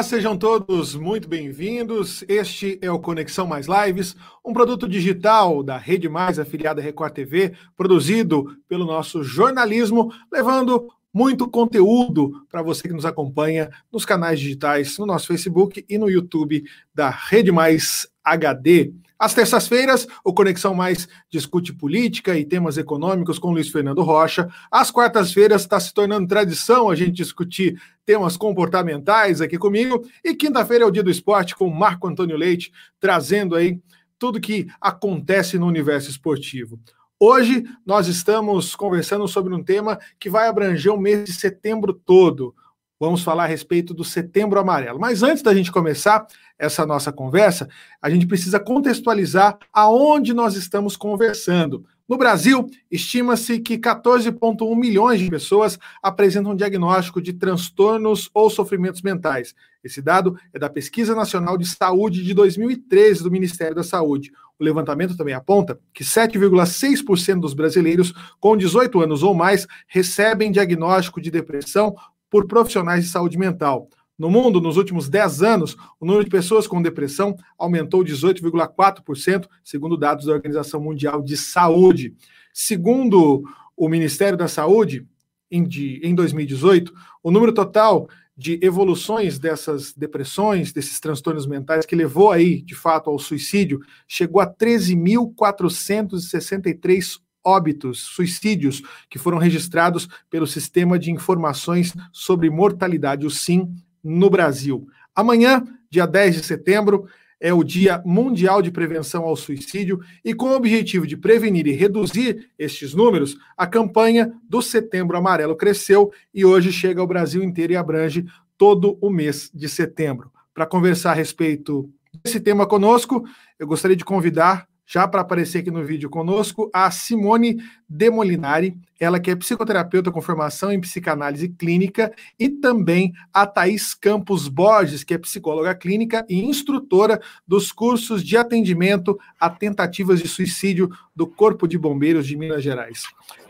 Olá, 0.00 0.08
sejam 0.08 0.34
todos 0.34 0.94
muito 0.94 1.28
bem-vindos. 1.28 2.24
Este 2.26 2.78
é 2.80 2.90
o 2.90 2.98
Conexão 2.98 3.46
Mais 3.46 3.66
Lives, 3.66 4.16
um 4.42 4.50
produto 4.50 4.88
digital 4.88 5.62
da 5.62 5.76
Rede 5.76 6.08
Mais, 6.08 6.38
afiliada 6.38 6.80
Record 6.80 7.12
TV, 7.12 7.52
produzido 7.76 8.56
pelo 8.66 8.86
nosso 8.86 9.22
jornalismo, 9.22 10.10
levando 10.32 10.88
muito 11.12 11.46
conteúdo 11.46 12.32
para 12.50 12.62
você 12.62 12.88
que 12.88 12.94
nos 12.94 13.04
acompanha 13.04 13.68
nos 13.92 14.06
canais 14.06 14.40
digitais, 14.40 14.96
no 14.96 15.04
nosso 15.04 15.26
Facebook 15.26 15.84
e 15.86 15.98
no 15.98 16.08
YouTube 16.08 16.64
da 16.94 17.10
Rede 17.10 17.52
Mais 17.52 18.08
HD. 18.24 18.94
Às 19.20 19.34
terças-feiras, 19.34 20.06
o 20.24 20.32
Conexão 20.32 20.74
Mais 20.74 21.06
discute 21.28 21.74
política 21.74 22.38
e 22.38 22.42
temas 22.42 22.78
econômicos 22.78 23.38
com 23.38 23.50
Luiz 23.50 23.68
Fernando 23.68 24.00
Rocha. 24.00 24.48
Às 24.70 24.90
quartas-feiras 24.90 25.60
está 25.60 25.78
se 25.78 25.92
tornando 25.92 26.26
tradição 26.26 26.88
a 26.88 26.94
gente 26.94 27.10
discutir 27.10 27.78
temas 28.06 28.34
comportamentais 28.38 29.42
aqui 29.42 29.58
comigo. 29.58 30.02
E 30.24 30.34
quinta-feira 30.34 30.84
é 30.84 30.86
o 30.86 30.90
dia 30.90 31.02
do 31.02 31.10
esporte 31.10 31.54
com 31.54 31.68
Marco 31.68 32.08
Antônio 32.08 32.34
Leite, 32.34 32.72
trazendo 32.98 33.54
aí 33.54 33.78
tudo 34.18 34.40
que 34.40 34.66
acontece 34.80 35.58
no 35.58 35.66
universo 35.66 36.08
esportivo. 36.08 36.80
Hoje 37.18 37.64
nós 37.84 38.08
estamos 38.08 38.74
conversando 38.74 39.28
sobre 39.28 39.54
um 39.54 39.62
tema 39.62 39.98
que 40.18 40.30
vai 40.30 40.48
abranger 40.48 40.94
o 40.94 40.98
mês 40.98 41.26
de 41.26 41.34
setembro 41.34 41.92
todo. 41.92 42.54
Vamos 43.00 43.22
falar 43.22 43.44
a 43.44 43.46
respeito 43.46 43.94
do 43.94 44.04
Setembro 44.04 44.60
Amarelo. 44.60 45.00
Mas 45.00 45.22
antes 45.22 45.42
da 45.42 45.54
gente 45.54 45.72
começar, 45.72 46.26
essa 46.58 46.84
nossa 46.84 47.10
conversa, 47.10 47.66
a 48.02 48.10
gente 48.10 48.26
precisa 48.26 48.60
contextualizar 48.60 49.58
aonde 49.72 50.34
nós 50.34 50.54
estamos 50.54 50.98
conversando. 50.98 51.82
No 52.06 52.18
Brasil, 52.18 52.68
estima-se 52.90 53.58
que 53.58 53.78
14,1 53.78 54.76
milhões 54.76 55.18
de 55.18 55.30
pessoas 55.30 55.78
apresentam 56.02 56.54
diagnóstico 56.54 57.22
de 57.22 57.32
transtornos 57.32 58.28
ou 58.34 58.50
sofrimentos 58.50 59.00
mentais. 59.00 59.54
Esse 59.82 60.02
dado 60.02 60.36
é 60.52 60.58
da 60.58 60.68
Pesquisa 60.68 61.14
Nacional 61.14 61.56
de 61.56 61.66
Saúde 61.66 62.22
de 62.22 62.34
2013 62.34 63.22
do 63.22 63.30
Ministério 63.30 63.76
da 63.76 63.82
Saúde. 63.82 64.30
O 64.58 64.64
levantamento 64.64 65.16
também 65.16 65.32
aponta 65.32 65.80
que 65.94 66.04
7,6% 66.04 67.40
dos 67.40 67.54
brasileiros 67.54 68.12
com 68.38 68.54
18 68.54 69.00
anos 69.00 69.22
ou 69.22 69.34
mais 69.34 69.66
recebem 69.86 70.52
diagnóstico 70.52 71.18
de 71.18 71.30
depressão 71.30 71.96
por 72.30 72.46
profissionais 72.46 73.04
de 73.04 73.10
saúde 73.10 73.36
mental. 73.36 73.90
No 74.20 74.30
mundo, 74.30 74.60
nos 74.60 74.76
últimos 74.76 75.08
10 75.08 75.42
anos, 75.42 75.76
o 75.98 76.04
número 76.04 76.24
de 76.24 76.30
pessoas 76.30 76.66
com 76.66 76.82
depressão 76.82 77.34
aumentou 77.58 78.04
18,4%, 78.04 79.48
segundo 79.64 79.96
dados 79.96 80.26
da 80.26 80.32
Organização 80.32 80.78
Mundial 80.78 81.22
de 81.22 81.38
Saúde. 81.38 82.14
Segundo 82.52 83.42
o 83.74 83.88
Ministério 83.88 84.36
da 84.36 84.46
Saúde, 84.46 85.08
em, 85.50 85.64
de, 85.64 86.02
em 86.04 86.14
2018, 86.14 86.92
o 87.22 87.30
número 87.30 87.52
total 87.52 88.08
de 88.36 88.60
evoluções 88.62 89.38
dessas 89.38 89.94
depressões, 89.94 90.70
desses 90.72 91.00
transtornos 91.00 91.46
mentais, 91.46 91.86
que 91.86 91.96
levou 91.96 92.30
aí, 92.30 92.60
de 92.62 92.74
fato, 92.74 93.08
ao 93.10 93.18
suicídio, 93.18 93.80
chegou 94.06 94.42
a 94.42 94.46
13.463 94.46 97.18
óbitos, 97.44 98.00
suicídios, 98.00 98.82
que 99.08 99.18
foram 99.18 99.38
registrados 99.38 100.08
pelo 100.28 100.46
Sistema 100.46 100.98
de 100.98 101.10
Informações 101.10 101.94
sobre 102.12 102.50
Mortalidade, 102.50 103.26
o 103.26 103.30
SIM, 103.30 103.74
no 104.02 104.30
Brasil. 104.30 104.86
Amanhã, 105.14 105.64
dia 105.90 106.06
10 106.06 106.36
de 106.36 106.42
setembro, 106.44 107.06
é 107.40 107.54
o 107.54 107.64
Dia 107.64 108.02
Mundial 108.04 108.60
de 108.60 108.70
Prevenção 108.70 109.24
ao 109.24 109.34
Suicídio 109.34 110.00
e, 110.22 110.34
com 110.34 110.50
o 110.50 110.54
objetivo 110.54 111.06
de 111.06 111.16
prevenir 111.16 111.66
e 111.66 111.72
reduzir 111.72 112.50
estes 112.58 112.92
números, 112.92 113.36
a 113.56 113.66
campanha 113.66 114.32
do 114.48 114.60
Setembro 114.60 115.16
Amarelo 115.16 115.56
cresceu 115.56 116.12
e 116.34 116.44
hoje 116.44 116.70
chega 116.70 117.00
ao 117.00 117.06
Brasil 117.06 117.42
inteiro 117.42 117.72
e 117.72 117.76
abrange 117.76 118.26
todo 118.58 118.98
o 119.00 119.08
mês 119.08 119.50
de 119.54 119.68
setembro. 119.68 120.30
Para 120.52 120.66
conversar 120.66 121.12
a 121.12 121.14
respeito 121.14 121.90
desse 122.22 122.38
tema 122.38 122.66
conosco, 122.66 123.24
eu 123.58 123.66
gostaria 123.66 123.96
de 123.96 124.04
convidar 124.04 124.68
já 124.90 125.06
para 125.06 125.20
aparecer 125.20 125.58
aqui 125.58 125.70
no 125.70 125.84
vídeo 125.84 126.10
conosco, 126.10 126.68
a 126.74 126.90
Simone 126.90 127.62
Demolinari, 127.88 128.76
ela 128.98 129.20
que 129.20 129.30
é 129.30 129.36
psicoterapeuta 129.36 130.10
com 130.10 130.20
formação 130.20 130.72
em 130.72 130.80
psicanálise 130.80 131.48
clínica, 131.48 132.12
e 132.36 132.48
também 132.48 133.12
a 133.32 133.46
Thaís 133.46 133.94
Campos 133.94 134.48
Borges, 134.48 135.04
que 135.04 135.14
é 135.14 135.18
psicóloga 135.18 135.76
clínica 135.76 136.26
e 136.28 136.44
instrutora 136.44 137.22
dos 137.46 137.70
cursos 137.70 138.24
de 138.24 138.36
atendimento 138.36 139.16
a 139.38 139.48
tentativas 139.48 140.18
de 140.18 140.26
suicídio 140.26 140.90
do 141.14 141.24
Corpo 141.24 141.68
de 141.68 141.78
Bombeiros 141.78 142.26
de 142.26 142.36
Minas 142.36 142.60
Gerais. 142.60 143.04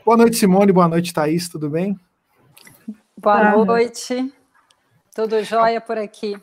Boa 0.05 0.19
noite, 0.19 0.37
Simone, 0.37 0.73
boa 0.73 0.89
noite, 0.89 1.11
Thaís, 1.11 1.49
tudo 1.49 1.71
bem? 1.71 1.99
Boa 3.17 3.65
noite, 3.65 4.31
tudo 5.15 5.43
jóia 5.43 5.81
por 5.81 5.97
aqui. 5.97 6.37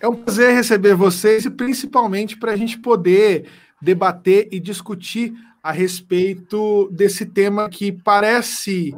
É 0.00 0.08
um 0.08 0.16
prazer 0.16 0.52
receber 0.52 0.96
vocês 0.96 1.44
e 1.44 1.50
principalmente 1.50 2.36
para 2.36 2.52
a 2.52 2.56
gente 2.56 2.76
poder 2.76 3.46
debater 3.80 4.48
e 4.50 4.60
discutir 4.60 5.32
a 5.62 5.72
respeito 5.72 6.88
desse 6.90 7.26
tema 7.26 7.68
que 7.68 7.92
parece 7.92 8.94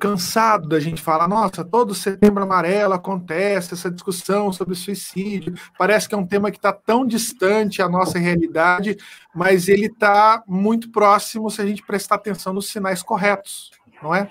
cansado 0.00 0.66
da 0.66 0.80
gente 0.80 1.02
falar, 1.02 1.28
nossa, 1.28 1.62
todo 1.62 1.94
setembro 1.94 2.42
amarelo 2.42 2.94
acontece 2.94 3.74
essa 3.74 3.90
discussão 3.90 4.50
sobre 4.50 4.74
suicídio, 4.74 5.54
parece 5.76 6.08
que 6.08 6.14
é 6.14 6.18
um 6.18 6.26
tema 6.26 6.50
que 6.50 6.56
está 6.56 6.72
tão 6.72 7.06
distante 7.06 7.82
à 7.82 7.88
nossa 7.88 8.18
realidade, 8.18 8.96
mas 9.34 9.68
ele 9.68 9.86
está 9.86 10.42
muito 10.46 10.90
próximo 10.90 11.50
se 11.50 11.60
a 11.60 11.66
gente 11.66 11.84
prestar 11.84 12.14
atenção 12.14 12.54
nos 12.54 12.70
sinais 12.70 13.02
corretos, 13.02 13.70
não 14.02 14.14
é? 14.14 14.30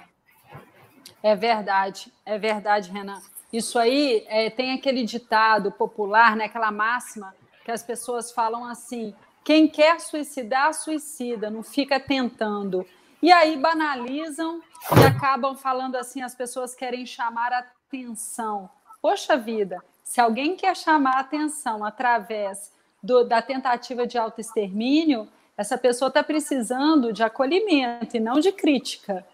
É 1.21 1.35
verdade, 1.35 2.11
é 2.25 2.38
verdade, 2.39 2.89
Renan. 2.91 3.21
Isso 3.53 3.77
aí 3.77 4.25
é, 4.27 4.49
tem 4.49 4.73
aquele 4.73 5.03
ditado 5.05 5.71
popular, 5.71 6.35
né, 6.35 6.45
aquela 6.45 6.71
máxima 6.71 7.33
que 7.63 7.71
as 7.71 7.83
pessoas 7.83 8.31
falam 8.31 8.65
assim: 8.65 9.13
quem 9.49 9.67
quer 9.67 9.99
suicidar, 9.99 10.71
suicida, 10.75 11.49
não 11.49 11.63
fica 11.63 11.99
tentando. 11.99 12.85
E 13.19 13.31
aí 13.31 13.57
banalizam 13.57 14.61
e 14.95 15.03
acabam 15.03 15.55
falando 15.55 15.95
assim: 15.95 16.21
as 16.21 16.35
pessoas 16.35 16.75
querem 16.75 17.03
chamar 17.03 17.51
atenção. 17.51 18.69
Poxa 19.01 19.35
vida, 19.35 19.83
se 20.03 20.21
alguém 20.21 20.55
quer 20.55 20.77
chamar 20.77 21.17
atenção 21.17 21.83
através 21.83 22.71
do, 23.01 23.23
da 23.23 23.41
tentativa 23.41 24.05
de 24.05 24.19
autoextermínio, 24.19 25.27
essa 25.57 25.79
pessoa 25.79 26.09
está 26.09 26.21
precisando 26.21 27.11
de 27.11 27.23
acolhimento 27.23 28.15
e 28.15 28.19
não 28.19 28.39
de 28.39 28.51
crítica. 28.51 29.25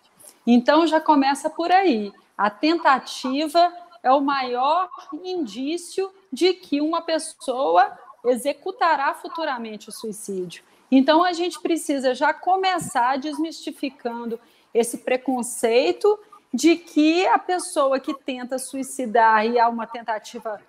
Então 0.47 0.87
já 0.87 1.01
começa 1.01 1.49
por 1.49 1.73
aí. 1.73 2.13
A 2.37 2.49
tentativa 2.49 3.69
é 4.01 4.13
o 4.13 4.21
maior 4.21 4.89
indício 5.11 6.09
de 6.31 6.53
que 6.53 6.79
uma 6.79 7.01
pessoa 7.01 7.99
executará 8.29 9.13
futuramente 9.13 9.89
o 9.89 9.91
suicídio. 9.91 10.63
Então, 10.91 11.23
a 11.23 11.33
gente 11.33 11.59
precisa 11.59 12.13
já 12.13 12.33
começar 12.33 13.17
desmistificando 13.17 14.39
esse 14.73 14.99
preconceito 14.99 16.19
de 16.53 16.75
que 16.75 17.25
a 17.27 17.37
pessoa 17.37 17.99
que 17.99 18.13
tenta 18.13 18.57
suicidar 18.57 19.45
e 19.45 19.59
há 19.59 19.67
uma 19.67 19.87
tentativa 19.87 20.61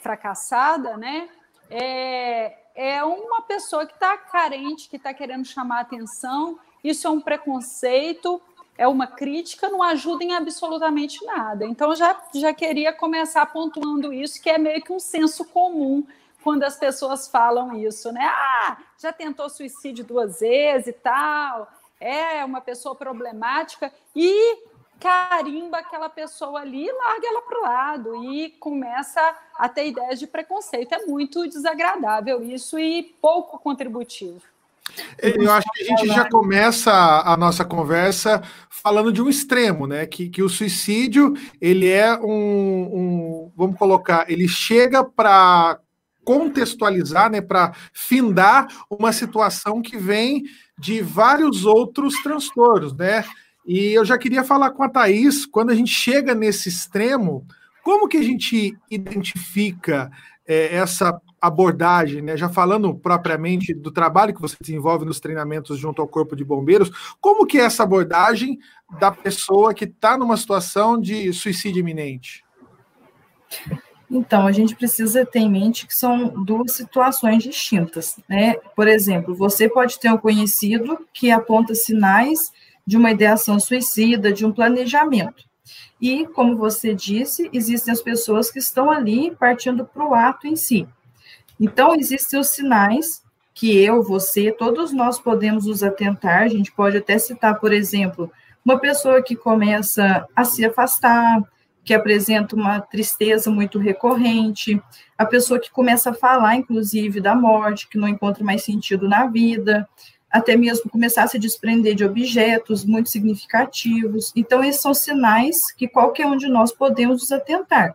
fracassada, 0.00 0.96
né, 0.96 1.28
é, 1.70 2.58
é 2.74 3.04
uma 3.04 3.42
pessoa 3.42 3.86
que 3.86 3.94
está 3.94 4.16
carente, 4.16 4.88
que 4.88 4.96
está 4.96 5.12
querendo 5.12 5.44
chamar 5.44 5.80
atenção. 5.80 6.58
Isso 6.84 7.06
é 7.06 7.10
um 7.10 7.20
preconceito, 7.20 8.40
é 8.76 8.86
uma 8.86 9.06
crítica, 9.06 9.68
não 9.68 9.82
ajuda 9.82 10.24
em 10.24 10.34
absolutamente 10.34 11.24
nada. 11.24 11.64
Então, 11.64 11.94
já, 11.94 12.20
já 12.34 12.52
queria 12.52 12.92
começar 12.92 13.46
pontuando 13.46 14.12
isso, 14.12 14.40
que 14.40 14.50
é 14.50 14.58
meio 14.58 14.82
que 14.82 14.92
um 14.92 15.00
senso 15.00 15.44
comum 15.44 16.06
quando 16.42 16.64
as 16.64 16.76
pessoas 16.76 17.28
falam 17.28 17.76
isso, 17.76 18.12
né? 18.12 18.24
Ah, 18.24 18.76
já 18.98 19.12
tentou 19.12 19.48
suicídio 19.48 20.04
duas 20.04 20.40
vezes 20.40 20.88
e 20.88 20.92
tal, 20.92 21.68
é 22.00 22.44
uma 22.44 22.60
pessoa 22.60 22.94
problemática 22.94 23.92
e 24.14 24.58
carimba 25.02 25.78
aquela 25.78 26.08
pessoa 26.08 26.60
ali, 26.60 26.86
larga 26.86 27.26
ela 27.26 27.42
para 27.42 27.58
o 27.58 27.62
lado 27.62 28.24
e 28.24 28.50
começa 28.50 29.20
a 29.56 29.68
ter 29.68 29.88
ideias 29.88 30.18
de 30.18 30.28
preconceito. 30.28 30.94
É 30.94 31.06
muito 31.06 31.48
desagradável 31.48 32.42
isso 32.42 32.78
e 32.78 33.02
pouco 33.20 33.58
contributivo. 33.58 34.40
Eu 35.18 35.50
acho 35.50 35.66
que 35.72 35.82
a 35.82 35.86
gente 35.86 36.06
já 36.08 36.28
começa 36.28 36.92
a 36.92 37.36
nossa 37.36 37.64
conversa 37.64 38.42
falando 38.68 39.12
de 39.12 39.22
um 39.22 39.28
extremo, 39.28 39.86
né? 39.86 40.06
Que, 40.06 40.28
que 40.28 40.42
o 40.42 40.48
suicídio 40.48 41.34
ele 41.60 41.88
é 41.88 42.16
um, 42.18 42.28
um 42.28 43.52
vamos 43.56 43.78
colocar, 43.78 44.30
ele 44.30 44.48
chega 44.48 45.04
para 45.04 45.80
contextualizar, 46.24 47.30
né, 47.30 47.40
para 47.40 47.72
findar 47.92 48.68
uma 48.88 49.12
situação 49.12 49.82
que 49.82 49.96
vem 49.96 50.44
de 50.78 51.00
vários 51.00 51.64
outros 51.64 52.14
transtornos, 52.22 52.94
né? 52.94 53.24
E 53.64 53.92
eu 53.92 54.04
já 54.04 54.18
queria 54.18 54.42
falar 54.42 54.70
com 54.70 54.82
a 54.82 54.88
Thaís, 54.88 55.46
quando 55.46 55.70
a 55.70 55.74
gente 55.74 55.90
chega 55.90 56.34
nesse 56.34 56.68
extremo, 56.68 57.46
como 57.84 58.08
que 58.08 58.16
a 58.16 58.22
gente 58.22 58.76
identifica 58.90 60.10
é, 60.46 60.74
essa 60.76 61.20
abordagem, 61.40 62.22
né? 62.22 62.36
Já 62.36 62.48
falando 62.48 62.94
propriamente 62.94 63.74
do 63.74 63.90
trabalho 63.90 64.34
que 64.34 64.40
você 64.40 64.56
desenvolve 64.60 65.04
nos 65.04 65.20
treinamentos 65.20 65.78
junto 65.78 66.02
ao 66.02 66.08
Corpo 66.08 66.34
de 66.34 66.44
Bombeiros, 66.44 66.90
como 67.20 67.46
que 67.46 67.58
é 67.58 67.64
essa 67.64 67.82
abordagem 67.82 68.58
da 68.98 69.10
pessoa 69.10 69.74
que 69.74 69.84
está 69.84 70.16
numa 70.16 70.36
situação 70.36 71.00
de 71.00 71.32
suicídio 71.32 71.80
iminente? 71.80 72.44
Então, 74.14 74.46
a 74.46 74.52
gente 74.52 74.76
precisa 74.76 75.24
ter 75.24 75.38
em 75.38 75.50
mente 75.50 75.86
que 75.86 75.94
são 75.94 76.28
duas 76.44 76.72
situações 76.72 77.42
distintas, 77.42 78.20
né? 78.28 78.56
Por 78.76 78.86
exemplo, 78.86 79.34
você 79.34 79.70
pode 79.70 79.98
ter 79.98 80.12
um 80.12 80.18
conhecido 80.18 80.98
que 81.14 81.30
aponta 81.30 81.74
sinais 81.74 82.52
de 82.86 82.98
uma 82.98 83.10
ideação 83.10 83.58
suicida, 83.58 84.30
de 84.30 84.44
um 84.44 84.52
planejamento. 84.52 85.44
E, 85.98 86.26
como 86.26 86.58
você 86.58 86.94
disse, 86.94 87.48
existem 87.54 87.90
as 87.90 88.02
pessoas 88.02 88.50
que 88.50 88.58
estão 88.58 88.90
ali 88.90 89.34
partindo 89.34 89.86
para 89.86 90.06
o 90.06 90.14
ato 90.14 90.46
em 90.46 90.56
si. 90.56 90.86
Então, 91.58 91.94
existem 91.94 92.38
os 92.38 92.48
sinais 92.48 93.22
que 93.54 93.82
eu, 93.82 94.02
você, 94.02 94.52
todos 94.52 94.92
nós 94.92 95.18
podemos 95.18 95.64
nos 95.64 95.82
atentar. 95.82 96.42
A 96.42 96.48
gente 96.48 96.70
pode 96.70 96.98
até 96.98 97.16
citar, 97.16 97.58
por 97.58 97.72
exemplo, 97.72 98.30
uma 98.62 98.78
pessoa 98.78 99.22
que 99.22 99.34
começa 99.34 100.26
a 100.36 100.44
se 100.44 100.66
afastar, 100.66 101.42
que 101.84 101.92
apresenta 101.92 102.54
uma 102.54 102.80
tristeza 102.80 103.50
muito 103.50 103.78
recorrente, 103.78 104.80
a 105.18 105.26
pessoa 105.26 105.58
que 105.58 105.70
começa 105.70 106.10
a 106.10 106.14
falar, 106.14 106.56
inclusive, 106.56 107.20
da 107.20 107.34
morte, 107.34 107.88
que 107.88 107.98
não 107.98 108.08
encontra 108.08 108.44
mais 108.44 108.64
sentido 108.64 109.08
na 109.08 109.26
vida, 109.26 109.88
até 110.30 110.56
mesmo 110.56 110.90
começar 110.90 111.24
a 111.24 111.28
se 111.28 111.38
desprender 111.38 111.94
de 111.94 112.04
objetos 112.04 112.84
muito 112.84 113.10
significativos. 113.10 114.32
Então, 114.34 114.64
esses 114.64 114.80
são 114.80 114.94
sinais 114.94 115.70
que 115.72 115.86
qualquer 115.86 116.26
um 116.26 116.36
de 116.36 116.48
nós 116.48 116.72
podemos 116.72 117.20
nos 117.20 117.32
atentar. 117.32 117.94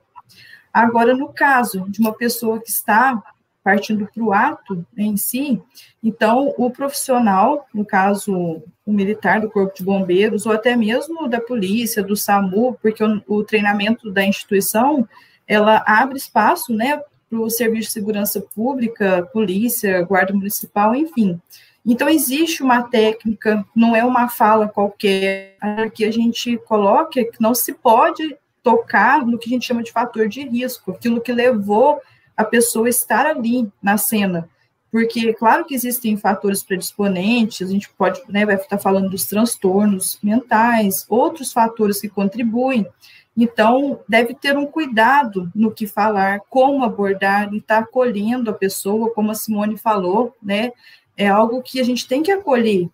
Agora, 0.72 1.16
no 1.16 1.30
caso 1.34 1.90
de 1.90 2.00
uma 2.00 2.14
pessoa 2.14 2.60
que 2.60 2.70
está 2.70 3.22
partindo 3.68 4.08
para 4.08 4.24
o 4.24 4.32
ato 4.32 4.86
em 4.98 5.18
si, 5.18 5.62
então 6.02 6.54
o 6.58 6.72
profissional, 6.72 7.68
no 7.74 7.84
caso 7.84 8.64
o 8.86 8.94
militar 8.94 9.42
do 9.42 9.52
Corpo 9.52 9.76
de 9.76 9.84
Bombeiros, 9.84 10.46
ou 10.46 10.54
até 10.54 10.74
mesmo 10.74 11.28
da 11.28 11.42
polícia, 11.42 12.02
do 12.02 12.16
SAMU, 12.16 12.78
porque 12.82 13.04
o, 13.04 13.22
o 13.28 13.44
treinamento 13.44 14.10
da 14.10 14.24
instituição, 14.24 15.06
ela 15.46 15.84
abre 15.86 16.18
espaço, 16.18 16.74
né, 16.74 17.02
para 17.30 17.40
o 17.42 17.50
Serviço 17.50 17.88
de 17.88 17.94
Segurança 17.96 18.40
Pública, 18.40 19.30
polícia, 19.34 20.02
guarda 20.04 20.34
municipal, 20.34 20.96
enfim. 20.96 21.38
Então, 21.86 22.08
existe 22.08 22.64
uma 22.64 22.84
técnica, 22.84 23.66
não 23.76 23.94
é 23.94 24.06
uma 24.06 24.30
fala 24.30 24.70
qualquer, 24.70 25.58
que 25.94 26.06
a 26.06 26.12
gente 26.12 26.58
coloca 26.60 27.22
que 27.22 27.42
não 27.42 27.54
se 27.54 27.74
pode 27.74 28.38
tocar 28.64 29.26
no 29.26 29.38
que 29.38 29.50
a 29.50 29.54
gente 29.54 29.68
chama 29.68 29.84
de 29.84 29.92
fator 29.92 30.30
de 30.30 30.48
risco, 30.48 30.92
aquilo 30.92 31.20
que 31.20 31.34
levou 31.34 32.00
a 32.38 32.46
pessoa 32.46 32.88
estar 32.88 33.26
ali 33.26 33.68
na 33.82 33.98
cena. 33.98 34.48
Porque, 34.92 35.34
claro 35.34 35.66
que 35.66 35.76
existem 35.76 36.16
fatores 36.16 36.64
predisponentes, 36.64 37.68
a 37.68 37.72
gente 37.72 37.90
pode, 37.90 38.22
né, 38.30 38.46
vai 38.46 38.56
estar 38.56 38.78
falando 38.78 39.10
dos 39.10 39.26
transtornos 39.26 40.18
mentais, 40.24 41.06
outros 41.10 41.52
fatores 41.52 42.00
que 42.00 42.08
contribuem. 42.08 42.88
Então, 43.36 44.00
deve 44.08 44.34
ter 44.34 44.58
um 44.58 44.66
cuidado 44.66 45.52
no 45.54 45.72
que 45.72 45.86
falar, 45.86 46.40
como 46.50 46.84
abordar, 46.84 47.54
e 47.54 47.58
estar 47.58 47.78
tá 47.78 47.82
acolhendo 47.84 48.50
a 48.50 48.54
pessoa, 48.54 49.12
como 49.14 49.32
a 49.32 49.36
Simone 49.36 49.78
falou, 49.78 50.36
né? 50.42 50.72
É 51.16 51.28
algo 51.28 51.62
que 51.62 51.80
a 51.80 51.84
gente 51.84 52.08
tem 52.08 52.24
que 52.24 52.32
acolher. 52.32 52.88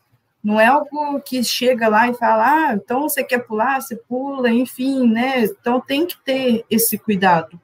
Não 0.44 0.60
é 0.60 0.66
algo 0.66 1.22
que 1.22 1.42
chega 1.44 1.88
lá 1.88 2.10
e 2.10 2.14
fala, 2.16 2.70
ah, 2.70 2.74
então 2.74 3.04
você 3.04 3.24
quer 3.24 3.40
pular, 3.40 3.82
você 3.82 3.96
pula, 3.96 4.50
enfim, 4.50 5.08
né? 5.08 5.46
Então 5.46 5.80
tem 5.80 6.06
que 6.06 6.18
ter 6.26 6.66
esse 6.70 6.98
cuidado 6.98 7.60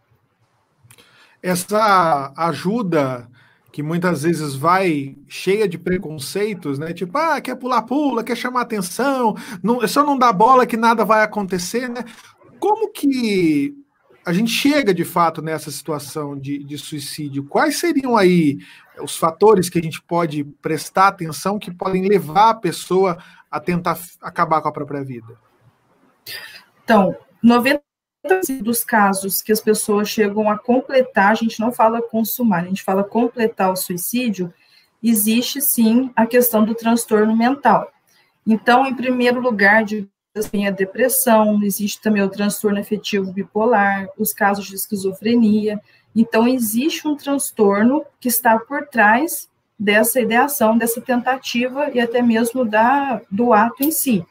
essa 1.42 2.34
ajuda 2.36 3.30
que 3.72 3.84
muitas 3.84 4.24
vezes 4.24 4.56
vai 4.56 5.16
cheia 5.28 5.68
de 5.68 5.78
preconceitos, 5.78 6.80
né? 6.80 6.92
Tipo, 6.94 7.18
ah, 7.18 7.40
quer 7.40 7.56
pular, 7.56 7.84
pula, 7.84 8.24
quer 8.24 8.36
chamar 8.36 8.62
atenção, 8.62 9.36
não, 9.62 9.88
só 9.88 10.04
não 10.04 10.18
dá 10.18 10.34
bola 10.34 10.66
que 10.66 10.76
nada 10.76 11.06
vai 11.06 11.24
acontecer, 11.24 11.88
né? 11.88 12.04
Como 12.60 12.92
que 12.92 13.74
a 14.26 14.34
gente 14.34 14.52
chega 14.52 14.94
de 14.94 15.06
fato 15.06 15.42
nessa 15.42 15.72
situação 15.72 16.38
de, 16.38 16.64
de 16.64 16.78
suicídio? 16.78 17.46
Quais 17.46 17.80
seriam 17.80 18.18
aí 18.18 18.58
os 19.02 19.16
fatores 19.16 19.70
que 19.70 19.80
a 19.80 19.82
gente 19.82 20.02
pode 20.02 20.44
prestar 20.62 21.08
atenção 21.08 21.58
que 21.58 21.72
podem 21.72 22.08
levar 22.08 22.50
a 22.50 22.56
pessoa 22.56 23.18
a 23.50 23.60
tentar 23.60 23.98
acabar 24.22 24.62
com 24.62 24.68
a 24.68 24.74
própria 24.74 25.04
vida? 25.04 25.38
Então, 26.84 27.16
90 27.42 27.89
dos 28.62 28.84
casos 28.84 29.42
que 29.42 29.52
as 29.52 29.62
pessoas 29.62 30.10
chegam 30.10 30.50
a 30.50 30.58
completar, 30.58 31.32
a 31.32 31.36
gente 31.36 31.60
não 31.60 31.72
fala 31.72 32.02
consumar, 32.02 32.64
a 32.64 32.68
gente 32.68 32.84
fala 32.84 33.04
completar 33.04 33.72
o 33.72 33.76
suicídio, 33.76 34.54
existe 35.02 35.62
sim 35.62 36.12
a 36.16 36.26
questão 36.26 36.66
do 36.66 36.76
transtorno 36.76 37.36
mental. 37.36 37.92
Então, 38.46 38.86
em 38.86 38.94
primeiro 38.94 39.40
lugar, 39.40 39.86
tem 40.52 40.68
a 40.68 40.72
depressão, 40.72 41.62
existe 41.64 42.02
também 42.02 42.22
o 42.22 42.30
transtorno 42.30 42.80
afetivo 42.80 43.32
bipolar, 43.32 44.08
os 44.18 44.34
casos 44.34 44.66
de 44.66 44.76
esquizofrenia. 44.76 45.80
Então, 46.16 46.48
existe 46.48 47.08
um 47.08 47.16
transtorno 47.16 48.06
que 48.20 48.28
está 48.28 48.58
por 48.60 48.88
trás 48.88 49.50
dessa 49.78 50.20
ideação, 50.20 50.78
dessa 50.78 51.00
tentativa 51.00 51.90
e 51.92 52.00
até 52.00 52.22
mesmo 52.22 52.66
da, 52.66 53.22
do 53.32 53.54
ato 53.54 53.84
em 53.84 53.92
si. 53.92 54.26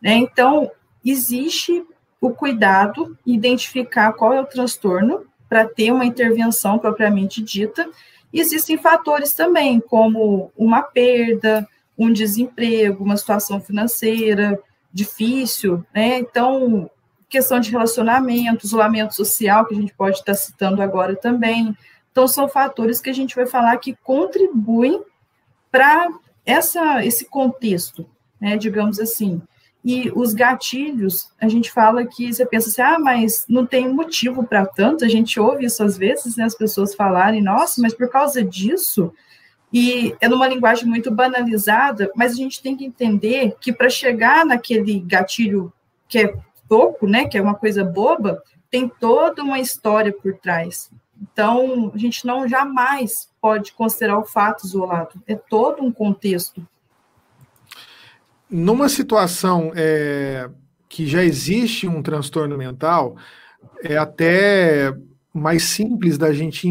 Né? 0.00 0.14
Então, 0.14 0.70
existe 1.04 1.84
o 2.22 2.30
cuidado, 2.30 3.18
identificar 3.26 4.12
qual 4.12 4.32
é 4.32 4.40
o 4.40 4.46
transtorno 4.46 5.26
para 5.48 5.66
ter 5.66 5.90
uma 5.90 6.04
intervenção 6.04 6.78
propriamente 6.78 7.42
dita. 7.42 7.90
Existem 8.32 8.78
fatores 8.78 9.34
também, 9.34 9.80
como 9.80 10.52
uma 10.56 10.82
perda, 10.82 11.68
um 11.98 12.12
desemprego, 12.12 13.02
uma 13.04 13.16
situação 13.16 13.60
financeira 13.60 14.58
difícil, 14.92 15.84
né? 15.92 16.18
Então, 16.18 16.88
questão 17.28 17.58
de 17.58 17.70
relacionamento, 17.70 18.66
isolamento 18.66 19.16
social, 19.16 19.66
que 19.66 19.74
a 19.74 19.80
gente 19.80 19.92
pode 19.92 20.18
estar 20.18 20.34
citando 20.34 20.80
agora 20.80 21.16
também. 21.16 21.76
Então, 22.12 22.28
são 22.28 22.48
fatores 22.48 23.00
que 23.00 23.10
a 23.10 23.14
gente 23.14 23.34
vai 23.34 23.46
falar 23.46 23.76
que 23.78 23.96
contribuem 23.96 25.02
para 25.72 26.08
essa 26.46 27.04
esse 27.04 27.24
contexto, 27.24 28.06
né, 28.40 28.56
digamos 28.56 29.00
assim. 29.00 29.42
E 29.84 30.12
os 30.14 30.32
gatilhos, 30.32 31.28
a 31.40 31.48
gente 31.48 31.72
fala 31.72 32.06
que 32.06 32.32
você 32.32 32.46
pensa 32.46 32.68
assim, 32.68 32.82
ah, 32.82 32.98
mas 33.00 33.44
não 33.48 33.66
tem 33.66 33.92
motivo 33.92 34.44
para 34.44 34.64
tanto, 34.64 35.04
a 35.04 35.08
gente 35.08 35.40
ouve 35.40 35.64
isso 35.64 35.82
às 35.82 35.98
vezes, 35.98 36.36
né, 36.36 36.44
as 36.44 36.54
pessoas 36.54 36.94
falarem, 36.94 37.42
nossa, 37.42 37.82
mas 37.82 37.92
por 37.92 38.08
causa 38.08 38.44
disso, 38.44 39.12
e 39.72 40.14
é 40.20 40.28
numa 40.28 40.46
linguagem 40.46 40.86
muito 40.86 41.10
banalizada, 41.10 42.12
mas 42.14 42.32
a 42.32 42.36
gente 42.36 42.62
tem 42.62 42.76
que 42.76 42.84
entender 42.84 43.56
que 43.60 43.72
para 43.72 43.88
chegar 43.88 44.46
naquele 44.46 45.00
gatilho 45.00 45.72
que 46.06 46.18
é 46.18 46.34
pouco, 46.68 47.06
né, 47.06 47.26
que 47.26 47.36
é 47.36 47.42
uma 47.42 47.54
coisa 47.54 47.82
boba, 47.82 48.40
tem 48.70 48.88
toda 48.88 49.42
uma 49.42 49.58
história 49.58 50.12
por 50.12 50.34
trás. 50.34 50.90
Então, 51.20 51.90
a 51.94 51.98
gente 51.98 52.26
não 52.26 52.46
jamais 52.46 53.28
pode 53.40 53.72
considerar 53.72 54.18
o 54.18 54.24
fato 54.24 54.66
isolado, 54.66 55.20
é 55.26 55.34
todo 55.34 55.82
um 55.82 55.90
contexto 55.90 56.66
numa 58.52 58.86
situação 58.88 59.72
é, 59.74 60.48
que 60.86 61.06
já 61.06 61.24
existe 61.24 61.88
um 61.88 62.02
transtorno 62.02 62.58
mental, 62.58 63.16
é 63.82 63.96
até 63.96 64.94
mais 65.32 65.62
simples 65.62 66.18
da 66.18 66.34
gente, 66.34 66.68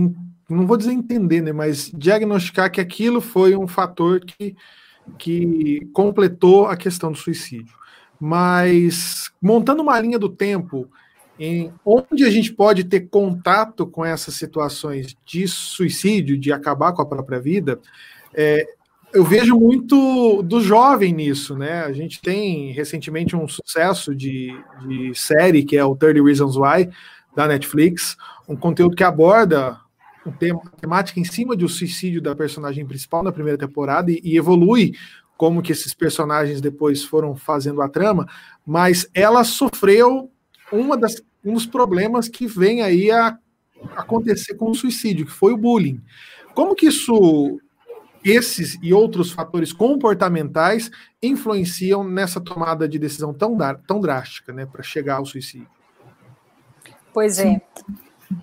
não 0.47 0.67
vou 0.67 0.77
dizer 0.77 0.91
entender, 0.91 1.41
né, 1.41 1.51
mas 1.51 1.91
diagnosticar 1.91 2.71
que 2.71 2.79
aquilo 2.79 3.19
foi 3.19 3.55
um 3.55 3.67
fator 3.67 4.19
que, 4.19 4.55
que 5.17 5.89
completou 5.91 6.67
a 6.67 6.77
questão 6.77 7.11
do 7.11 7.17
suicídio. 7.17 7.75
Mas 8.19 9.31
montando 9.41 9.81
uma 9.81 9.99
linha 9.99 10.19
do 10.19 10.29
tempo 10.29 10.87
em 11.39 11.73
onde 11.83 12.23
a 12.23 12.29
gente 12.29 12.53
pode 12.53 12.83
ter 12.83 13.09
contato 13.09 13.87
com 13.87 14.05
essas 14.05 14.35
situações 14.35 15.17
de 15.25 15.47
suicídio, 15.47 16.37
de 16.37 16.53
acabar 16.53 16.93
com 16.93 17.01
a 17.01 17.07
própria 17.07 17.39
vida, 17.39 17.79
é, 18.31 18.67
eu 19.13 19.23
vejo 19.23 19.55
muito 19.59 20.41
do 20.43 20.61
jovem 20.61 21.13
nisso, 21.13 21.57
né? 21.57 21.83
A 21.83 21.91
gente 21.91 22.21
tem 22.21 22.71
recentemente 22.71 23.35
um 23.35 23.47
sucesso 23.47 24.15
de, 24.15 24.51
de 24.87 25.13
série 25.15 25.63
que 25.63 25.75
é 25.77 25.83
o 25.83 25.95
30 25.95 26.23
Reasons 26.23 26.55
Why, 26.55 26.89
da 27.35 27.47
Netflix, 27.47 28.17
um 28.47 28.55
conteúdo 28.55 28.95
que 28.95 29.03
aborda 29.03 29.79
um 30.25 30.31
tema, 30.31 30.61
temática 30.79 31.19
em 31.19 31.23
cima 31.23 31.55
do 31.55 31.67
suicídio 31.67 32.21
da 32.21 32.35
personagem 32.35 32.85
principal 32.85 33.23
na 33.23 33.31
primeira 33.31 33.57
temporada 33.57 34.11
e, 34.11 34.21
e 34.23 34.37
evolui 34.37 34.93
como 35.37 35.61
que 35.61 35.71
esses 35.71 35.93
personagens 35.93 36.61
depois 36.61 37.03
foram 37.03 37.35
fazendo 37.35 37.81
a 37.81 37.89
trama, 37.89 38.27
mas 38.65 39.09
ela 39.13 39.43
sofreu 39.43 40.29
uma 40.71 40.95
das, 40.95 41.21
um 41.43 41.53
dos 41.53 41.65
problemas 41.65 42.29
que 42.29 42.45
vem 42.45 42.81
aí 42.83 43.09
a 43.09 43.37
acontecer 43.95 44.53
com 44.53 44.69
o 44.69 44.75
suicídio, 44.75 45.25
que 45.25 45.31
foi 45.31 45.53
o 45.53 45.57
bullying. 45.57 45.99
Como 46.53 46.75
que 46.75 46.85
isso 46.85 47.59
esses 48.23 48.77
e 48.81 48.93
outros 48.93 49.31
fatores 49.31 49.73
comportamentais 49.73 50.91
influenciam 51.21 52.03
nessa 52.03 52.39
tomada 52.39 52.87
de 52.87 52.99
decisão 52.99 53.33
tão, 53.33 53.57
tão 53.87 53.99
drástica, 53.99 54.53
né, 54.53 54.65
para 54.65 54.83
chegar 54.83 55.17
ao 55.17 55.25
suicídio. 55.25 55.69
Pois 57.13 57.39
é. 57.39 57.61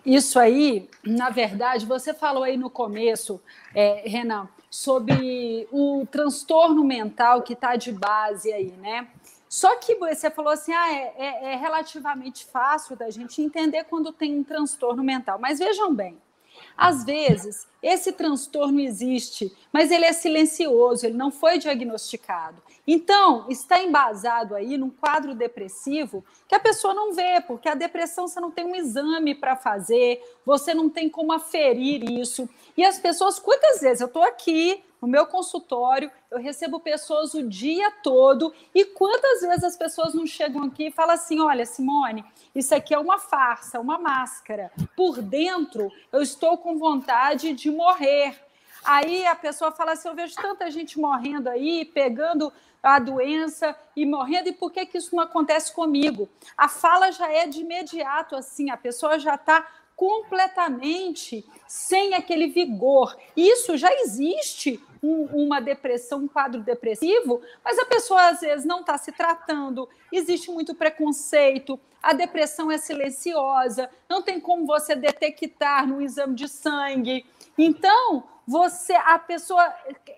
Isso 0.04 0.38
aí, 0.38 0.88
na 1.04 1.30
verdade, 1.30 1.87
você 1.87 2.12
falou 2.12 2.42
aí 2.42 2.56
no 2.56 2.68
começo, 2.68 3.40
é, 3.75 4.02
Renan, 4.06 4.49
sobre 4.70 5.66
o 5.73 6.06
transtorno 6.11 6.85
mental 6.85 7.42
que 7.42 7.54
está 7.54 7.75
de 7.76 7.90
base 7.90 8.52
aí, 8.52 8.73
né? 8.73 9.08
Só 9.49 9.76
que 9.76 9.94
você 9.94 10.30
falou 10.30 10.52
assim, 10.52 10.73
ah, 10.73 10.92
é, 10.92 11.14
é, 11.16 11.52
é 11.52 11.56
relativamente 11.56 12.44
fácil 12.44 12.94
da 12.97 13.08
gente 13.08 13.40
entender 13.40 13.85
quando 13.85 14.12
tem 14.12 14.38
um 14.38 14.44
transtorno 14.44 15.02
mental. 15.02 15.38
Mas 15.38 15.58
vejam 15.58 15.94
bem, 15.94 16.18
às 16.78 17.02
vezes, 17.04 17.66
esse 17.82 18.12
transtorno 18.12 18.78
existe, 18.78 19.52
mas 19.73 19.90
ele 19.90 20.04
é 20.04 20.12
silencioso, 20.12 21.04
ele 21.04 21.16
não 21.16 21.32
foi 21.32 21.58
diagnosticado. 21.58 22.62
Então, 22.90 23.45
está 23.50 23.83
embasado 23.83 24.54
aí 24.54 24.78
num 24.78 24.88
quadro 24.88 25.35
depressivo 25.35 26.25
que 26.49 26.54
a 26.54 26.59
pessoa 26.59 26.95
não 26.95 27.12
vê, 27.12 27.38
porque 27.47 27.68
a 27.68 27.75
depressão 27.75 28.26
você 28.26 28.40
não 28.40 28.50
tem 28.50 28.64
um 28.64 28.75
exame 28.75 29.35
para 29.35 29.54
fazer, 29.54 30.23
você 30.42 30.73
não 30.73 30.88
tem 30.88 31.07
como 31.07 31.30
aferir 31.30 32.02
isso. 32.11 32.49
E 32.75 32.83
as 32.83 32.99
pessoas, 32.99 33.38
quantas 33.38 33.83
vezes 33.83 34.00
eu 34.00 34.07
estou 34.07 34.23
aqui 34.23 34.83
no 35.02 35.07
meu 35.07 35.26
consultório, 35.26 36.11
eu 36.30 36.38
recebo 36.38 36.80
pessoas 36.80 37.35
o 37.35 37.47
dia 37.47 37.90
todo, 38.02 38.54
e 38.75 38.87
quantas 38.87 39.42
vezes 39.42 39.64
as 39.64 39.76
pessoas 39.76 40.14
não 40.14 40.26
chegam 40.26 40.64
aqui 40.64 40.87
e 40.87 40.90
falam 40.90 41.14
assim: 41.14 41.42
olha, 41.42 41.66
Simone, 41.66 42.25
isso 42.54 42.75
aqui 42.75 42.95
é 42.95 42.99
uma 42.99 43.18
farsa, 43.18 43.78
uma 43.78 43.99
máscara. 43.99 44.73
Por 44.97 45.21
dentro, 45.21 45.92
eu 46.11 46.23
estou 46.23 46.57
com 46.57 46.78
vontade 46.78 47.52
de 47.52 47.71
morrer. 47.71 48.48
Aí 48.85 49.26
a 49.26 49.35
pessoa 49.35 49.73
fala 49.73 49.92
assim: 49.92 50.08
eu 50.08 50.14
vejo 50.14 50.35
tanta 50.35 50.70
gente 50.70 50.99
morrendo 50.99 51.49
aí, 51.49 51.85
pegando 51.85 52.52
a 52.82 52.99
doença 52.99 53.76
e 53.97 54.06
morrendo, 54.06 54.49
e 54.49 54.52
por 54.52 54.70
que, 54.70 54.87
que 54.87 54.99
isso 54.99 55.14
não 55.14 55.23
acontece 55.23 55.73
comigo? 55.73 56.28
A 56.56 56.68
fala 56.68 57.11
já 57.11 57.30
é 57.30 57.47
de 57.47 57.61
imediato 57.61 58.37
assim, 58.37 58.70
a 58.70 58.76
pessoa 58.76 59.18
já 59.18 59.35
está 59.35 59.66
completamente 59.97 61.44
sem 61.66 62.14
aquele 62.14 62.47
vigor. 62.47 63.16
Isso 63.37 63.76
já 63.76 63.92
existe 63.92 64.80
um, 65.02 65.25
uma 65.25 65.61
depressão, 65.61 66.20
um 66.20 66.28
quadro 66.28 66.62
depressivo, 66.62 67.42
mas 67.64 67.78
a 67.80 67.85
pessoa 67.85 68.28
às 68.28 68.40
vezes 68.40 68.64
não 68.64 68.80
está 68.80 68.97
se 68.97 69.11
tratando, 69.11 69.88
existe 70.12 70.52
muito 70.52 70.73
preconceito, 70.73 71.80
a 72.00 72.12
depressão 72.12 72.70
é 72.70 72.78
silenciosa, 72.78 73.90
não 74.08 74.23
tem 74.23 74.38
como 74.38 74.64
você 74.64 74.94
detectar 74.94 75.85
no 75.85 76.00
exame 76.00 76.37
de 76.37 76.49
sangue. 76.49 77.26
Então, 77.56 78.23
você, 78.49 78.95
a 78.95 79.19
pessoa 79.19 79.75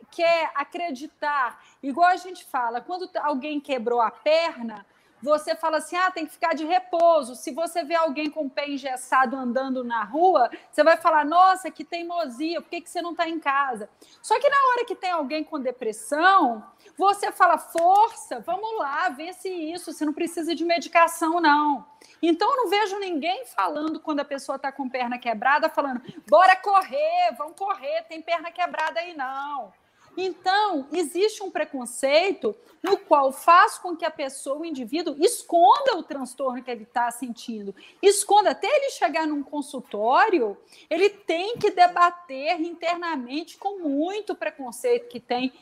quer 0.08 0.52
acreditar, 0.54 1.60
igual 1.82 2.10
a 2.10 2.16
gente 2.16 2.44
fala, 2.44 2.80
quando 2.80 3.10
alguém 3.16 3.58
quebrou 3.58 4.00
a 4.00 4.08
perna, 4.08 4.86
você 5.20 5.56
fala 5.56 5.78
assim: 5.78 5.96
ah, 5.96 6.12
tem 6.12 6.24
que 6.26 6.32
ficar 6.32 6.54
de 6.54 6.64
repouso. 6.64 7.34
Se 7.34 7.50
você 7.50 7.82
vê 7.82 7.96
alguém 7.96 8.30
com 8.30 8.46
o 8.46 8.50
pé 8.50 8.70
engessado 8.70 9.36
andando 9.36 9.82
na 9.82 10.04
rua, 10.04 10.48
você 10.70 10.84
vai 10.84 10.96
falar: 10.96 11.24
nossa, 11.24 11.72
que 11.72 11.84
teimosia, 11.84 12.62
por 12.62 12.70
que, 12.70 12.80
que 12.80 12.88
você 12.88 13.02
não 13.02 13.10
está 13.10 13.28
em 13.28 13.40
casa? 13.40 13.90
Só 14.22 14.38
que 14.38 14.48
na 14.48 14.56
hora 14.68 14.84
que 14.84 14.94
tem 14.94 15.10
alguém 15.10 15.42
com 15.42 15.58
depressão, 15.58 16.64
você 17.00 17.32
fala: 17.32 17.56
força, 17.56 18.40
vamos 18.40 18.78
lá, 18.78 19.16
se 19.32 19.48
isso, 19.48 19.90
você 19.90 20.04
não 20.04 20.12
precisa 20.12 20.54
de 20.54 20.64
medicação, 20.64 21.40
não. 21.40 21.86
Então, 22.22 22.50
eu 22.50 22.56
não 22.58 22.68
vejo 22.68 22.98
ninguém 22.98 23.46
falando 23.46 23.98
quando 23.98 24.20
a 24.20 24.24
pessoa 24.24 24.56
está 24.56 24.70
com 24.70 24.88
perna 24.88 25.18
quebrada, 25.18 25.70
falando: 25.70 26.02
bora 26.28 26.54
correr, 26.56 27.34
vamos 27.38 27.56
correr, 27.56 28.02
tem 28.02 28.20
perna 28.20 28.52
quebrada 28.52 29.00
aí, 29.00 29.16
não. 29.16 29.72
Então, 30.16 30.88
existe 30.92 31.42
um 31.42 31.50
preconceito 31.50 32.54
no 32.82 32.98
qual 32.98 33.32
faz 33.32 33.78
com 33.78 33.96
que 33.96 34.04
a 34.04 34.10
pessoa, 34.10 34.58
o 34.58 34.64
indivíduo, 34.64 35.16
esconda 35.20 35.96
o 35.96 36.02
transtorno 36.02 36.62
que 36.62 36.70
ele 36.70 36.82
está 36.82 37.10
sentindo. 37.10 37.74
Esconda 38.02 38.50
até 38.50 38.66
ele 38.66 38.90
chegar 38.90 39.26
num 39.26 39.42
consultório, 39.42 40.58
ele 40.90 41.08
tem 41.08 41.56
que 41.56 41.70
debater 41.70 42.60
internamente 42.60 43.56
com 43.56 43.78
muito 43.78 44.34
preconceito 44.34 45.08
que 45.08 45.20
tem 45.20 45.52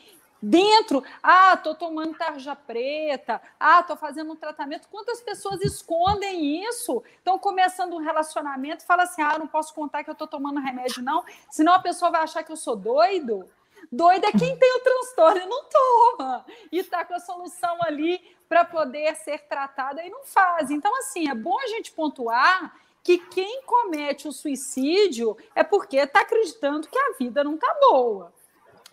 dentro. 0.41 1.03
Ah, 1.23 1.55
estou 1.55 1.75
tomando 1.75 2.17
tarja 2.17 2.55
preta. 2.55 3.41
Ah, 3.59 3.81
estou 3.81 3.97
fazendo 3.97 4.33
um 4.33 4.37
tratamento. 4.37 4.89
Quantas 4.89 5.21
pessoas 5.21 5.61
escondem 5.63 6.65
isso? 6.65 7.03
Estão 7.17 7.39
começando 7.39 7.95
um 7.95 8.03
relacionamento 8.03 8.87
falam 8.87 9.05
assim: 9.05 9.23
ah, 9.23 9.39
não 9.39 9.47
posso 9.47 9.75
contar 9.75 10.03
que 10.03 10.11
eu 10.11 10.13
estou 10.13 10.27
tomando 10.27 10.61
remédio, 10.61 11.03
não. 11.03 11.25
Senão 11.51 11.75
a 11.75 11.79
pessoa 11.79 12.11
vai 12.11 12.23
achar 12.23 12.43
que 12.43 12.53
eu 12.53 12.57
sou 12.57 12.77
doido. 12.77 13.49
Doido 13.91 14.25
é 14.27 14.33
quem 14.33 14.57
tem 14.57 14.77
o 14.77 14.81
transtorno 14.81 15.41
e 15.41 15.47
não 15.47 15.65
toma. 15.65 16.45
E 16.71 16.79
está 16.79 17.05
com 17.05 17.15
a 17.15 17.21
solução 17.21 17.79
ali 17.83 18.21
para 18.49 18.65
poder 18.65 19.15
ser 19.17 19.47
tratada 19.47 20.05
e 20.05 20.11
não 20.11 20.25
faz. 20.25 20.71
Então, 20.71 20.95
assim, 20.99 21.29
é 21.31 21.35
bom 21.35 21.59
a 21.59 21.67
gente 21.69 21.93
pontuar 21.93 22.75
que 23.03 23.19
quem 23.19 23.63
comete 23.63 24.29
o 24.29 24.33
suicídio 24.33 25.37
é 25.55 25.63
porque 25.63 25.97
está 25.97 26.21
acreditando 26.21 26.89
que 26.89 26.99
a 26.99 27.13
vida 27.19 27.43
não 27.45 27.55
está 27.55 27.75
boa. 27.81 28.33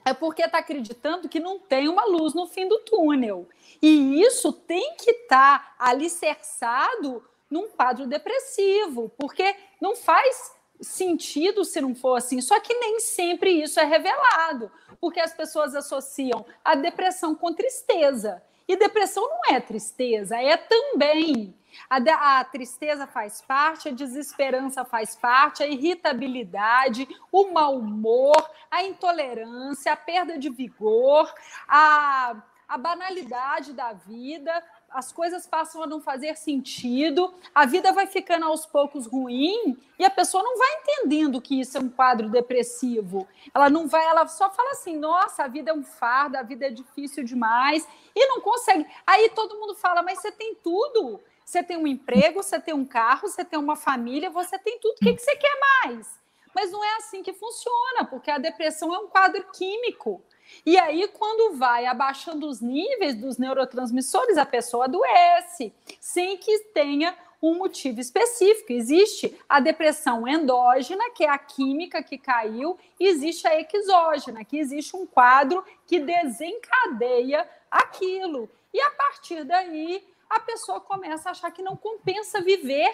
É 0.05 0.13
porque 0.13 0.43
está 0.43 0.59
acreditando 0.59 1.27
que 1.27 1.39
não 1.39 1.57
tem 1.57 1.89
uma 1.89 2.05
luz 2.05 2.35
no 2.35 2.45
fim 2.45 2.67
do 2.67 2.79
túnel. 2.79 3.49
E 3.81 4.21
isso 4.21 4.53
tem 4.53 4.95
que 4.95 5.09
estar 5.09 5.59
tá 5.59 5.75
alicerçado 5.79 7.23
num 7.49 7.67
quadro 7.69 8.05
depressivo, 8.05 9.11
porque 9.17 9.55
não 9.81 9.95
faz 9.95 10.53
sentido 10.79 11.65
se 11.65 11.81
não 11.81 11.95
for 11.95 12.15
assim. 12.15 12.39
Só 12.39 12.59
que 12.59 12.73
nem 12.73 12.99
sempre 12.99 13.49
isso 13.49 13.79
é 13.79 13.83
revelado, 13.83 14.71
porque 14.99 15.19
as 15.19 15.33
pessoas 15.33 15.75
associam 15.75 16.45
a 16.63 16.75
depressão 16.75 17.33
com 17.33 17.53
tristeza. 17.53 18.43
E 18.67 18.75
depressão 18.75 19.23
não 19.23 19.55
é 19.55 19.59
tristeza, 19.59 20.37
é 20.37 20.57
também. 20.57 21.55
A, 21.89 22.39
a, 22.39 22.43
tristeza 22.43 23.05
faz 23.05 23.41
parte, 23.41 23.89
a 23.89 23.91
desesperança 23.91 24.83
faz 24.85 25.15
parte, 25.15 25.61
a 25.61 25.67
irritabilidade, 25.67 27.07
o 27.31 27.51
mau 27.51 27.77
humor, 27.77 28.49
a 28.71 28.83
intolerância, 28.83 29.91
a 29.91 29.97
perda 29.97 30.37
de 30.37 30.49
vigor, 30.49 31.31
a, 31.67 32.41
a 32.67 32.77
banalidade 32.77 33.73
da 33.73 33.93
vida, 33.93 34.63
as 34.95 35.11
coisas 35.11 35.45
passam 35.45 35.83
a 35.83 35.87
não 35.87 35.99
fazer 35.99 36.37
sentido, 36.37 37.33
a 37.53 37.65
vida 37.65 37.91
vai 37.91 38.07
ficando 38.07 38.45
aos 38.45 38.65
poucos 38.65 39.05
ruim 39.05 39.77
e 39.99 40.05
a 40.05 40.09
pessoa 40.09 40.41
não 40.41 40.57
vai 40.57 40.69
entendendo 40.79 41.41
que 41.41 41.59
isso 41.59 41.77
é 41.77 41.81
um 41.81 41.89
quadro 41.89 42.29
depressivo. 42.29 43.27
Ela 43.53 43.69
não 43.69 43.89
vai, 43.89 44.05
ela 44.05 44.25
só 44.25 44.49
fala 44.49 44.71
assim: 44.71 44.95
nossa, 44.95 45.43
a 45.43 45.47
vida 45.49 45.71
é 45.71 45.73
um 45.73 45.83
fardo, 45.83 46.37
a 46.37 46.43
vida 46.43 46.67
é 46.67 46.69
difícil 46.69 47.25
demais 47.25 47.85
e 48.15 48.25
não 48.27 48.39
consegue. 48.39 48.87
Aí 49.05 49.29
todo 49.35 49.59
mundo 49.59 49.75
fala: 49.75 50.01
mas 50.01 50.21
você 50.21 50.31
tem 50.31 50.55
tudo. 50.55 51.19
Você 51.45 51.61
tem 51.61 51.77
um 51.77 51.85
emprego, 51.85 52.41
você 52.41 52.59
tem 52.59 52.73
um 52.73 52.85
carro, 52.85 53.27
você 53.27 53.43
tem 53.43 53.59
uma 53.59 53.75
família, 53.75 54.31
você 54.31 54.57
tem 54.57 54.79
tudo. 54.79 54.95
O 54.95 54.99
que, 54.99 55.13
que 55.13 55.21
você 55.21 55.35
quer 55.35 55.59
mais? 55.83 56.07
Mas 56.55 56.71
não 56.71 56.83
é 56.83 56.95
assim 56.95 57.21
que 57.21 57.33
funciona, 57.33 58.05
porque 58.09 58.31
a 58.31 58.37
depressão 58.37 58.95
é 58.95 58.97
um 58.97 59.07
quadro 59.07 59.45
químico. 59.51 60.23
E 60.65 60.77
aí, 60.77 61.07
quando 61.09 61.57
vai 61.57 61.85
abaixando 61.85 62.47
os 62.47 62.61
níveis 62.61 63.15
dos 63.15 63.37
neurotransmissores, 63.37 64.37
a 64.37 64.45
pessoa 64.45 64.85
adoece, 64.85 65.73
sem 65.99 66.37
que 66.37 66.59
tenha 66.73 67.15
um 67.41 67.55
motivo 67.55 67.99
específico. 67.99 68.71
Existe 68.71 69.37
a 69.47 69.59
depressão 69.59 70.27
endógena, 70.27 71.11
que 71.11 71.23
é 71.23 71.29
a 71.29 71.37
química 71.37 72.01
que 72.01 72.17
caiu, 72.17 72.77
e 72.99 73.07
existe 73.07 73.47
a 73.47 73.59
exógena, 73.59 74.43
que 74.43 74.57
existe 74.57 74.95
um 74.95 75.05
quadro 75.05 75.63
que 75.85 75.99
desencadeia 75.99 77.47
aquilo. 77.69 78.49
E 78.73 78.81
a 78.81 78.89
partir 78.91 79.43
daí, 79.43 80.03
a 80.29 80.39
pessoa 80.39 80.81
começa 80.81 81.29
a 81.29 81.31
achar 81.31 81.51
que 81.51 81.61
não 81.61 81.75
compensa 81.75 82.41
viver. 82.41 82.93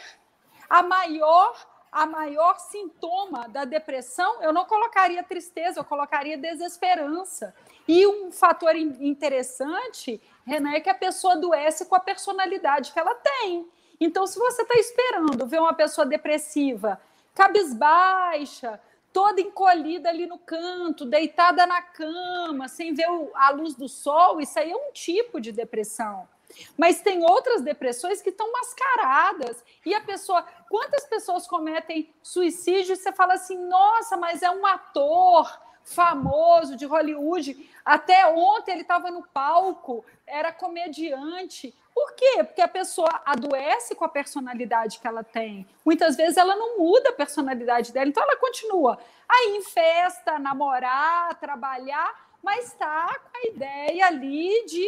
A 0.70 0.84
maior 0.84 1.56
a 1.92 2.06
maior 2.06 2.58
sintoma 2.60 3.50
da 3.50 3.66
depressão, 3.66 4.42
eu 4.42 4.54
não 4.54 4.66
colocaria 4.66 5.22
tristeza, 5.24 5.80
eu 5.80 5.84
colocaria 5.84 6.38
desesperança. 6.38 7.54
E 7.88 8.08
um 8.08 8.32
fator 8.32 8.76
interessante, 8.76 10.22
Renan, 10.46 10.72
é 10.72 10.80
que 10.80 10.90
a 10.90 10.96
pessoa 10.96 11.34
adoece 11.34 11.86
com 11.86 11.96
a 11.96 12.00
personalidade 12.00 12.94
que 12.94 13.00
ela 13.00 13.14
tem. 13.16 13.68
Então, 14.00 14.26
se 14.26 14.40
você 14.40 14.62
está 14.62 14.76
esperando 14.76 15.46
ver 15.46 15.60
uma 15.60 15.74
pessoa 15.74 16.08
depressiva, 16.08 17.00
cabisbaixa, 17.36 18.80
toda 19.12 19.42
encolhida 19.42 20.08
ali 20.08 20.26
no 20.26 20.38
canto, 20.38 21.06
deitada 21.06 21.68
na 21.68 21.82
cama, 21.82 22.68
sem 22.70 22.94
ver 22.94 23.08
a 23.36 23.50
luz 23.50 23.76
do 23.76 23.90
sol, 23.90 24.40
isso 24.40 24.58
aí 24.58 24.72
é 24.72 24.76
um 24.76 24.92
tipo 24.94 25.42
de 25.42 25.52
depressão. 25.52 26.28
Mas 26.78 27.02
tem 27.02 27.24
outras 27.24 27.62
depressões 27.62 28.22
que 28.22 28.30
estão 28.30 28.52
mascaradas. 28.52 29.64
E 29.86 29.94
a 29.94 30.02
pessoa, 30.02 30.44
quantas 30.70 31.06
pessoas 31.06 31.48
cometem 31.48 32.14
suicídio 32.22 32.94
e 32.94 32.96
você 32.96 33.12
fala 33.12 33.34
assim: 33.34 33.58
nossa, 33.58 34.18
mas 34.18 34.42
é 34.42 34.50
um 34.50 34.66
ator 34.66 35.60
famoso 35.84 36.76
de 36.76 36.86
Hollywood. 36.86 37.70
Até 37.84 38.26
ontem 38.28 38.74
ele 38.74 38.82
estava 38.82 39.10
no 39.10 39.28
palco, 39.28 40.06
era 40.26 40.52
comediante. 40.52 41.74
Por 41.94 42.14
quê? 42.14 42.44
Porque 42.44 42.62
a 42.62 42.68
pessoa 42.68 43.22
adoece 43.26 43.96
com 43.96 44.06
a 44.06 44.10
personalidade 44.10 45.00
que 45.00 45.08
ela 45.08 45.24
tem. 45.24 45.68
Muitas 45.84 46.16
vezes 46.16 46.38
ela 46.38 46.56
não 46.56 46.78
muda 46.78 47.10
a 47.10 47.14
personalidade 47.14 47.92
dela, 47.92 48.08
então 48.08 48.24
ela 48.24 48.38
continua 48.38 48.98
aí 49.28 49.58
em 49.58 49.64
festa, 49.64 50.40
namorar, 50.40 51.36
trabalhar, 51.40 52.31
mas 52.44 52.66
está 52.66 53.08
com 53.20 53.38
a 53.38 53.52
ideia 53.52 54.08
ali 54.08 54.66
de 54.66 54.88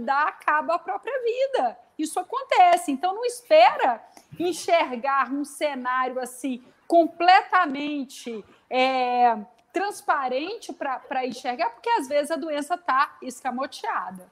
dar 0.00 0.38
cabo 0.40 0.72
à 0.72 0.78
própria 0.78 1.14
vida. 1.22 1.78
Isso 1.98 2.18
acontece. 2.18 2.90
Então, 2.90 3.14
não 3.14 3.24
espera 3.24 4.02
enxergar 4.38 5.32
um 5.32 5.44
cenário 5.44 6.18
assim 6.18 6.62
completamente 6.86 8.44
é, 8.68 9.36
transparente 9.72 10.72
para 10.72 11.26
enxergar, 11.26 11.70
porque 11.70 11.88
às 11.90 12.08
vezes 12.08 12.30
a 12.30 12.36
doença 12.36 12.74
está 12.74 13.16
escamoteada. 13.22 14.26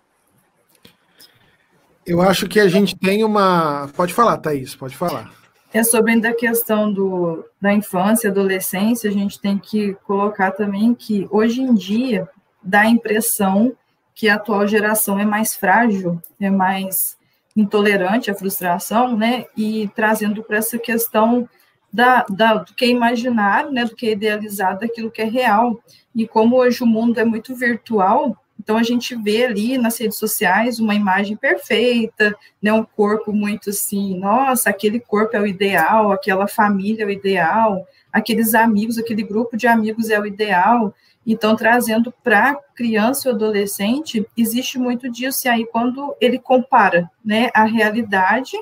Eu 2.05 2.21
acho 2.21 2.49
que 2.49 2.59
a 2.59 2.69
gente 2.69 2.97
tem 2.97 3.23
uma. 3.23 3.89
Pode 3.95 4.13
falar, 4.13 4.39
Thaís, 4.39 4.75
pode 4.75 4.97
falar. 4.97 5.31
É 5.73 5.85
sobre 5.85 6.13
ainda 6.13 6.31
a 6.31 6.35
questão 6.35 6.93
do, 6.93 7.45
da 7.61 7.73
infância 7.73 8.27
e 8.27 8.31
adolescência, 8.31 9.09
a 9.09 9.13
gente 9.13 9.41
tem 9.41 9.57
que 9.57 9.95
colocar 10.05 10.51
também 10.51 10.93
que 10.93 11.29
hoje 11.31 11.63
em 11.63 11.73
dia 11.73 12.29
dá 12.63 12.83
a 12.83 12.91
impressão 12.91 13.77
que 14.15 14.29
a 14.29 14.35
atual 14.35 14.67
geração 14.67 15.19
é 15.19 15.25
mais 15.25 15.55
frágil, 15.55 16.21
é 16.41 16.51
mais 16.51 17.17
intolerante 17.57 18.31
à 18.31 18.35
frustração, 18.35 19.17
né? 19.17 19.47
E 19.57 19.89
trazendo 19.95 20.43
para 20.43 20.59
essa 20.59 20.79
questão 20.79 21.49
da, 21.93 22.25
da, 22.29 22.55
do 22.55 22.75
que 22.75 22.85
é 22.85 22.89
imaginário, 22.89 23.73
né? 23.73 23.85
Do 23.85 23.97
que 23.97 24.09
é 24.09 24.13
idealizado, 24.13 24.81
daquilo 24.81 25.11
que 25.11 25.23
é 25.23 25.25
real. 25.25 25.83
E 26.15 26.27
como 26.27 26.57
hoje 26.57 26.83
o 26.83 26.87
mundo 26.87 27.19
é 27.19 27.25
muito 27.25 27.55
virtual, 27.55 28.37
então 28.63 28.77
a 28.77 28.83
gente 28.83 29.17
vê 29.17 29.47
ali 29.47 29.79
nas 29.79 29.99
redes 29.99 30.19
sociais 30.19 30.79
uma 30.79 30.95
imagem 30.95 31.35
perfeita, 31.35 32.37
né, 32.63 32.71
um 32.71 32.85
corpo 32.85 33.33
muito 33.33 33.71
assim, 33.71 34.19
nossa, 34.19 34.69
aquele 34.69 35.01
corpo 35.01 35.35
é 35.35 35.41
o 35.41 35.47
ideal, 35.47 36.13
aquela 36.13 36.47
família 36.47 37.05
é 37.05 37.07
o 37.07 37.11
ideal, 37.11 37.87
aqueles 38.13 38.55
amigos, 38.55 38.99
aquele 38.99 39.23
grupo 39.23 39.57
de 39.57 39.67
amigos 39.67 40.11
é 40.11 40.21
o 40.21 40.27
ideal. 40.27 40.95
Então, 41.27 41.55
trazendo 41.55 42.13
para 42.25 42.55
criança 42.75 43.29
e 43.29 43.33
adolescente, 43.33 44.27
existe 44.37 44.79
muito 44.79 45.11
disso, 45.11 45.47
e 45.47 45.49
aí 45.49 45.67
quando 45.67 46.17
ele 46.21 46.39
compara 46.39 47.11
né, 47.25 47.51
a 47.55 47.65
realidade 47.65 48.57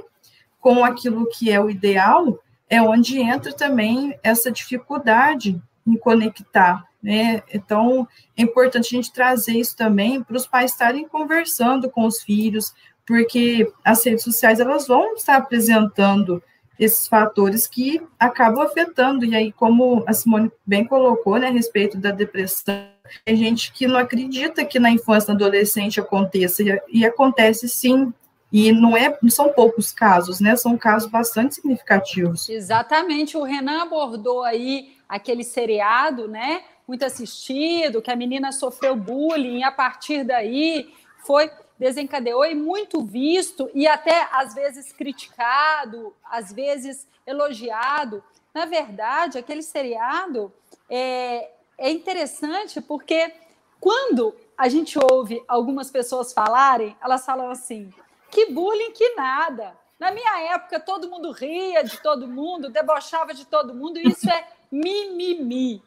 com 0.60 0.84
aquilo 0.84 1.28
que 1.28 1.50
é 1.50 1.60
o 1.60 1.70
ideal, 1.70 2.38
é 2.68 2.82
onde 2.82 3.20
entra 3.20 3.52
também 3.52 4.18
essa 4.22 4.50
dificuldade 4.50 5.60
em 5.86 5.96
conectar 5.96 6.88
né? 7.02 7.42
Então, 7.52 8.06
é 8.36 8.42
importante 8.42 8.94
a 8.94 8.96
gente 8.96 9.12
trazer 9.12 9.52
isso 9.52 9.76
também 9.76 10.22
para 10.22 10.36
os 10.36 10.46
pais 10.46 10.72
estarem 10.72 11.06
conversando 11.06 11.88
com 11.90 12.04
os 12.04 12.22
filhos, 12.22 12.74
porque 13.06 13.72
as 13.84 14.04
redes 14.04 14.24
sociais 14.24 14.60
elas 14.60 14.86
vão 14.86 15.14
estar 15.14 15.36
apresentando 15.36 16.42
esses 16.78 17.08
fatores 17.08 17.66
que 17.66 18.00
acabam 18.18 18.64
afetando. 18.64 19.24
E 19.24 19.34
aí, 19.34 19.52
como 19.52 20.04
a 20.06 20.12
Simone 20.12 20.50
bem 20.66 20.84
colocou, 20.84 21.38
né, 21.38 21.48
a 21.48 21.52
respeito 21.52 21.98
da 21.98 22.10
depressão, 22.10 22.88
tem 23.24 23.36
gente 23.36 23.72
que 23.72 23.86
não 23.86 23.98
acredita 23.98 24.64
que 24.64 24.78
na 24.78 24.90
infância, 24.90 25.32
na 25.32 25.34
adolescente 25.34 26.00
aconteça, 26.00 26.62
e, 26.62 26.80
e 26.92 27.06
acontece 27.06 27.68
sim. 27.68 28.12
E 28.52 28.72
não, 28.72 28.96
é, 28.96 29.16
são 29.28 29.50
poucos 29.50 29.92
casos, 29.92 30.40
né? 30.40 30.56
São 30.56 30.78
casos 30.78 31.10
bastante 31.10 31.56
significativos. 31.56 32.48
Exatamente. 32.48 33.36
O 33.36 33.42
Renan 33.42 33.82
abordou 33.82 34.42
aí 34.42 34.96
aquele 35.06 35.44
seriado, 35.44 36.26
né? 36.26 36.62
muito 36.88 37.04
assistido, 37.04 38.00
que 38.00 38.10
a 38.10 38.16
menina 38.16 38.50
sofreu 38.50 38.96
bullying 38.96 39.58
e 39.58 39.62
a 39.62 39.70
partir 39.70 40.24
daí 40.24 40.90
foi 41.18 41.50
desencadeou 41.78 42.44
e 42.44 42.54
muito 42.54 43.02
visto 43.02 43.70
e 43.74 43.86
até 43.86 44.28
às 44.32 44.54
vezes 44.54 44.92
criticado, 44.92 46.14
às 46.24 46.52
vezes 46.52 47.06
elogiado. 47.26 48.22
Na 48.52 48.64
verdade, 48.64 49.38
aquele 49.38 49.62
seriado 49.62 50.52
é, 50.90 51.50
é 51.76 51.90
interessante 51.90 52.80
porque 52.80 53.32
quando 53.80 54.34
a 54.56 54.68
gente 54.68 54.98
ouve 54.98 55.42
algumas 55.46 55.90
pessoas 55.90 56.32
falarem, 56.32 56.96
elas 57.00 57.24
falam 57.24 57.50
assim: 57.50 57.92
que 58.30 58.46
bullying, 58.46 58.92
que 58.92 59.14
nada. 59.14 59.76
Na 59.98 60.10
minha 60.10 60.54
época, 60.54 60.78
todo 60.78 61.10
mundo 61.10 61.32
ria 61.32 61.82
de 61.82 62.00
todo 62.00 62.28
mundo, 62.28 62.70
debochava 62.70 63.34
de 63.34 63.44
todo 63.44 63.74
mundo, 63.74 63.98
e 63.98 64.08
isso 64.08 64.30
é 64.30 64.48
mimimi. 64.70 65.82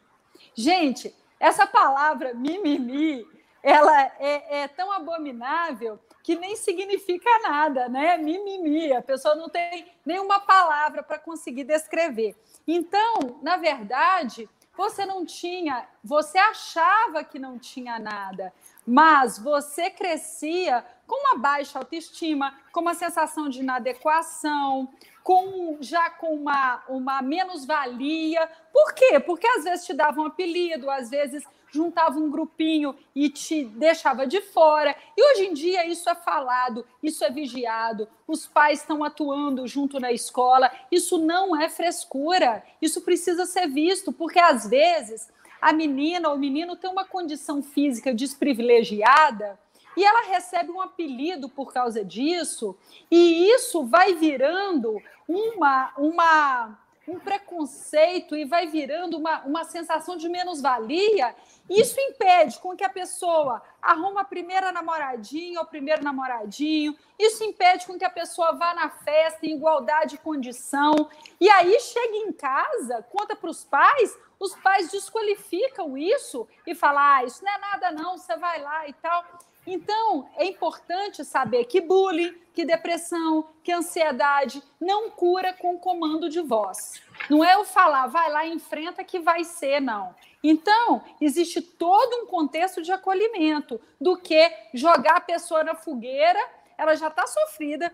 Gente, 0.54 1.14
essa 1.40 1.66
palavra 1.66 2.34
mimimi, 2.34 3.26
ela 3.62 4.02
é, 4.18 4.62
é 4.62 4.68
tão 4.68 4.90
abominável 4.90 5.98
que 6.22 6.34
nem 6.36 6.56
significa 6.56 7.30
nada, 7.40 7.88
né? 7.88 8.16
Mimimi, 8.16 8.92
a 8.92 9.02
pessoa 9.02 9.34
não 9.34 9.48
tem 9.48 9.86
nenhuma 10.04 10.40
palavra 10.40 11.02
para 11.02 11.18
conseguir 11.18 11.64
descrever. 11.64 12.36
Então, 12.66 13.38
na 13.42 13.56
verdade, 13.56 14.48
você 14.76 15.04
não 15.04 15.24
tinha, 15.24 15.86
você 16.02 16.38
achava 16.38 17.22
que 17.22 17.38
não 17.38 17.58
tinha 17.58 17.98
nada, 17.98 18.52
mas 18.86 19.38
você 19.38 19.90
crescia 19.90 20.84
com 21.06 21.14
uma 21.28 21.38
baixa 21.38 21.78
autoestima, 21.78 22.58
com 22.72 22.80
uma 22.80 22.94
sensação 22.94 23.48
de 23.48 23.60
inadequação, 23.60 24.88
com 25.22 25.76
já 25.80 26.08
com 26.10 26.34
uma, 26.34 26.82
uma 26.88 27.20
menos-valia. 27.20 28.48
Por 28.72 28.94
quê? 28.94 29.20
Porque 29.20 29.46
às 29.46 29.64
vezes 29.64 29.86
te 29.86 29.92
dava 29.92 30.20
um 30.20 30.26
apelido, 30.26 30.90
às 30.90 31.10
vezes 31.10 31.44
juntava 31.72 32.18
um 32.18 32.30
grupinho 32.30 32.94
e 33.14 33.28
te 33.28 33.64
deixava 33.64 34.26
de 34.26 34.40
fora. 34.40 34.94
E 35.16 35.32
hoje 35.32 35.46
em 35.46 35.54
dia 35.54 35.86
isso 35.86 36.08
é 36.08 36.14
falado, 36.14 36.86
isso 37.02 37.24
é 37.24 37.30
vigiado, 37.30 38.06
os 38.28 38.46
pais 38.46 38.80
estão 38.80 39.02
atuando 39.02 39.66
junto 39.66 39.98
na 39.98 40.12
escola. 40.12 40.70
Isso 40.90 41.18
não 41.18 41.60
é 41.60 41.68
frescura, 41.68 42.62
isso 42.80 43.00
precisa 43.00 43.46
ser 43.46 43.66
visto, 43.66 44.12
porque 44.12 44.38
às 44.38 44.68
vezes 44.68 45.32
a 45.60 45.72
menina 45.72 46.28
ou 46.28 46.36
o 46.36 46.38
menino 46.38 46.76
tem 46.76 46.90
uma 46.90 47.06
condição 47.06 47.62
física 47.62 48.12
desprivilegiada 48.12 49.58
e 49.96 50.04
ela 50.04 50.26
recebe 50.26 50.70
um 50.70 50.80
apelido 50.80 51.48
por 51.48 51.72
causa 51.72 52.04
disso, 52.04 52.76
e 53.10 53.50
isso 53.50 53.84
vai 53.84 54.14
virando 54.14 55.00
uma, 55.28 55.92
uma, 55.98 56.78
um 57.06 57.18
preconceito 57.18 58.36
e 58.36 58.44
vai 58.44 58.66
virando 58.66 59.18
uma, 59.18 59.40
uma 59.42 59.64
sensação 59.64 60.16
de 60.16 60.28
menos-valia. 60.28 61.34
Isso 61.68 62.00
impede 62.00 62.58
com 62.58 62.76
que 62.76 62.84
a 62.84 62.88
pessoa 62.88 63.62
arruma 63.80 64.22
a 64.22 64.24
primeira 64.24 64.70
namoradinha 64.72 65.60
ou 65.60 65.66
primeiro 65.66 66.04
namoradinho. 66.04 66.96
Isso 67.18 67.42
impede 67.44 67.86
com 67.86 67.98
que 67.98 68.04
a 68.04 68.10
pessoa 68.10 68.52
vá 68.52 68.74
na 68.74 68.88
festa 68.90 69.46
em 69.46 69.54
igualdade 69.54 70.12
de 70.12 70.18
condição. 70.18 71.08
E 71.40 71.48
aí 71.50 71.78
chega 71.80 72.16
em 72.16 72.32
casa, 72.32 73.02
conta 73.10 73.34
para 73.34 73.50
os 73.50 73.64
pais, 73.64 74.16
os 74.38 74.54
pais 74.56 74.90
desqualificam 74.90 75.96
isso 75.96 76.48
e 76.66 76.74
falam: 76.74 77.02
ah, 77.02 77.24
isso 77.24 77.44
não 77.44 77.52
é 77.52 77.58
nada, 77.58 77.90
não, 77.92 78.18
você 78.18 78.36
vai 78.36 78.60
lá 78.60 78.88
e 78.88 78.92
tal. 78.94 79.24
Então, 79.66 80.28
é 80.36 80.44
importante 80.44 81.24
saber 81.24 81.64
que 81.66 81.80
bullying, 81.80 82.36
que 82.52 82.64
depressão, 82.64 83.48
que 83.62 83.72
ansiedade 83.72 84.62
não 84.80 85.08
cura 85.10 85.52
com 85.52 85.78
comando 85.78 86.28
de 86.28 86.40
voz. 86.40 87.00
Não 87.30 87.44
é 87.44 87.54
eu 87.54 87.64
falar, 87.64 88.08
vai 88.08 88.30
lá, 88.30 88.46
enfrenta 88.46 89.04
que 89.04 89.20
vai 89.20 89.44
ser, 89.44 89.80
não. 89.80 90.14
Então, 90.42 91.02
existe 91.20 91.62
todo 91.62 92.22
um 92.22 92.26
contexto 92.26 92.82
de 92.82 92.90
acolhimento 92.90 93.80
do 94.00 94.16
que 94.16 94.52
jogar 94.74 95.18
a 95.18 95.20
pessoa 95.20 95.62
na 95.62 95.74
fogueira, 95.74 96.40
ela 96.76 96.96
já 96.96 97.06
está 97.06 97.26
sofrida, 97.28 97.92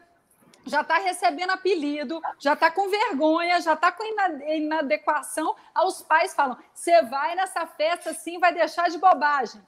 já 0.64 0.80
está 0.80 0.96
recebendo 0.96 1.50
apelido, 1.50 2.20
já 2.38 2.54
está 2.54 2.70
com 2.70 2.88
vergonha, 2.88 3.60
já 3.60 3.74
está 3.74 3.92
com 3.92 4.02
inadequação. 4.48 5.54
Os 5.84 6.02
pais 6.02 6.34
falam: 6.34 6.56
você 6.72 7.02
vai 7.02 7.34
nessa 7.34 7.66
festa 7.66 8.10
assim, 8.10 8.38
vai 8.38 8.52
deixar 8.52 8.88
de 8.88 8.98
bobagem. 8.98 9.60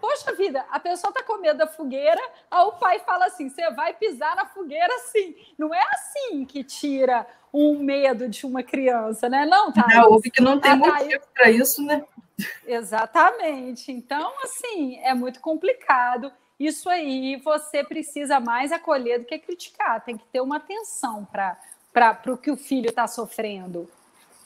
Poxa 0.00 0.32
vida, 0.34 0.64
a 0.70 0.80
pessoa 0.80 1.12
tá 1.12 1.22
com 1.22 1.38
medo 1.38 1.58
da 1.58 1.66
fogueira, 1.66 2.20
aí 2.50 2.64
o 2.64 2.72
pai 2.72 3.00
fala 3.00 3.26
assim: 3.26 3.48
você 3.48 3.70
vai 3.70 3.92
pisar 3.92 4.34
na 4.34 4.46
fogueira 4.46 4.92
assim. 4.94 5.36
Não 5.58 5.74
é 5.74 5.82
assim 5.92 6.44
que 6.44 6.64
tira 6.64 7.26
um 7.52 7.78
medo 7.78 8.28
de 8.28 8.46
uma 8.46 8.62
criança, 8.62 9.28
né? 9.28 9.44
Não, 9.44 9.70
tá? 9.72 9.86
Já 9.90 10.06
ouve 10.06 10.30
que 10.30 10.42
não 10.42 10.58
tem 10.58 10.72
ah, 10.72 10.76
motivo 10.76 11.22
para 11.34 11.50
isso, 11.50 11.84
né? 11.84 12.02
Exatamente. 12.66 13.92
Então, 13.92 14.32
assim, 14.42 14.98
é 15.00 15.12
muito 15.12 15.40
complicado. 15.40 16.32
Isso 16.58 16.88
aí 16.88 17.36
você 17.44 17.84
precisa 17.84 18.40
mais 18.40 18.72
acolher 18.72 19.18
do 19.18 19.24
que 19.24 19.38
criticar. 19.38 20.04
Tem 20.04 20.16
que 20.16 20.24
ter 20.26 20.40
uma 20.40 20.56
atenção 20.56 21.26
para 21.26 22.20
o 22.28 22.36
que 22.36 22.50
o 22.50 22.56
filho 22.56 22.88
está 22.88 23.06
sofrendo. 23.06 23.88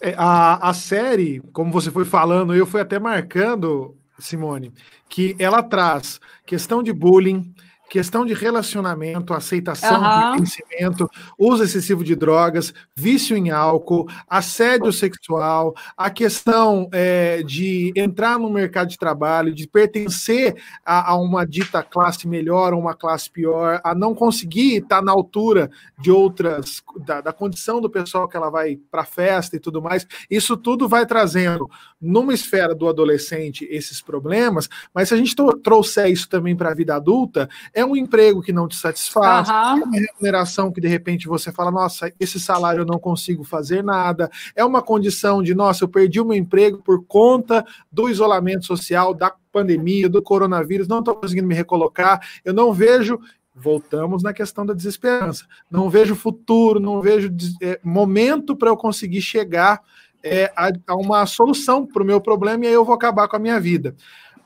É, 0.01 0.14
a, 0.17 0.69
a 0.69 0.75
série, 0.75 1.40
como 1.53 1.71
você 1.73 1.90
foi 1.90 2.05
falando, 2.05 2.55
eu 2.55 2.67
fui 2.67 2.81
até 2.81 2.99
marcando 2.99 3.97
Simone, 4.18 4.72
que 5.09 5.35
ela 5.38 5.62
traz 5.62 6.20
questão 6.46 6.83
de 6.83 6.92
bullying, 6.92 7.55
questão 7.94 8.24
de 8.24 8.35
relacionamento, 8.35 9.33
aceitação, 9.33 10.00
uhum. 10.00 11.07
uso 11.38 11.62
excessivo 11.62 12.03
de 12.03 12.16
drogas, 12.16 12.74
vício 12.96 13.37
em 13.37 13.50
álcool, 13.50 14.09
assédio 14.29 14.92
sexual, 14.92 15.74
a 15.96 16.11
questão 16.11 16.88
é, 16.92 17.42
de 17.44 17.92
entrar 17.94 18.37
no 18.38 18.50
mercado 18.50 18.88
de 18.88 18.98
trabalho, 18.98 19.55
de 19.55 19.68
pertencer 19.68 20.61
a, 20.85 21.12
a, 21.12 21.16
uma 21.16 21.46
dita 21.46 21.85
classe 21.85 22.27
melhor 22.27 22.74
ou 22.74 22.81
uma 22.81 22.94
classe 22.94 23.31
pior, 23.31 23.81
a 23.85 23.94
não 23.94 24.12
conseguir 24.12 24.79
estar 24.79 25.00
na 25.00 25.12
altura 25.12 25.70
de 25.96 26.11
outras, 26.11 26.83
da, 27.05 27.20
da 27.20 27.33
condição 27.33 27.81
do 27.81 27.90
pessoal 27.90 28.27
que 28.27 28.37
ela 28.37 28.50
vai 28.50 28.77
para 28.90 29.03
a 29.03 29.07
festa 29.07 29.55
e 29.55 29.61
tudo 29.61 29.81
mais. 29.81 30.05
Isso 30.29 30.57
tudo 30.57 30.88
vai 30.88 31.07
trazendo, 31.07 31.70
numa 32.05 32.35
esfera 32.35 32.75
do 32.75 32.88
adolescente, 32.88 33.67
esses 33.71 34.01
problemas, 34.01 34.69
mas 34.95 35.09
se 35.09 35.14
a 35.14 35.17
gente 35.17 35.35
trouxer 35.62 36.11
isso 36.11 36.29
também 36.29 36.55
para 36.55 36.71
a 36.71 36.75
vida 36.75 36.95
adulta, 36.95 37.49
é 37.73 37.85
um 37.85 37.97
emprego 37.97 38.43
que 38.43 38.53
não 38.53 38.69
te 38.69 38.77
satisfaz, 38.77 39.49
uhum. 39.49 39.55
é 39.55 39.85
uma 39.85 39.99
remuneração 39.99 40.71
que 40.71 40.81
de 40.81 40.88
repente 40.88 41.27
você 41.27 41.51
fala, 41.51 41.71
nossa, 41.71 42.12
esse 42.21 42.38
salário 42.38 42.83
eu 42.83 42.87
não 42.87 42.99
consigo 42.99 43.43
fazer 43.43 43.83
nada, 43.83 44.31
é 44.55 44.64
uma 44.64 44.83
condição 44.83 45.43
de, 45.43 45.55
nossa, 45.55 45.85
eu 45.85 45.88
perdi 45.88 46.21
o 46.21 46.25
meu 46.25 46.37
emprego 46.37 46.83
por 46.83 47.05
conta 47.07 47.64
do 47.90 48.09
isolamento 48.09 48.67
social, 48.67 49.14
da 49.14 49.35
pandemia, 49.51 50.09
do 50.09 50.23
coronavírus, 50.23 50.87
não 50.87 50.99
estou 50.99 51.14
conseguindo 51.14 51.49
me 51.49 51.55
recolocar, 51.55 52.21
eu 52.45 52.53
não 52.53 52.73
vejo 52.73 53.19
voltamos 53.55 54.23
na 54.23 54.33
questão 54.33 54.67
da 54.67 54.75
desesperança. 54.75 55.47
Não 55.71 55.88
vejo 55.88 56.17
futuro, 56.17 56.81
não 56.81 57.01
vejo 57.01 57.33
é, 57.62 57.79
momento 57.85 58.57
para 58.57 58.69
eu 58.69 58.77
conseguir 58.77 59.21
chegar 59.21 59.81
é, 60.24 60.50
a, 60.56 60.72
uma 60.94 61.26
solução 61.26 61.87
para 61.87 62.02
o 62.02 62.06
meu 62.06 62.20
problema 62.20 62.64
e 62.64 62.68
aí 62.68 62.74
eu 62.74 62.84
vou 62.84 62.94
acabar 62.94 63.28
com 63.28 63.37
a 63.37 63.38
minha 63.38 63.60
vida. 63.60 63.94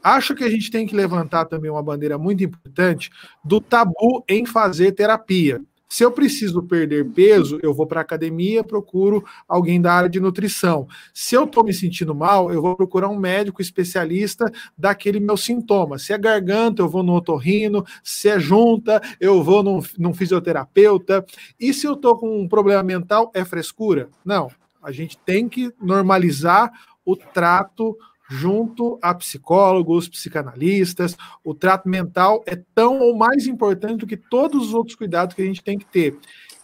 Acho 0.03 0.35
que 0.35 0.45
a 0.45 0.51
gente 0.51 0.71
tem 0.71 0.87
que 0.87 0.95
levantar 0.95 1.45
também 1.47 1.71
uma 1.71 1.83
bandeira 1.83 2.19
muito 2.19 2.43
importante 2.43 3.11
do 3.45 3.61
tabu 3.61 4.25
em 4.29 4.45
fazer 4.45 4.93
terapia. 4.93 5.61
Se 5.89 6.05
eu 6.05 6.13
preciso 6.13 6.63
perder 6.63 7.07
peso, 7.13 7.59
eu 7.63 7.73
vou 7.73 7.87
para 7.87 8.01
a 8.01 8.03
academia, 8.03 8.63
procuro 8.63 9.25
alguém 9.49 9.81
da 9.81 9.93
área 9.95 10.09
de 10.09 10.21
nutrição. 10.21 10.87
Se 11.15 11.35
eu 11.35 11.45
estou 11.45 11.65
me 11.65 11.73
sentindo 11.73 12.15
mal, 12.15 12.53
eu 12.53 12.61
vou 12.61 12.77
procurar 12.77 13.09
um 13.09 13.19
médico 13.19 13.63
especialista 13.63 14.53
daquele 14.77 15.19
meu 15.19 15.37
sintoma. 15.37 15.99
Se 15.99 16.13
é 16.13 16.19
garganta, 16.19 16.83
eu 16.83 16.89
vou 16.89 17.03
no 17.03 17.15
otorrino. 17.15 17.85
Se 18.05 18.29
é 18.29 18.39
junta, 18.39 19.01
eu 19.19 19.43
vou 19.43 19.63
num, 19.63 19.81
num 19.99 20.13
fisioterapeuta. 20.13 21.25
E 21.59 21.73
se 21.73 21.87
eu 21.87 21.95
estou 21.95 22.19
com 22.19 22.43
um 22.43 22.47
problema 22.47 22.83
mental, 22.83 23.31
é 23.35 23.43
frescura? 23.43 24.11
Não. 24.23 24.51
A 24.83 24.93
gente 24.93 25.19
tem 25.19 25.49
que 25.49 25.73
normalizar 25.81 26.71
o 27.05 27.17
trato 27.17 27.97
junto 28.29 28.99
a 29.01 29.15
psicólogos, 29.15 30.09
psicanalistas. 30.09 31.17
O 31.43 31.55
trato 31.55 31.89
mental 31.89 32.43
é 32.47 32.57
tão 32.75 33.01
ou 33.01 33.17
mais 33.17 33.47
importante 33.47 34.01
do 34.01 34.07
que 34.07 34.17
todos 34.17 34.69
os 34.69 34.75
outros 34.75 34.97
cuidados 34.97 35.35
que 35.35 35.43
a 35.43 35.47
gente 35.47 35.65
tem 35.65 35.79
que 35.79 35.87
ter. 35.87 36.19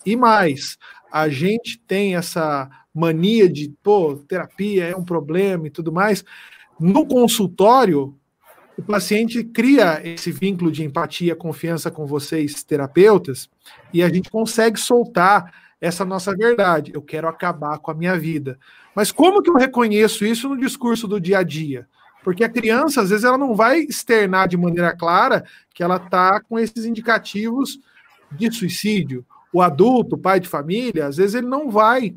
E 0.05 0.15
mais, 0.15 0.77
a 1.11 1.29
gente 1.29 1.79
tem 1.87 2.15
essa 2.17 2.69
mania 2.93 3.49
de, 3.49 3.75
pô, 3.83 4.17
terapia 4.29 4.85
é 4.85 4.97
um 4.97 5.05
problema 5.05 5.67
e 5.67 5.71
tudo 5.71 5.91
mais. 5.91 6.25
No 6.79 7.07
consultório, 7.07 8.15
o 8.77 8.83
paciente 8.83 9.43
cria 9.43 10.01
esse 10.05 10.31
vínculo 10.31 10.71
de 10.71 10.85
empatia, 10.85 11.35
confiança 11.35 11.91
com 11.91 12.07
vocês, 12.07 12.63
terapeutas, 12.63 13.49
e 13.93 14.03
a 14.03 14.09
gente 14.09 14.31
consegue 14.31 14.79
soltar 14.79 15.64
essa 15.85 16.03
nossa 16.03 16.35
verdade. 16.35 16.93
Eu 16.95 17.03
quero 17.03 17.29
acabar 17.29 17.79
com 17.79 17.91
a 17.91 17.95
minha 17.95 18.19
vida. 18.19 18.59
Mas 18.95 19.13
como 19.13 19.43
que 19.43 19.51
eu 19.51 19.55
reconheço 19.55 20.25
isso 20.25 20.49
no 20.49 20.57
discurso 20.57 21.07
do 21.07 21.21
dia 21.21 21.41
a 21.41 21.43
dia? 21.43 21.87
Porque 22.23 22.43
a 22.43 22.49
criança, 22.49 23.03
às 23.03 23.11
vezes, 23.11 23.23
ela 23.23 23.37
não 23.37 23.55
vai 23.55 23.81
externar 23.81 24.49
de 24.49 24.57
maneira 24.57 24.97
clara 24.97 25.45
que 25.75 25.83
ela 25.83 25.97
está 25.97 26.41
com 26.41 26.59
esses 26.59 26.87
indicativos 26.87 27.79
de 28.33 28.51
suicídio. 28.51 29.27
O 29.53 29.61
adulto, 29.61 30.17
pai 30.17 30.41
de 30.41 30.49
família, 30.49 31.07
às 31.07 31.19
vezes 31.19 31.35
ele 31.35 31.47
não 31.47 31.71
vai 31.71 32.15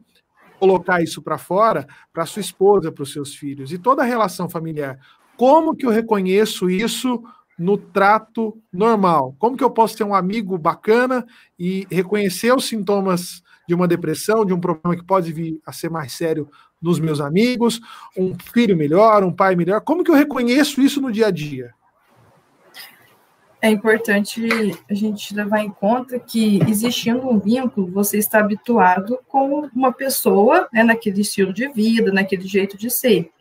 colocar 0.62 1.04
isso 1.04 1.22
para 1.22 1.38
fora 1.38 1.86
para 2.14 2.26
sua 2.26 2.40
esposa, 2.40 2.90
para 2.90 3.04
os 3.04 3.12
seus 3.12 3.36
filhos. 3.36 3.74
E 3.74 3.78
toda 3.78 4.02
a 4.02 4.06
relação 4.06 4.50
familiar. 4.50 4.98
Como 5.36 5.76
que 5.76 5.86
eu 5.86 5.92
reconheço 5.92 6.70
isso 6.70 7.22
no 7.60 7.78
trato 7.78 8.58
normal? 8.72 9.36
Como 9.38 9.58
que 9.58 9.64
eu 9.64 9.70
posso 9.70 9.98
ter 9.98 10.06
um 10.06 10.16
amigo 10.16 10.58
bacana 10.58 11.26
e 11.60 11.86
reconhecer 11.92 12.56
os 12.56 12.66
sintomas 12.66 13.44
de 13.68 13.76
uma 13.76 13.88
depressão, 13.88 14.46
de 14.46 14.54
um 14.54 14.60
problema 14.60 14.96
que 14.96 15.06
pode 15.06 15.32
vir 15.34 15.60
a 15.66 15.72
ser 15.72 15.90
mais 15.90 16.14
sério 16.14 16.50
nos 16.82 17.00
meus 17.00 17.20
amigos, 17.20 17.82
um 18.16 18.36
filho 18.54 18.78
melhor, 18.78 19.24
um 19.24 19.32
pai 19.32 19.56
melhor? 19.56 19.82
Como 19.82 20.04
que 20.04 20.12
eu 20.12 20.16
reconheço 20.16 20.82
isso 20.82 21.02
no 21.02 21.12
dia 21.12 21.28
a 21.28 21.32
dia? 21.32 21.74
É 23.60 23.70
importante 23.70 24.48
a 24.90 24.94
gente 24.94 25.34
levar 25.34 25.64
em 25.64 25.70
conta 25.72 26.20
que, 26.20 26.60
existindo 26.70 27.28
um 27.28 27.40
vínculo, 27.40 27.92
você 27.92 28.20
está 28.20 28.40
habituado 28.40 29.20
com 29.28 29.68
uma 29.76 29.92
pessoa, 29.92 30.70
né, 30.72 30.84
naquele 30.84 31.22
estilo 31.22 31.52
de 31.52 31.68
vida, 31.70 32.12
naquele 32.12 32.48
jeito 32.48 32.78
de 32.78 32.92
ser. 32.92 33.32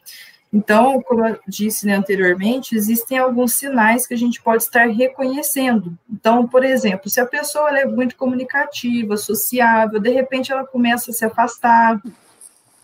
Então, 0.56 1.02
como 1.02 1.26
eu 1.26 1.38
disse 1.46 1.84
né, 1.84 1.96
anteriormente, 1.96 2.74
existem 2.74 3.18
alguns 3.18 3.52
sinais 3.52 4.06
que 4.06 4.14
a 4.14 4.16
gente 4.16 4.40
pode 4.40 4.62
estar 4.62 4.86
reconhecendo. 4.86 5.98
Então, 6.10 6.48
por 6.48 6.64
exemplo, 6.64 7.10
se 7.10 7.20
a 7.20 7.26
pessoa 7.26 7.78
é 7.78 7.84
muito 7.84 8.16
comunicativa, 8.16 9.18
sociável, 9.18 10.00
de 10.00 10.08
repente 10.08 10.50
ela 10.50 10.66
começa 10.66 11.10
a 11.10 11.14
se 11.14 11.26
afastar, 11.26 12.00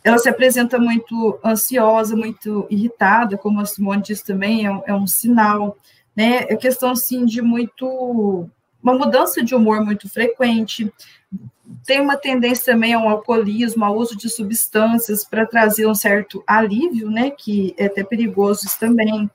ela 0.05 0.19
se 0.19 0.29
apresenta 0.29 0.79
muito 0.79 1.41
ansiosa, 1.43 2.15
muito 2.15 2.67
irritada, 2.69 3.39
como 3.39 3.59
a 3.59 3.65
Simone 3.65 4.03
disse 4.03 4.23
também, 4.23 4.67
é 4.67 4.71
um, 4.71 4.83
é 4.89 4.95
um 4.95 5.07
sinal. 5.07 5.75
Né? 6.15 6.45
É 6.51 6.57
questão, 6.57 6.91
assim, 6.91 7.25
de 7.25 7.41
muito... 7.41 8.51
uma 8.83 8.95
mudança 8.95 9.43
de 9.43 9.55
humor 9.55 9.85
muito 9.85 10.09
frequente, 10.09 10.93
tem 11.87 12.01
uma 12.01 12.17
tendência 12.17 12.73
também 12.73 12.93
ao 12.93 13.09
alcoolismo, 13.09 13.85
ao 13.85 13.97
uso 13.97 14.17
de 14.17 14.29
substâncias 14.29 15.25
para 15.25 15.47
trazer 15.47 15.87
um 15.87 15.95
certo 15.95 16.43
alívio, 16.47 17.11
né, 17.11 17.31
que 17.31 17.75
é 17.79 17.87
até 17.87 18.03
perigoso 18.03 18.67
isso 18.67 18.79
também. 18.79 19.31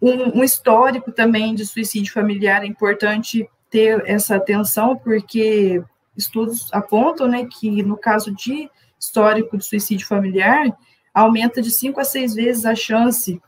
Um, 0.00 0.38
um, 0.38 0.44
histórico 0.44 1.10
também 1.10 1.54
de 1.54 1.66
suicídio 1.66 2.12
familiar 2.12 2.62
é 2.62 2.66
importante 2.66 3.48
ter 3.68 4.02
essa 4.06 4.36
atenção, 4.36 4.96
porque 4.96 5.82
estudos 6.16 6.68
apontam, 6.72 7.26
né, 7.26 7.46
que 7.46 7.82
no 7.82 7.96
caso 7.96 8.32
de 8.32 8.70
histórico 8.98 9.56
de 9.56 9.64
suicídio 9.64 10.06
familiar, 10.06 10.66
aumenta 11.12 11.60
de 11.60 11.70
cinco 11.70 12.00
a 12.00 12.04
seis 12.04 12.34
vezes 12.34 12.64
a 12.64 12.74
chance 12.74 13.40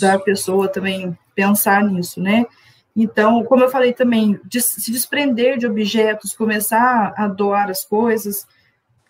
da 0.00 0.18
pessoa 0.18 0.68
também 0.68 1.16
pensar 1.34 1.84
nisso, 1.84 2.20
né? 2.20 2.46
Então, 2.96 3.44
como 3.44 3.64
eu 3.64 3.70
falei 3.70 3.92
também, 3.92 4.40
se 4.52 4.92
desprender 4.92 5.58
de 5.58 5.66
objetos, 5.66 6.34
começar 6.34 7.12
a 7.16 7.26
doar 7.26 7.68
as 7.68 7.84
coisas, 7.84 8.46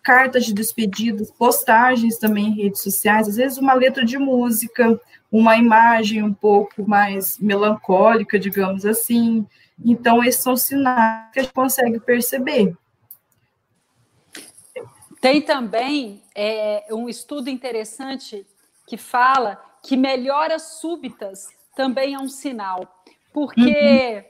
cartas 0.01 0.45
de 0.45 0.53
despedidas, 0.53 1.31
postagens 1.31 2.17
também 2.17 2.47
em 2.47 2.63
redes 2.63 2.81
sociais, 2.81 3.27
às 3.27 3.35
vezes 3.35 3.57
uma 3.57 3.73
letra 3.73 4.03
de 4.03 4.17
música, 4.17 4.99
uma 5.31 5.57
imagem 5.57 6.23
um 6.23 6.33
pouco 6.33 6.87
mais 6.87 7.37
melancólica, 7.39 8.39
digamos 8.39 8.85
assim. 8.85 9.45
Então, 9.83 10.23
esses 10.23 10.41
são 10.41 10.55
sinais 10.55 11.31
que 11.31 11.39
a 11.39 11.43
gente 11.43 11.53
consegue 11.53 11.99
perceber. 11.99 12.75
Tem 15.21 15.41
também 15.41 16.23
é, 16.35 16.85
um 16.91 17.09
estudo 17.09 17.49
interessante 17.49 18.45
que 18.87 18.95
fala 18.95 19.59
que 19.83 19.97
melhoras 19.97 20.79
súbitas 20.79 21.47
também 21.75 22.13
é 22.13 22.19
um 22.19 22.29
sinal. 22.29 23.03
Porque 23.35 23.59
uhum. 23.59 24.23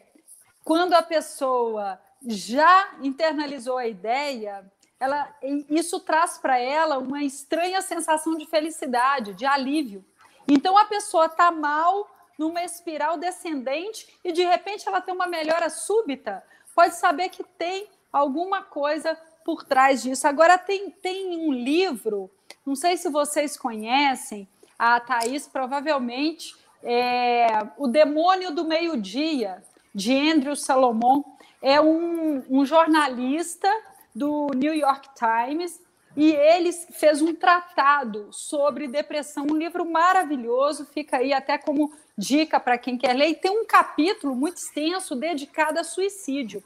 quando 0.64 0.94
a 0.94 1.04
pessoa 1.04 2.02
já 2.26 2.96
internalizou 3.04 3.78
a 3.78 3.86
ideia, 3.86 4.66
ela, 5.00 5.32
isso 5.70 6.00
traz 6.00 6.40
para 6.40 6.58
ela 6.58 6.98
uma 6.98 7.24
estranha 7.24 7.84
sensação 7.84 8.36
de 8.36 8.48
felicidade, 8.48 9.36
de 9.36 9.46
alívio. 9.46 10.04
Então 10.48 10.76
a 10.76 10.86
pessoa 10.86 11.28
está 11.28 11.52
mal 11.52 12.10
numa 12.36 12.64
espiral 12.64 13.16
descendente 13.16 14.08
e 14.24 14.32
de 14.32 14.44
repente 14.44 14.88
ela 14.88 15.00
tem 15.00 15.14
uma 15.14 15.28
melhora 15.28 15.70
súbita, 15.70 16.44
pode 16.74 16.96
saber 16.96 17.30
que 17.30 17.44
tem 17.44 17.88
alguma 18.12 18.64
coisa 18.64 19.16
por 19.44 19.64
trás 19.64 20.02
disso. 20.02 20.28
Agora 20.28 20.58
tem, 20.58 20.90
tem 20.90 21.48
um 21.48 21.54
livro, 21.54 22.28
não 22.66 22.76
sei 22.76 22.98
se 22.98 23.08
vocês 23.08 23.56
conhecem, 23.56 24.50
a 24.80 25.00
Thaís 25.00 25.48
provavelmente 25.48 26.56
é, 26.86 27.48
O 27.78 27.88
Demônio 27.88 28.52
do 28.52 28.64
Meio-Dia, 28.64 29.62
de 29.94 30.14
Andrew 30.14 30.56
Salomon. 30.56 31.24
É 31.62 31.82
um, 31.82 32.44
um 32.50 32.66
jornalista 32.66 33.70
do 34.14 34.48
New 34.56 34.74
York 34.74 35.10
Times 35.16 35.82
e 36.16 36.32
ele 36.32 36.72
fez 36.72 37.22
um 37.22 37.34
tratado 37.34 38.30
sobre 38.32 38.88
depressão, 38.88 39.48
um 39.50 39.58
livro 39.58 39.86
maravilhoso, 39.86 40.86
fica 40.86 41.18
aí 41.18 41.34
até 41.34 41.58
como 41.58 41.92
dica 42.18 42.60
para 42.60 42.78
quem 42.78 42.98
quer 42.98 43.14
ler, 43.14 43.30
e 43.30 43.36
tem 43.36 43.52
um 43.52 43.66
capítulo 43.66 44.34
muito 44.34 44.58
extenso 44.58 45.16
dedicado 45.16 45.78
a 45.78 45.84
suicídio. 45.84 46.64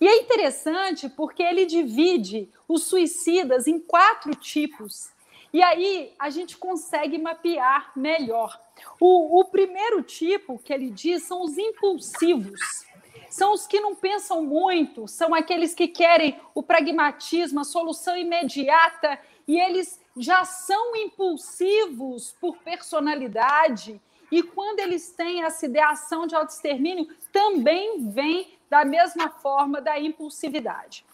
E 0.00 0.08
é 0.08 0.16
interessante 0.16 1.08
porque 1.08 1.42
ele 1.42 1.64
divide 1.64 2.48
os 2.66 2.84
suicidas 2.84 3.66
em 3.66 3.78
quatro 3.78 4.34
tipos. 4.34 5.10
E 5.52 5.62
aí 5.62 6.12
a 6.18 6.30
gente 6.30 6.56
consegue 6.58 7.18
mapear 7.18 7.92
melhor. 7.96 8.60
O, 9.00 9.40
o 9.40 9.44
primeiro 9.44 10.02
tipo 10.02 10.58
que 10.58 10.72
ele 10.72 10.90
diz 10.90 11.22
são 11.22 11.42
os 11.42 11.56
impulsivos. 11.56 12.86
São 13.30 13.52
os 13.52 13.66
que 13.66 13.80
não 13.80 13.94
pensam 13.94 14.42
muito, 14.42 15.06
são 15.06 15.34
aqueles 15.34 15.74
que 15.74 15.86
querem 15.86 16.40
o 16.54 16.62
pragmatismo, 16.62 17.60
a 17.60 17.64
solução 17.64 18.16
imediata, 18.16 19.18
e 19.46 19.58
eles 19.58 20.00
já 20.16 20.44
são 20.44 20.96
impulsivos 20.96 22.34
por 22.40 22.56
personalidade. 22.58 24.00
E 24.30 24.42
quando 24.42 24.80
eles 24.80 25.10
têm 25.10 25.42
essa 25.42 25.66
ideação 25.66 26.26
de 26.26 26.34
autoextermínio, 26.34 27.08
também 27.32 28.08
vem 28.10 28.58
da 28.68 28.84
mesma 28.84 29.30
forma 29.30 29.80
da 29.80 29.98
impulsividade. 29.98 31.04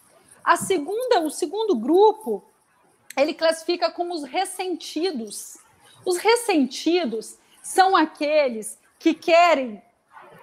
A 0.42 0.56
segunda, 0.56 1.20
o 1.20 1.30
segundo 1.30 1.76
grupo, 1.76 2.44
ele 3.16 3.34
classifica 3.34 3.90
como 3.90 4.14
os 4.14 4.24
ressentidos. 4.24 5.58
Os 6.04 6.16
ressentidos 6.18 7.38
são 7.62 7.96
aqueles 7.96 8.78
que 8.98 9.14
querem 9.14 9.82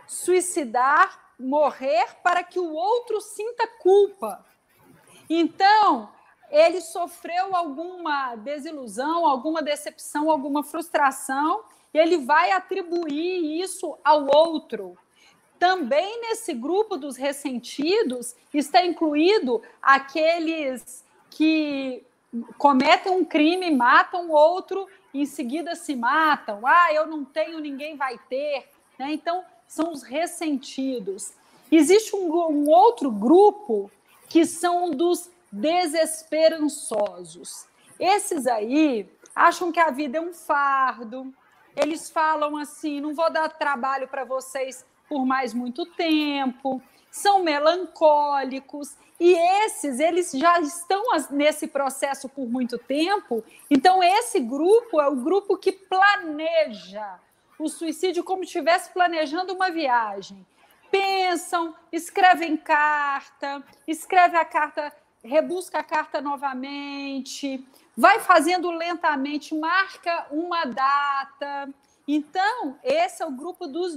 suicidar, 0.08 1.34
morrer 1.40 2.16
para 2.24 2.44
que 2.44 2.60
o 2.60 2.74
outro 2.74 3.20
sinta 3.22 3.68
culpa. 3.80 4.46
Então, 5.30 6.10
ele 6.50 6.82
sofreu 6.82 7.56
alguma 7.56 8.36
desilusão, 8.36 9.26
alguma 9.26 9.62
decepção, 9.62 10.30
alguma 10.30 10.64
frustração, 10.64 11.64
e 11.94 11.98
ele 11.98 12.18
vai 12.18 12.52
atribuir 12.52 13.62
isso 13.62 13.98
ao 14.04 14.28
outro. 14.36 14.98
também 15.62 16.22
nesse 16.22 16.56
grupo 16.56 16.98
dos 16.98 17.16
ressentidos 17.16 18.36
está 18.52 18.84
incluído 18.84 19.62
aqueles 19.80 21.06
que 21.30 22.04
cometem 22.58 23.12
um 23.12 23.26
crime, 23.26 23.70
matam 23.72 24.30
outro, 24.30 24.88
em 25.14 25.26
seguida 25.26 25.76
se 25.76 25.94
matam. 25.96 26.66
Ah, 26.66 26.94
eu 26.94 27.06
não 27.08 27.26
tenho, 27.26 27.60
ninguém 27.60 27.98
vai 27.98 28.18
ter. 28.30 28.70
Né? 28.98 29.12
Então, 29.14 29.44
são 29.68 29.92
os 29.92 30.02
ressentidos. 30.04 31.34
Existe 31.72 32.16
um, 32.16 32.32
um 32.50 32.70
outro 32.70 33.12
grupo 33.12 33.92
que 34.28 34.46
são 34.46 34.92
dos 34.92 35.30
desesperançosos. 35.52 37.66
Esses 38.00 38.48
aí 38.48 39.08
acham 39.36 39.72
que 39.72 39.80
a 39.80 39.92
vida 39.92 40.18
é 40.18 40.22
um 40.22 40.34
fardo. 40.34 41.32
Eles 41.76 42.10
falam 42.10 42.58
assim: 42.58 43.00
não 43.00 43.14
vou 43.14 43.32
dar 43.32 43.48
trabalho 43.50 44.08
para 44.08 44.24
vocês 44.24 44.84
por 45.08 45.24
mais 45.26 45.54
muito 45.54 45.86
tempo. 45.86 46.82
São 47.12 47.44
melancólicos 47.44 48.96
e 49.20 49.34
esses 49.66 50.00
eles 50.00 50.32
já 50.32 50.60
estão 50.60 51.04
nesse 51.30 51.68
processo 51.68 52.28
por 52.28 52.48
muito 52.48 52.78
tempo. 52.80 53.44
Então 53.70 54.02
esse 54.02 54.40
grupo 54.40 55.00
é 55.00 55.08
o 55.08 55.18
grupo 55.18 55.58
que 55.58 55.72
planeja 55.72 57.20
o 57.60 57.70
suicídio 57.70 58.24
como 58.24 58.40
se 58.40 58.46
estivesse 58.46 58.92
planejando 58.92 59.54
uma 59.54 59.70
viagem. 59.70 60.44
Pensam, 60.90 61.76
escrevem 61.92 62.58
carta, 62.58 63.64
escreve 63.88 64.36
a 64.38 64.44
carta 64.44 64.92
rebusca 65.24 65.80
a 65.80 65.84
carta 65.84 66.20
novamente, 66.20 67.64
vai 67.96 68.20
fazendo 68.20 68.72
lentamente, 68.72 69.56
marca 69.56 70.28
uma 70.32 70.66
data. 70.66 71.70
Então, 72.08 72.78
esse 72.84 73.22
é 73.22 73.26
o 73.26 73.32
grupo 73.32 73.68
dos 73.68 73.96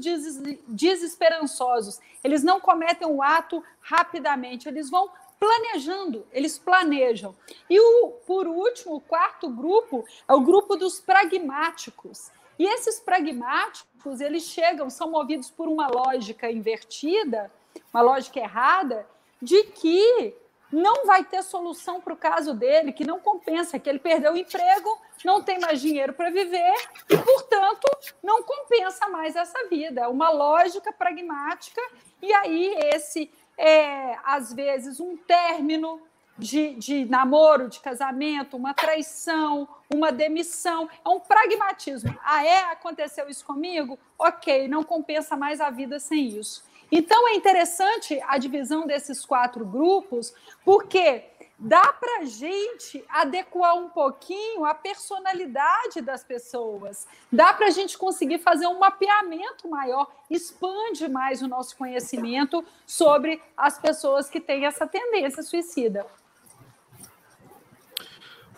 desesperançosos. 0.69 1.99
Eles 2.23 2.43
não 2.43 2.61
cometem 2.61 3.09
o 3.09 3.23
ato 3.23 3.63
rapidamente, 3.81 4.69
eles 4.69 4.91
vão 4.91 5.11
planejando, 5.39 6.27
eles 6.33 6.59
planejam. 6.59 7.35
E 7.69 7.79
o, 7.79 8.09
por 8.27 8.47
último, 8.47 8.97
o 8.97 9.01
quarto 9.01 9.49
grupo 9.49 10.05
é 10.29 10.35
o 10.35 10.41
grupo 10.41 10.77
dos 10.77 11.01
pragmáticos. 11.01 12.31
E 12.59 12.65
esses 12.65 13.01
pragmáticos, 13.01 14.21
eles 14.21 14.45
chegam, 14.45 14.89
são 14.89 15.11
movidos 15.11 15.51
por 15.51 15.69
uma 15.69 15.89
lógica 15.89 16.51
invertida, 16.51 17.51
uma 17.93 18.01
lógica 18.03 18.39
errada, 18.39 19.07
de 19.43 19.65
que 19.65 20.35
não 20.75 21.07
vai 21.07 21.23
ter 21.23 21.43
solução 21.45 22.01
para 22.01 22.13
o 22.13 22.17
caso 22.17 22.53
dele, 22.53 22.93
que 22.93 23.07
não 23.07 23.21
compensa, 23.21 23.79
que 23.79 23.89
ele 23.89 24.01
perdeu 24.01 24.33
o 24.33 24.37
emprego, 24.37 24.99
não 25.25 25.41
tem 25.41 25.61
mais 25.61 25.81
dinheiro 25.81 26.13
para 26.13 26.31
viver 26.31 26.75
e, 27.09 27.17
portanto, 27.17 27.89
não 28.21 28.43
compensa 28.43 29.09
mais 29.09 29.37
essa 29.37 29.69
vida. 29.69 30.01
É 30.03 30.09
uma 30.09 30.31
lógica 30.31 30.93
pragmática, 30.93 31.81
e 32.21 32.33
aí 32.35 32.75
esse 32.93 33.31
é, 33.57 34.19
às 34.25 34.53
vezes, 34.53 34.99
um 34.99 35.17
término 35.17 36.03
de, 36.37 36.75
de 36.75 37.05
namoro, 37.05 37.69
de 37.69 37.79
casamento, 37.79 38.57
uma 38.57 38.75
traição, 38.75 39.69
uma 39.89 40.11
demissão. 40.11 40.91
É 41.05 41.09
um 41.09 41.21
pragmatismo. 41.21 42.19
Ah, 42.25 42.45
é? 42.45 42.73
Aconteceu 42.73 43.29
isso 43.29 43.45
comigo? 43.45 43.97
Ok, 44.19 44.67
não 44.67 44.83
compensa 44.83 45.37
mais 45.37 45.61
a 45.61 45.71
vida 45.71 46.01
sem 46.01 46.27
isso. 46.27 46.65
Então 46.91 47.29
é 47.29 47.35
interessante 47.35 48.21
a 48.27 48.39
divisão 48.39 48.87
desses 48.87 49.25
quatro 49.25 49.65
grupos, 49.65 50.33
porque 50.65 51.25
dá 51.59 51.93
para 51.93 52.21
a 52.21 52.25
gente 52.25 53.05
adequar 53.09 53.77
um 53.77 53.89
pouquinho 53.89 54.65
a 54.65 54.75
personalidade 54.75 56.01
das 56.01 56.25
pessoas, 56.25 57.07
dá 57.31 57.53
para 57.53 57.67
a 57.67 57.71
gente 57.71 57.97
conseguir 57.97 58.39
fazer 58.39 58.67
um 58.67 58.79
mapeamento 58.79 59.69
maior, 59.69 60.11
expande 60.31 61.09
mais 61.09 61.43
o 61.43 61.49
nosso 61.49 61.77
conhecimento 61.77 62.65
sobre 62.87 63.41
as 63.57 63.79
pessoas 63.79 64.29
que 64.29 64.41
têm 64.41 64.67
essa 64.67 64.87
tendência 64.87 65.43
suicida. 65.43 66.07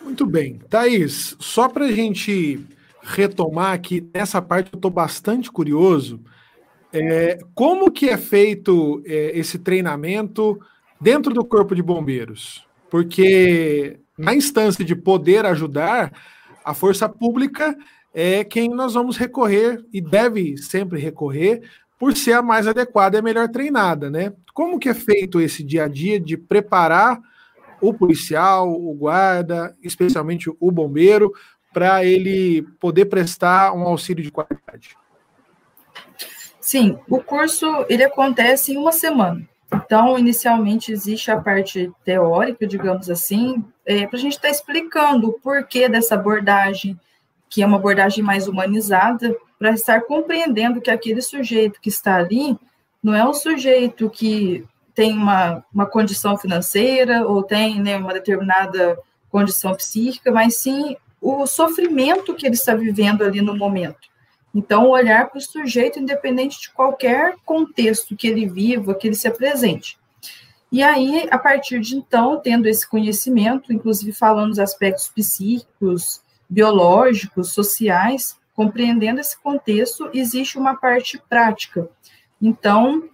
Muito 0.00 0.24
bem. 0.24 0.58
Thaís, 0.70 1.36
só 1.40 1.68
para 1.68 1.86
a 1.86 1.92
gente 1.92 2.64
retomar 3.02 3.72
aqui, 3.72 4.08
nessa 4.14 4.40
parte 4.40 4.72
eu 4.72 4.76
estou 4.76 4.90
bastante 4.90 5.50
curioso. 5.50 6.20
É, 6.92 7.38
como 7.54 7.90
que 7.90 8.08
é 8.08 8.16
feito 8.16 9.02
é, 9.04 9.38
esse 9.38 9.58
treinamento 9.58 10.58
dentro 11.00 11.32
do 11.32 11.44
Corpo 11.44 11.74
de 11.74 11.82
Bombeiros? 11.82 12.66
Porque 12.90 13.98
na 14.18 14.34
instância 14.34 14.84
de 14.84 14.94
poder 14.94 15.44
ajudar, 15.44 16.12
a 16.64 16.72
força 16.72 17.08
pública 17.08 17.76
é 18.14 18.42
quem 18.44 18.70
nós 18.70 18.94
vamos 18.94 19.16
recorrer 19.16 19.84
e 19.92 20.00
deve 20.00 20.56
sempre 20.56 20.98
recorrer 20.98 21.62
por 21.98 22.16
ser 22.16 22.32
a 22.32 22.42
mais 22.42 22.66
adequada 22.66 23.16
e 23.16 23.20
a 23.20 23.22
melhor 23.22 23.48
treinada, 23.48 24.10
né? 24.10 24.32
Como 24.54 24.78
que 24.78 24.88
é 24.88 24.94
feito 24.94 25.40
esse 25.40 25.62
dia 25.62 25.84
a 25.84 25.88
dia 25.88 26.18
de 26.18 26.36
preparar 26.36 27.20
o 27.80 27.92
policial, 27.92 28.72
o 28.72 28.94
guarda, 28.94 29.76
especialmente 29.82 30.50
o 30.58 30.70
bombeiro, 30.70 31.32
para 31.72 32.04
ele 32.04 32.62
poder 32.80 33.06
prestar 33.06 33.72
um 33.74 33.82
auxílio 33.82 34.24
de 34.24 34.30
qualidade? 34.30 34.96
Sim, 36.66 36.98
o 37.08 37.20
curso 37.20 37.86
ele 37.88 38.02
acontece 38.02 38.72
em 38.72 38.76
uma 38.76 38.90
semana. 38.90 39.48
Então, 39.72 40.18
inicialmente 40.18 40.90
existe 40.90 41.30
a 41.30 41.40
parte 41.40 41.92
teórica, 42.04 42.66
digamos 42.66 43.08
assim, 43.08 43.64
é, 43.84 44.04
para 44.04 44.18
a 44.18 44.20
gente 44.20 44.32
estar 44.32 44.48
tá 44.48 44.50
explicando 44.52 45.28
o 45.28 45.32
porquê 45.34 45.88
dessa 45.88 46.16
abordagem, 46.16 46.98
que 47.48 47.62
é 47.62 47.66
uma 47.66 47.76
abordagem 47.76 48.24
mais 48.24 48.48
humanizada, 48.48 49.32
para 49.56 49.70
estar 49.70 50.00
compreendendo 50.00 50.80
que 50.80 50.90
aquele 50.90 51.22
sujeito 51.22 51.80
que 51.80 51.88
está 51.88 52.16
ali 52.16 52.58
não 53.00 53.14
é 53.14 53.24
um 53.24 53.32
sujeito 53.32 54.10
que 54.10 54.64
tem 54.92 55.12
uma, 55.12 55.64
uma 55.72 55.86
condição 55.86 56.36
financeira 56.36 57.24
ou 57.28 57.44
tem 57.44 57.80
né, 57.80 57.96
uma 57.96 58.12
determinada 58.12 58.98
condição 59.30 59.72
psíquica, 59.72 60.32
mas 60.32 60.56
sim 60.56 60.96
o 61.20 61.46
sofrimento 61.46 62.34
que 62.34 62.44
ele 62.44 62.56
está 62.56 62.74
vivendo 62.74 63.22
ali 63.22 63.40
no 63.40 63.56
momento. 63.56 64.15
Então, 64.56 64.88
olhar 64.88 65.28
para 65.28 65.36
o 65.36 65.42
sujeito, 65.42 66.00
independente 66.00 66.58
de 66.62 66.70
qualquer 66.70 67.36
contexto 67.44 68.16
que 68.16 68.26
ele 68.26 68.48
viva, 68.48 68.94
que 68.94 69.06
ele 69.06 69.14
se 69.14 69.28
apresente. 69.28 69.98
E 70.72 70.82
aí, 70.82 71.28
a 71.30 71.36
partir 71.36 71.78
de 71.78 71.94
então, 71.94 72.40
tendo 72.40 72.66
esse 72.66 72.88
conhecimento, 72.88 73.70
inclusive 73.70 74.12
falando 74.12 74.48
dos 74.48 74.58
aspectos 74.58 75.08
psíquicos, 75.08 76.22
biológicos, 76.48 77.52
sociais, 77.52 78.34
compreendendo 78.54 79.20
esse 79.20 79.38
contexto, 79.42 80.08
existe 80.14 80.56
uma 80.56 80.74
parte 80.74 81.20
prática. 81.28 81.86
Então, 82.40 83.10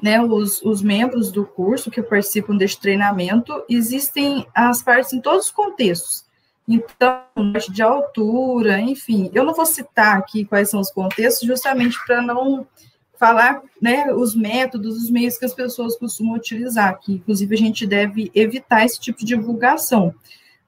né, 0.00 0.22
os, 0.22 0.62
os 0.62 0.82
membros 0.82 1.32
do 1.32 1.44
curso 1.44 1.90
que 1.90 2.00
participam 2.00 2.56
deste 2.56 2.80
treinamento, 2.80 3.60
existem 3.68 4.46
as 4.54 4.84
partes 4.84 5.12
em 5.12 5.20
todos 5.20 5.46
os 5.46 5.50
contextos. 5.50 6.25
Então, 6.68 7.22
de 7.70 7.82
altura, 7.82 8.80
enfim, 8.80 9.30
eu 9.32 9.44
não 9.44 9.54
vou 9.54 9.66
citar 9.66 10.18
aqui 10.18 10.44
quais 10.44 10.68
são 10.68 10.80
os 10.80 10.90
contextos, 10.90 11.46
justamente 11.46 11.96
para 12.04 12.20
não 12.20 12.66
falar 13.18 13.62
né, 13.80 14.12
os 14.12 14.34
métodos, 14.34 14.96
os 14.96 15.10
meios 15.10 15.38
que 15.38 15.44
as 15.44 15.54
pessoas 15.54 15.96
costumam 15.96 16.34
utilizar, 16.34 16.98
que 17.00 17.14
inclusive 17.14 17.54
a 17.54 17.58
gente 17.58 17.86
deve 17.86 18.30
evitar 18.34 18.84
esse 18.84 19.00
tipo 19.00 19.20
de 19.20 19.26
divulgação. 19.26 20.14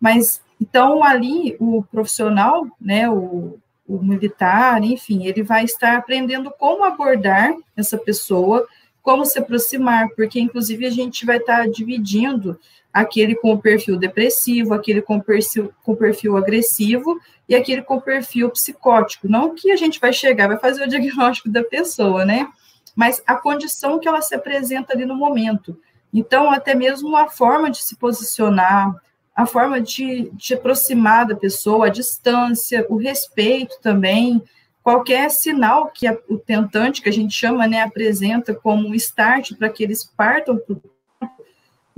Mas, 0.01 0.41
então, 0.61 1.03
ali, 1.03 1.57
o 1.59 1.83
profissional, 1.83 2.67
né, 2.81 3.11
o, 3.11 3.59
o 3.87 3.99
militar, 4.03 4.83
enfim, 4.83 5.27
ele 5.27 5.43
vai 5.43 5.65
estar 5.65 5.97
aprendendo 5.97 6.51
como 6.59 6.85
abordar 6.85 7.55
essa 7.77 7.99
pessoa, 7.99 8.67
como 9.03 9.25
se 9.25 9.39
aproximar, 9.39 10.09
porque, 10.11 10.39
inclusive, 10.39 10.87
a 10.87 10.91
gente 10.91 11.27
vai 11.27 11.39
estar 11.39 11.69
dividindo 11.69 12.59
aquele 13.01 13.37
com 13.37 13.57
perfil 13.57 13.97
depressivo, 13.97 14.75
aquele 14.75 15.01
com 15.01 15.21
perfil, 15.21 15.73
com 15.85 15.95
perfil 15.95 16.37
agressivo 16.37 17.21
e 17.49 17.55
aquele 17.55 17.83
com 17.83 18.01
perfil 18.01 18.51
psicótico. 18.51 19.29
Não 19.29 19.55
que 19.55 19.71
a 19.71 19.77
gente 19.77 20.01
vai 20.01 20.13
chegar, 20.13 20.49
vai 20.49 20.59
fazer 20.59 20.85
o 20.85 20.89
diagnóstico 20.89 21.49
da 21.49 21.63
pessoa, 21.63 22.25
né? 22.25 22.49
Mas 22.97 23.23
a 23.27 23.37
condição 23.37 24.01
que 24.01 24.09
ela 24.09 24.21
se 24.21 24.35
apresenta 24.35 24.93
ali 24.93 25.05
no 25.05 25.15
momento. 25.15 25.79
Então, 26.13 26.51
até 26.51 26.75
mesmo 26.75 27.17
a 27.17 27.29
forma 27.29 27.71
de 27.71 27.79
se 27.79 27.95
posicionar, 27.97 28.95
a 29.35 29.47
forma 29.47 29.81
de, 29.81 30.31
de 30.33 30.55
aproximar 30.55 31.27
da 31.27 31.37
pessoa, 31.37 31.87
a 31.87 31.91
distância, 31.91 32.85
o 32.89 32.97
respeito 32.97 33.79
também, 33.81 34.43
qualquer 34.83 35.31
sinal 35.31 35.93
que 35.95 36.09
a, 36.09 36.19
o 36.29 36.37
tentante, 36.37 37.01
que 37.01 37.09
a 37.09 37.13
gente 37.13 37.33
chama, 37.33 37.69
né, 37.69 37.83
apresenta 37.83 38.53
como 38.53 38.89
um 38.89 38.95
start 38.95 39.55
para 39.57 39.69
que 39.69 39.85
eles 39.85 40.05
partam 40.17 40.59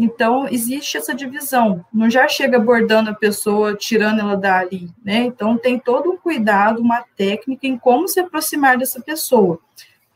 então, 0.02 0.48
existe 0.48 0.96
essa 0.96 1.14
divisão. 1.14 1.84
Não 1.92 2.08
já 2.08 2.26
chega 2.26 2.56
abordando 2.56 3.10
a 3.10 3.14
pessoa, 3.14 3.74
tirando 3.74 4.20
ela 4.20 4.34
dali, 4.34 4.88
né? 5.04 5.18
Então, 5.18 5.58
tem 5.58 5.78
todo 5.78 6.10
um 6.10 6.16
cuidado, 6.16 6.80
uma 6.80 7.04
técnica 7.14 7.66
em 7.66 7.76
como 7.76 8.08
se 8.08 8.18
aproximar 8.18 8.78
dessa 8.78 8.98
pessoa. 9.02 9.58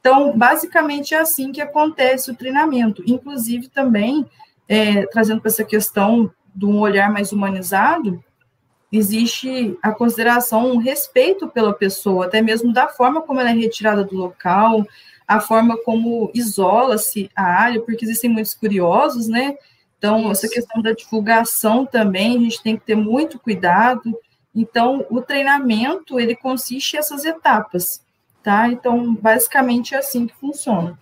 Então, 0.01 0.35
basicamente 0.39 1.15
é 1.15 1.19
assim 1.19 1.53
que 1.53 1.61
acontece 1.61 2.31
o 2.31 2.35
treinamento. 2.35 3.05
Inclusive, 3.07 3.69
também, 3.69 4.25
é, 4.67 5.05
trazendo 5.05 5.43
para 5.43 5.51
essa 5.51 5.65
questão 5.65 6.33
de 6.55 6.65
um 6.65 6.81
olhar 6.81 7.13
mais 7.13 7.31
humanizado, 7.31 8.25
existe 8.91 9.77
a 9.83 9.93
consideração, 9.93 10.71
um 10.73 10.79
respeito 10.79 11.47
pela 11.47 11.75
pessoa, 11.75 12.25
até 12.25 12.41
mesmo 12.41 12.73
da 12.73 12.89
forma 12.89 13.21
como 13.21 13.39
ela 13.39 13.51
é 13.51 13.55
retirada 13.55 14.03
do 14.03 14.17
local, 14.17 14.87
a 15.29 15.41
forma 15.41 15.77
como 15.77 16.31
isola-se 16.33 17.29
a 17.37 17.43
área, 17.43 17.83
porque 17.83 18.07
existem 18.07 18.31
muitos 18.31 18.55
curiosos, 18.55 19.29
né? 19.29 19.59
Então, 20.05 20.31
essa 20.31 20.47
questão 20.47 20.83
da 20.83 20.93
divulgação 20.93 21.87
também, 21.87 22.37
a 22.37 22.41
gente 22.41 22.63
tem 22.63 22.77
que 22.77 22.85
ter 22.85 22.95
muito 22.95 23.39
cuidado. 23.39 24.15
Então, 24.55 25.07
o 25.09 25.23
treinamento, 25.23 26.21
ele 26.21 26.37
consiste 26.37 26.97
nessas 26.97 27.25
etapas, 27.25 28.05
tá? 28.43 28.69
Então, 28.69 29.15
basicamente 29.15 29.95
é 29.95 29.99
assim 29.99 30.27
que 30.27 30.35
funciona. 30.35 30.99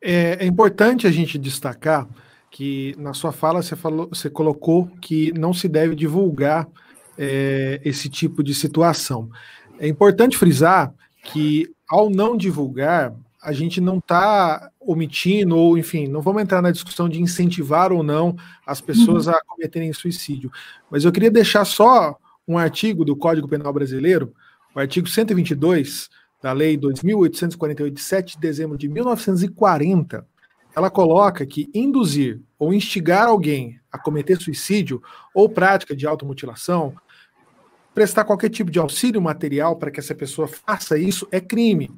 É, 0.00 0.44
é 0.44 0.46
importante 0.46 1.04
a 1.04 1.10
gente 1.10 1.36
destacar 1.36 2.06
que 2.48 2.94
na 2.96 3.12
sua 3.12 3.32
fala 3.32 3.60
você, 3.60 3.74
falou, 3.74 4.06
você 4.06 4.30
colocou 4.30 4.86
que 5.00 5.32
não 5.36 5.52
se 5.52 5.66
deve 5.66 5.96
divulgar 5.96 6.68
é, 7.18 7.80
esse 7.84 8.08
tipo 8.08 8.40
de 8.40 8.54
situação. 8.54 9.28
É 9.80 9.88
importante 9.88 10.36
frisar 10.36 10.94
que 11.24 11.68
ao 11.90 12.08
não 12.08 12.36
divulgar, 12.36 13.12
a 13.44 13.52
gente 13.52 13.78
não 13.78 13.98
está 13.98 14.70
omitindo, 14.80 15.56
ou 15.56 15.76
enfim, 15.76 16.08
não 16.08 16.22
vamos 16.22 16.42
entrar 16.42 16.62
na 16.62 16.70
discussão 16.70 17.08
de 17.08 17.20
incentivar 17.20 17.92
ou 17.92 18.02
não 18.02 18.34
as 18.66 18.80
pessoas 18.80 19.28
a 19.28 19.38
cometerem 19.46 19.92
suicídio. 19.92 20.50
Mas 20.90 21.04
eu 21.04 21.12
queria 21.12 21.30
deixar 21.30 21.64
só 21.66 22.16
um 22.48 22.56
artigo 22.56 23.04
do 23.04 23.14
Código 23.14 23.46
Penal 23.46 23.72
Brasileiro, 23.72 24.34
o 24.74 24.80
artigo 24.80 25.06
122 25.06 26.08
da 26.42 26.52
Lei 26.52 26.78
2.848, 26.78 27.90
de 27.90 28.00
7 28.00 28.34
de 28.34 28.40
dezembro 28.40 28.78
de 28.78 28.88
1940, 28.88 30.26
ela 30.74 30.90
coloca 30.90 31.46
que 31.46 31.70
induzir 31.74 32.40
ou 32.58 32.72
instigar 32.72 33.28
alguém 33.28 33.78
a 33.92 33.98
cometer 33.98 34.40
suicídio 34.40 35.02
ou 35.34 35.48
prática 35.48 35.94
de 35.94 36.06
automutilação, 36.06 36.94
prestar 37.94 38.24
qualquer 38.24 38.48
tipo 38.48 38.70
de 38.70 38.78
auxílio 38.78 39.22
material 39.22 39.76
para 39.76 39.90
que 39.90 40.00
essa 40.00 40.14
pessoa 40.14 40.48
faça 40.48 40.98
isso 40.98 41.28
é 41.30 41.40
crime. 41.40 41.90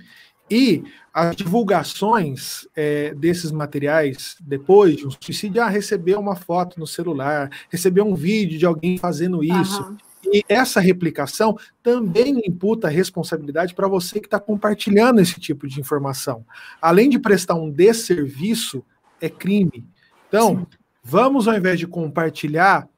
E 0.51 0.85
as 1.13 1.35
divulgações 1.35 2.69
é, 2.77 3.15
desses 3.15 3.51
materiais 3.51 4.37
depois 4.41 4.97
de 4.97 5.07
um 5.07 5.11
suicídio, 5.11 5.63
ah, 5.63 5.69
receber 5.69 6.17
uma 6.17 6.37
foto 6.37 6.79
no 6.79 6.87
celular, 6.87 7.51
receber 7.71 8.03
um 8.03 8.15
vídeo 8.15 8.59
de 8.59 8.67
alguém 8.67 8.99
fazendo 8.99 9.43
isso. 9.43 9.83
Uhum. 9.83 9.97
E 10.33 10.45
essa 10.49 10.81
replicação 10.81 11.57
também 11.83 12.43
imputa 12.47 12.89
responsabilidade 12.89 13.75
para 13.75 13.89
você 13.89 14.21
que 14.21 14.27
está 14.27 14.41
compartilhando 14.41 15.21
esse 15.21 15.41
tipo 15.41 15.67
de 15.67 15.81
informação. 15.81 16.45
Além 16.83 17.09
de 17.09 17.19
prestar 17.19 17.55
um 17.55 17.71
desserviço, 17.71 18.85
é 19.21 19.29
crime. 19.29 19.85
Então, 20.29 20.59
Sim. 20.59 20.67
vamos, 21.03 21.49
ao 21.49 21.57
invés 21.57 21.79
de 21.79 21.87
compartilhar 21.87 22.89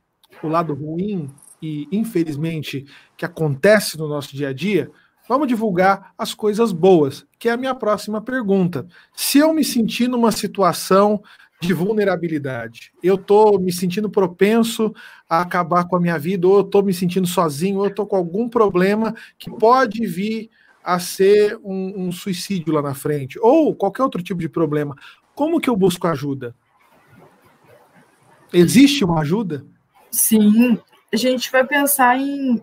o 0.43 0.49
lado 0.49 0.75
ruim 0.75 1.31
e, 1.61 1.87
infelizmente, 1.93 2.87
que 3.17 3.25
acontece 3.25 3.99
no 3.99 4.09
nosso 4.09 4.35
dia 4.35 4.49
a 4.49 4.53
dia, 4.53 4.91
vamos 5.29 5.47
divulgar 5.47 6.13
as 6.17 6.35
coisas 6.35 6.73
boas, 6.73 7.27
que 7.39 7.49
é 7.49 7.53
a 7.53 7.57
minha 7.57 7.75
próxima 7.75 8.21
pergunta. 8.21 8.87
Se 9.15 9.39
eu 9.39 9.53
me 9.53 9.63
sentir 9.63 10.09
numa 10.09 10.33
situação 10.33 11.23
de 11.61 11.73
vulnerabilidade. 11.73 12.93
Eu 13.03 13.17
estou 13.17 13.59
me 13.59 13.73
sentindo 13.73 14.09
propenso 14.09 14.95
a 15.29 15.41
acabar 15.41 15.87
com 15.87 15.97
a 15.97 16.01
minha 16.01 16.19
vida, 16.19 16.47
ou 16.47 16.59
eu 16.59 16.61
estou 16.61 16.83
me 16.83 16.95
sentindo 16.95 17.27
sozinho, 17.27 17.79
ou 17.79 17.85
eu 17.85 17.91
estou 17.91 18.07
com 18.07 18.17
algum 18.17 18.49
problema 18.49 19.15
que 19.37 19.51
pode 19.51 20.07
vir 20.07 20.51
a 20.85 20.99
ser 20.99 21.59
um, 21.63 22.07
um, 22.07 22.13
suicídio 22.13 22.73
lá 22.73 22.81
na 22.81 22.95
frente, 22.95 23.39
ou 23.41 23.75
qualquer 23.75 24.05
outro 24.05 24.23
tipo 24.23 24.41
de 24.41 24.49
problema. 24.49 24.95
Como 25.35 25.61
que 25.61 25.69
eu 25.69 25.77
busco 25.77 26.07
ajuda? 26.07 26.55
Existe 28.53 29.05
uma 29.05 29.21
ajuda? 29.21 29.67
Sim, 30.11 30.79
a 31.13 31.17
gente 31.17 31.51
vai 31.51 31.67
pensar 31.67 32.19
em, 32.19 32.63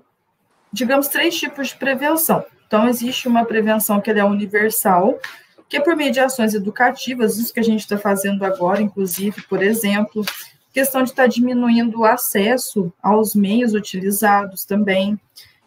digamos, 0.71 1.07
três 1.07 1.37
tipos 1.37 1.67
de 1.67 1.75
prevenção. 1.75 2.43
Então, 2.67 2.87
existe 2.87 3.27
uma 3.27 3.45
prevenção 3.45 4.01
que 4.01 4.11
é 4.11 4.23
universal, 4.23 5.19
que 5.69 5.77
é 5.77 5.79
por 5.79 5.95
mediações 5.95 6.53
educativas, 6.53 7.37
isso 7.37 7.53
que 7.53 7.59
a 7.59 7.63
gente 7.63 7.81
está 7.81 7.97
fazendo 7.97 8.43
agora, 8.43 8.81
inclusive, 8.81 9.41
por 9.43 9.61
exemplo, 9.63 10.23
questão 10.73 11.03
de 11.03 11.11
estar 11.11 11.23
tá 11.23 11.27
diminuindo 11.29 11.99
o 11.99 12.05
acesso 12.05 12.91
aos 13.01 13.33
meios 13.33 13.73
utilizados 13.73 14.65
também. 14.65 15.19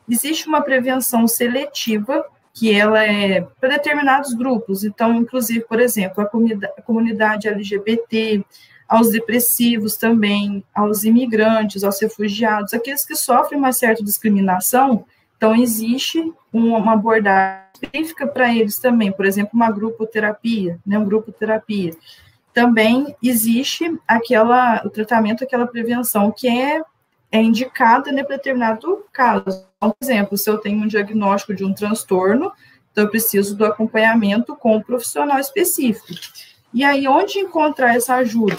Existe 0.09 0.47
uma 0.49 0.63
prevenção 0.63 1.27
seletiva, 1.27 2.25
que 2.53 2.75
ela 2.75 3.05
é 3.05 3.43
para 3.61 3.71
determinados 3.71 4.35
grupos, 4.35 4.83
então, 4.83 5.15
inclusive, 5.15 5.61
por 5.61 5.81
exemplo, 5.81 6.23
a 6.23 6.27
comunidade, 6.27 6.73
a 6.77 6.83
comunidade 6.83 7.49
LGBT, 7.49 8.45
aos 8.89 9.11
depressivos 9.11 9.97
também, 9.97 10.65
aos 10.75 11.05
imigrantes, 11.05 11.85
aos 11.85 12.01
refugiados, 12.01 12.73
aqueles 12.73 13.05
que 13.05 13.15
sofrem 13.15 13.59
uma 13.59 13.73
certa 13.73 14.03
discriminação, 14.03 15.05
então 15.39 15.55
existe 15.55 16.35
uma 16.53 16.95
abordagem 16.95 17.63
específica 17.73 18.27
para 18.27 18.53
eles 18.53 18.79
também, 18.81 19.13
por 19.13 19.25
exemplo, 19.25 19.53
uma 19.55 19.71
grupoterapia, 19.71 20.81
né, 20.85 20.99
um 20.99 21.05
grupo 21.05 21.31
terapia. 21.31 21.97
Também 22.53 23.15
existe 23.23 23.97
aquela, 24.07 24.83
o 24.85 24.91
tratamento, 24.91 25.45
aquela 25.45 25.65
prevenção 25.67 26.35
que 26.37 26.49
é, 26.49 26.83
é 27.31 27.41
indicada 27.41 28.11
né, 28.11 28.25
para 28.25 28.37
determinado 28.37 29.05
caso. 29.13 29.65
Então, 29.77 29.91
por 29.91 30.05
exemplo, 30.05 30.37
se 30.37 30.51
eu 30.51 30.59
tenho 30.59 30.83
um 30.83 30.89
diagnóstico 30.89 31.55
de 31.55 31.65
um 31.65 31.73
transtorno, 31.73 32.51
então 32.91 33.05
eu 33.05 33.11
preciso 33.11 33.57
do 33.57 33.65
acompanhamento 33.65 34.57
com 34.57 34.75
um 34.75 34.83
profissional 34.83 35.39
específico. 35.39 36.09
E 36.75 36.83
aí, 36.83 37.07
onde 37.07 37.39
encontrar 37.39 37.95
essa 37.95 38.17
ajuda? 38.17 38.57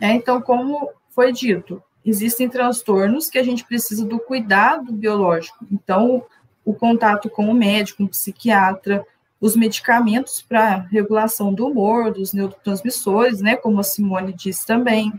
É, 0.00 0.12
então, 0.12 0.42
como 0.42 0.90
foi 1.10 1.32
dito, 1.32 1.80
existem 2.04 2.48
transtornos 2.48 3.28
que 3.30 3.38
a 3.38 3.42
gente 3.42 3.64
precisa 3.64 4.04
do 4.04 4.18
cuidado 4.18 4.92
biológico. 4.92 5.66
Então, 5.70 6.24
o 6.64 6.74
contato 6.74 7.30
com 7.30 7.48
o 7.48 7.54
médico, 7.54 8.02
um 8.02 8.06
psiquiatra, 8.06 9.04
os 9.40 9.56
medicamentos 9.56 10.40
para 10.40 10.86
regulação 10.90 11.52
do 11.52 11.66
humor, 11.66 12.12
dos 12.12 12.32
neurotransmissores, 12.32 13.40
né, 13.40 13.56
como 13.56 13.80
a 13.80 13.82
Simone 13.82 14.32
disse 14.32 14.66
também, 14.66 15.12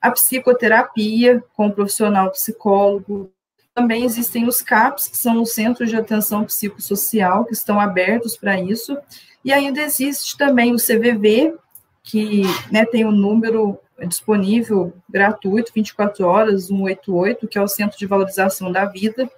a 0.00 0.10
psicoterapia 0.10 1.42
com 1.54 1.68
o 1.68 1.72
profissional 1.72 2.30
psicólogo. 2.30 3.32
Também 3.74 4.04
existem 4.04 4.46
os 4.46 4.60
CAPs, 4.60 5.08
que 5.08 5.16
são 5.16 5.40
os 5.40 5.54
Centros 5.54 5.88
de 5.88 5.96
Atenção 5.96 6.44
Psicossocial, 6.44 7.44
que 7.44 7.54
estão 7.54 7.80
abertos 7.80 8.36
para 8.36 8.60
isso. 8.60 8.98
E 9.44 9.52
ainda 9.52 9.80
existe 9.80 10.36
também 10.36 10.74
o 10.74 10.76
CVV, 10.76 11.54
que 12.02 12.42
né, 12.70 12.84
tem 12.84 13.04
um 13.04 13.12
número 13.12 13.78
disponível 14.06 14.92
gratuito, 15.08 15.72
24 15.74 16.26
horas, 16.26 16.66
188, 16.66 17.46
que 17.46 17.58
é 17.58 17.62
o 17.62 17.68
Centro 17.68 17.98
de 17.98 18.06
Valorização 18.06 18.72
da 18.72 18.84
Vida. 18.84 19.30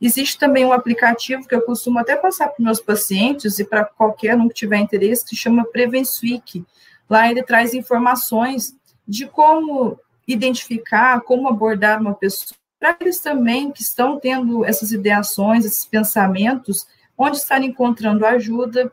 Existe 0.00 0.38
também 0.38 0.64
um 0.64 0.72
aplicativo 0.72 1.46
que 1.46 1.54
eu 1.54 1.62
costumo 1.62 1.98
até 1.98 2.16
passar 2.16 2.48
para 2.48 2.64
meus 2.64 2.80
pacientes 2.80 3.58
e 3.58 3.64
para 3.64 3.84
qualquer 3.84 4.36
um 4.36 4.48
que 4.48 4.54
tiver 4.54 4.78
interesse, 4.78 5.26
que 5.26 5.36
chama 5.36 5.64
Prevensweek. 5.64 6.64
Lá 7.08 7.30
ele 7.30 7.42
traz 7.42 7.74
informações 7.74 8.74
de 9.06 9.26
como 9.26 9.98
identificar, 10.26 11.20
como 11.22 11.48
abordar 11.48 12.00
uma 12.00 12.14
pessoa, 12.14 12.56
para 12.78 12.96
eles 13.00 13.18
também 13.20 13.70
que 13.70 13.82
estão 13.82 14.18
tendo 14.18 14.64
essas 14.64 14.90
ideações, 14.90 15.64
esses 15.64 15.84
pensamentos, 15.84 16.86
onde 17.18 17.36
estar 17.36 17.62
encontrando 17.62 18.24
ajuda. 18.24 18.90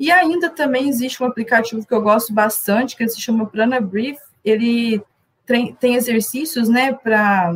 E 0.00 0.10
ainda 0.10 0.48
também 0.48 0.88
existe 0.88 1.22
um 1.22 1.26
aplicativo 1.26 1.84
que 1.86 1.92
eu 1.92 2.00
gosto 2.00 2.32
bastante, 2.32 2.96
que 2.96 3.06
se 3.06 3.20
chama 3.20 3.44
Prana 3.44 3.78
Brief. 3.78 4.18
Ele 4.42 5.02
tem 5.78 5.94
exercícios, 5.94 6.70
né, 6.70 6.94
para 6.94 7.52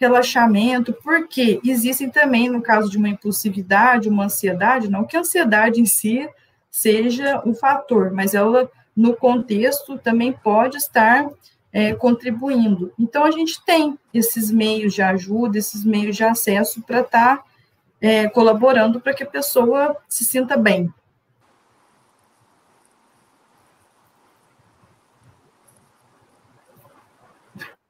relaxamento, 0.00 0.92
porque 1.04 1.60
existem 1.64 2.10
também, 2.10 2.48
no 2.48 2.60
caso 2.60 2.90
de 2.90 2.98
uma 2.98 3.08
impulsividade, 3.08 4.08
uma 4.08 4.24
ansiedade, 4.24 4.90
não 4.90 5.04
que 5.04 5.16
a 5.16 5.20
ansiedade 5.20 5.80
em 5.80 5.86
si 5.86 6.28
seja 6.68 7.40
um 7.46 7.54
fator, 7.54 8.10
mas 8.10 8.34
ela, 8.34 8.68
no 8.96 9.14
contexto, 9.14 9.96
também 9.96 10.32
pode 10.32 10.76
estar 10.76 11.30
é, 11.72 11.94
contribuindo. 11.94 12.92
Então, 12.98 13.24
a 13.24 13.30
gente 13.30 13.64
tem 13.64 13.96
esses 14.12 14.50
meios 14.50 14.94
de 14.94 15.02
ajuda, 15.02 15.58
esses 15.58 15.84
meios 15.84 16.16
de 16.16 16.24
acesso 16.24 16.82
para 16.82 17.02
estar 17.02 17.36
tá, 17.36 17.44
é, 18.00 18.28
colaborando 18.28 19.00
para 19.00 19.14
que 19.14 19.22
a 19.22 19.26
pessoa 19.26 19.96
se 20.08 20.24
sinta 20.24 20.56
bem. 20.56 20.92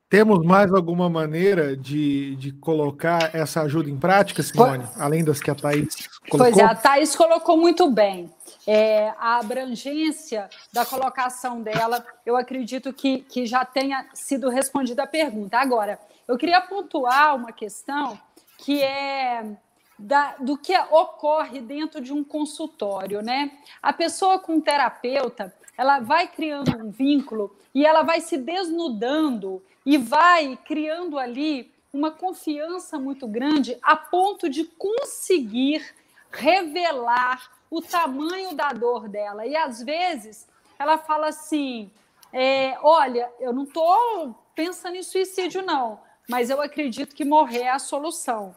Temos 0.08 0.44
mais 0.44 0.72
alguma 0.72 1.08
maneira 1.08 1.76
de, 1.76 2.36
de 2.36 2.52
colocar 2.52 3.34
essa 3.34 3.62
ajuda 3.62 3.90
em 3.90 3.98
prática, 3.98 4.42
Simone, 4.42 4.84
além 4.96 5.24
das 5.24 5.40
que 5.40 5.50
a 5.50 5.54
Thais 5.54 6.08
colocou? 6.30 6.38
Pois 6.38 6.58
é, 6.58 6.62
a 6.62 6.74
Thais 6.74 7.16
colocou 7.16 7.56
muito 7.56 7.90
bem. 7.90 8.30
É, 8.66 9.08
a 9.18 9.38
abrangência 9.38 10.48
da 10.72 10.84
colocação 10.84 11.62
dela, 11.62 12.04
eu 12.24 12.36
acredito 12.36 12.92
que, 12.92 13.18
que 13.20 13.44
já 13.46 13.64
tenha 13.64 14.06
sido 14.14 14.48
respondida 14.48 15.02
a 15.02 15.06
pergunta. 15.06 15.58
Agora, 15.58 15.98
eu 16.28 16.36
queria 16.36 16.60
pontuar 16.60 17.36
uma 17.36 17.52
questão 17.52 18.18
que 18.58 18.82
é 18.82 19.56
da, 19.98 20.36
do 20.36 20.56
que 20.56 20.76
ocorre 20.90 21.60
dentro 21.60 22.00
de 22.00 22.12
um 22.12 22.24
consultório, 22.24 23.22
né? 23.22 23.50
A 23.82 23.92
pessoa 23.92 24.38
com 24.38 24.60
terapeuta, 24.60 25.54
ela 25.76 26.00
vai 26.00 26.26
criando 26.28 26.76
um 26.76 26.90
vínculo 26.90 27.54
e 27.74 27.84
ela 27.84 28.02
vai 28.02 28.20
se 28.20 28.36
desnudando 28.36 29.62
e 29.84 29.98
vai 29.98 30.58
criando 30.64 31.18
ali 31.18 31.72
uma 31.92 32.10
confiança 32.10 32.98
muito 32.98 33.26
grande 33.26 33.78
a 33.82 33.96
ponto 33.96 34.48
de 34.48 34.64
conseguir 34.64 35.94
revelar 36.30 37.50
o 37.70 37.80
tamanho 37.80 38.54
da 38.54 38.72
dor 38.72 39.08
dela. 39.08 39.46
E 39.46 39.56
às 39.56 39.82
vezes 39.82 40.48
ela 40.78 40.98
fala 40.98 41.28
assim: 41.28 41.90
é, 42.32 42.76
olha, 42.82 43.32
eu 43.38 43.52
não 43.52 43.64
estou 43.64 44.34
pensando 44.54 44.96
em 44.96 45.02
suicídio, 45.02 45.62
não, 45.62 46.00
mas 46.28 46.50
eu 46.50 46.60
acredito 46.60 47.14
que 47.14 47.24
morrer 47.24 47.62
é 47.62 47.70
a 47.70 47.78
solução. 47.78 48.54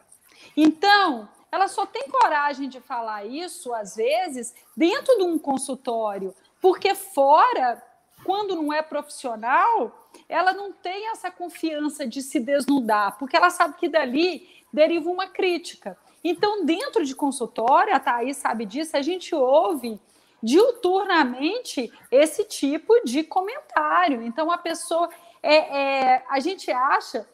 Então, 0.56 1.28
ela 1.50 1.68
só 1.68 1.86
tem 1.86 2.08
coragem 2.08 2.68
de 2.68 2.80
falar 2.80 3.24
isso, 3.24 3.72
às 3.72 3.96
vezes, 3.96 4.54
dentro 4.76 5.16
de 5.16 5.22
um 5.22 5.38
consultório, 5.38 6.34
porque 6.60 6.94
fora, 6.94 7.82
quando 8.28 8.54
não 8.54 8.70
é 8.70 8.82
profissional, 8.82 10.06
ela 10.28 10.52
não 10.52 10.70
tem 10.70 11.10
essa 11.10 11.30
confiança 11.30 12.06
de 12.06 12.20
se 12.20 12.38
desnudar, 12.38 13.16
porque 13.18 13.34
ela 13.34 13.48
sabe 13.48 13.78
que 13.78 13.88
dali 13.88 14.46
deriva 14.70 15.08
uma 15.08 15.28
crítica. 15.28 15.96
Então, 16.22 16.62
dentro 16.62 17.06
de 17.06 17.14
consultório, 17.14 17.96
a 17.96 17.98
Thaís 17.98 18.36
sabe 18.36 18.66
disso, 18.66 18.94
a 18.98 19.00
gente 19.00 19.34
ouve 19.34 19.98
diuturnamente 20.42 21.90
esse 22.12 22.44
tipo 22.44 23.00
de 23.02 23.24
comentário. 23.24 24.20
Então, 24.20 24.50
a 24.50 24.58
pessoa. 24.58 25.08
É, 25.42 25.54
é, 25.54 26.24
a 26.28 26.38
gente 26.38 26.70
acha 26.70 27.26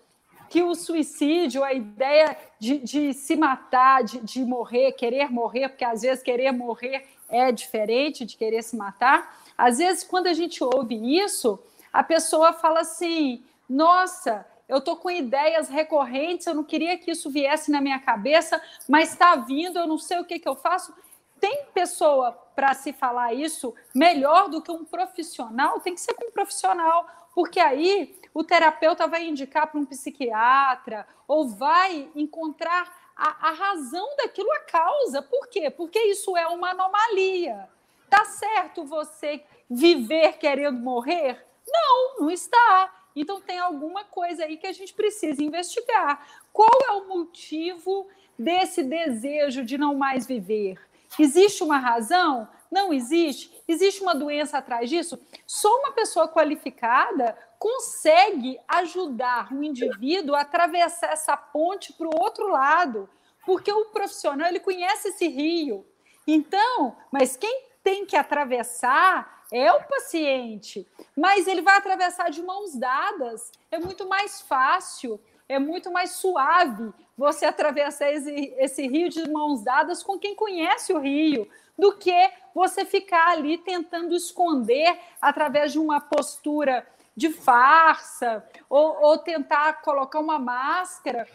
que 0.48 0.62
o 0.62 0.76
suicídio, 0.76 1.64
a 1.64 1.72
ideia 1.72 2.36
de, 2.60 2.78
de 2.78 3.12
se 3.14 3.34
matar, 3.34 4.04
de, 4.04 4.20
de 4.20 4.44
morrer, 4.44 4.92
querer 4.92 5.28
morrer, 5.28 5.70
porque 5.70 5.84
às 5.84 6.02
vezes 6.02 6.22
querer 6.22 6.52
morrer 6.52 7.04
é 7.28 7.50
diferente 7.50 8.24
de 8.24 8.36
querer 8.36 8.62
se 8.62 8.76
matar. 8.76 9.42
Às 9.56 9.78
vezes, 9.78 10.04
quando 10.04 10.26
a 10.26 10.32
gente 10.32 10.62
ouve 10.62 11.18
isso, 11.18 11.58
a 11.92 12.02
pessoa 12.02 12.52
fala 12.52 12.80
assim: 12.80 13.44
nossa, 13.68 14.46
eu 14.68 14.78
estou 14.78 14.96
com 14.96 15.10
ideias 15.10 15.68
recorrentes, 15.68 16.46
eu 16.46 16.54
não 16.54 16.64
queria 16.64 16.98
que 16.98 17.10
isso 17.10 17.30
viesse 17.30 17.70
na 17.70 17.80
minha 17.80 17.98
cabeça, 17.98 18.60
mas 18.88 19.10
está 19.10 19.36
vindo, 19.36 19.78
eu 19.78 19.86
não 19.86 19.98
sei 19.98 20.18
o 20.18 20.24
que, 20.24 20.38
que 20.38 20.48
eu 20.48 20.56
faço. 20.56 20.94
Tem 21.38 21.64
pessoa 21.74 22.32
para 22.32 22.72
se 22.72 22.92
falar 22.92 23.34
isso 23.34 23.74
melhor 23.94 24.48
do 24.48 24.62
que 24.62 24.70
um 24.70 24.84
profissional? 24.84 25.80
Tem 25.80 25.94
que 25.94 26.00
ser 26.00 26.14
com 26.14 26.28
um 26.28 26.30
profissional, 26.30 27.06
porque 27.34 27.60
aí 27.60 28.18
o 28.32 28.42
terapeuta 28.42 29.06
vai 29.06 29.26
indicar 29.26 29.66
para 29.66 29.78
um 29.78 29.84
psiquiatra 29.84 31.06
ou 31.28 31.48
vai 31.48 32.10
encontrar 32.14 32.90
a, 33.16 33.48
a, 33.48 33.52
razão 33.52 34.16
daquilo, 34.16 34.50
a 34.52 34.60
causa. 34.60 35.22
Por 35.22 35.48
quê? 35.48 35.70
Porque 35.70 35.98
isso 36.00 36.36
é 36.36 36.46
uma 36.46 36.70
anomalia. 36.70 37.68
Tá 38.14 38.24
certo 38.26 38.84
você 38.84 39.42
viver 39.68 40.34
querendo 40.34 40.78
morrer? 40.78 41.44
Não, 41.66 42.20
não 42.20 42.30
está. 42.30 42.94
Então 43.16 43.40
tem 43.40 43.58
alguma 43.58 44.04
coisa 44.04 44.44
aí 44.44 44.56
que 44.56 44.68
a 44.68 44.72
gente 44.72 44.94
precisa 44.94 45.42
investigar. 45.42 46.24
Qual 46.52 46.70
é 46.88 46.92
o 46.92 47.08
motivo 47.08 48.06
desse 48.38 48.84
desejo 48.84 49.64
de 49.64 49.76
não 49.76 49.96
mais 49.96 50.28
viver? 50.28 50.78
Existe 51.18 51.64
uma 51.64 51.76
razão? 51.76 52.48
Não 52.70 52.92
existe? 52.92 53.50
Existe 53.66 54.00
uma 54.00 54.14
doença 54.14 54.58
atrás 54.58 54.88
disso? 54.88 55.18
Só 55.44 55.68
uma 55.80 55.90
pessoa 55.90 56.28
qualificada 56.28 57.36
consegue 57.58 58.60
ajudar 58.68 59.52
o 59.52 59.64
indivíduo 59.64 60.36
a 60.36 60.42
atravessar 60.42 61.10
essa 61.10 61.36
ponte 61.36 61.92
para 61.92 62.06
o 62.06 62.22
outro 62.22 62.46
lado, 62.46 63.10
porque 63.44 63.72
o 63.72 63.86
profissional 63.86 64.46
ele 64.46 64.60
conhece 64.60 65.08
esse 65.08 65.26
rio. 65.26 65.84
Então, 66.24 66.96
mas 67.10 67.36
quem 67.36 67.73
tem 67.84 68.04
que 68.06 68.16
atravessar 68.16 69.44
é 69.52 69.70
o 69.72 69.84
paciente, 69.84 70.88
mas 71.16 71.46
ele 71.46 71.62
vai 71.62 71.76
atravessar 71.76 72.30
de 72.30 72.42
mãos 72.42 72.74
dadas. 72.74 73.52
É 73.70 73.78
muito 73.78 74.08
mais 74.08 74.40
fácil, 74.40 75.20
é 75.48 75.58
muito 75.58 75.92
mais 75.92 76.12
suave 76.12 76.92
você 77.16 77.44
atravessar 77.44 78.10
esse, 78.10 78.54
esse 78.58 78.86
rio 78.88 79.08
de 79.08 79.28
mãos 79.30 79.62
dadas 79.62 80.02
com 80.02 80.18
quem 80.18 80.34
conhece 80.34 80.92
o 80.92 80.98
rio, 80.98 81.48
do 81.78 81.96
que 81.96 82.32
você 82.54 82.84
ficar 82.84 83.28
ali 83.28 83.58
tentando 83.58 84.16
esconder 84.16 84.98
através 85.20 85.72
de 85.72 85.78
uma 85.78 86.00
postura 86.00 86.86
de 87.16 87.30
farsa 87.30 88.44
ou, 88.68 89.02
ou 89.02 89.18
tentar 89.18 89.82
colocar 89.82 90.18
uma 90.18 90.38
máscara. 90.38 91.28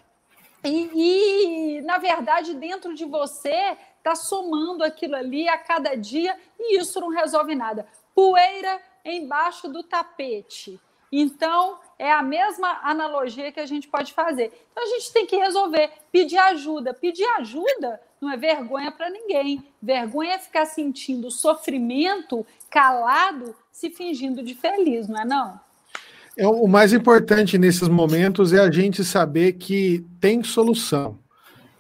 E, 0.64 1.78
e, 1.78 1.82
na 1.82 1.98
verdade, 1.98 2.54
dentro 2.54 2.94
de 2.94 3.06
você 3.06 3.78
está 4.12 4.16
somando 4.16 4.84
aquilo 4.84 5.16
ali 5.16 5.48
a 5.48 5.58
cada 5.58 5.96
dia 5.96 6.36
e 6.60 6.80
isso 6.80 7.00
não 7.00 7.10
resolve 7.10 7.56
nada 7.56 7.86
poeira 8.20 8.82
embaixo 9.06 9.70
do 9.70 9.82
tapete. 9.82 10.78
Então, 11.12 11.78
é 11.98 12.12
a 12.12 12.22
mesma 12.22 12.82
analogia 12.84 13.50
que 13.52 13.60
a 13.60 13.66
gente 13.66 13.88
pode 13.88 14.14
fazer. 14.14 14.52
Então, 14.72 14.84
a 14.84 14.88
gente 14.88 15.14
tem 15.14 15.26
que 15.26 15.38
resolver, 15.38 15.90
pedir 16.12 16.38
ajuda. 16.38 16.94
Pedir 16.94 17.26
ajuda 17.40 18.00
não 18.20 18.30
é 18.30 18.36
vergonha 18.36 18.92
para 18.92 19.10
ninguém. 19.10 19.64
Vergonha 19.82 20.34
é 20.34 20.38
ficar 20.38 20.66
sentindo 20.66 21.32
sofrimento 21.32 22.46
calado, 22.70 23.56
se 23.72 23.90
fingindo 23.90 24.44
de 24.44 24.54
feliz, 24.54 25.08
não 25.08 25.22
é 25.22 25.26
não? 25.26 25.60
É, 26.38 26.46
o 26.46 26.68
mais 26.68 26.92
importante 26.94 27.58
nesses 27.58 27.88
momentos 27.88 28.52
é 28.52 28.60
a 28.60 28.70
gente 28.70 29.04
saber 29.04 29.54
que 29.54 30.06
tem 30.20 30.44
solução. 30.44 31.18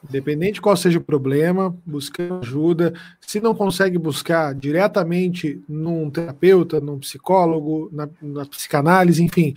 Independente 0.07 0.61
qual 0.61 0.77
seja 0.77 0.97
o 0.97 1.03
problema, 1.03 1.75
buscar 1.85 2.39
ajuda. 2.39 2.93
Se 3.19 3.41
não 3.41 3.53
consegue 3.53 3.97
buscar 3.97 4.55
diretamente 4.55 5.61
num 5.67 6.09
terapeuta, 6.09 6.79
num 6.79 6.99
psicólogo, 6.99 7.89
na, 7.91 8.09
na 8.21 8.45
psicanálise, 8.45 9.21
enfim, 9.21 9.53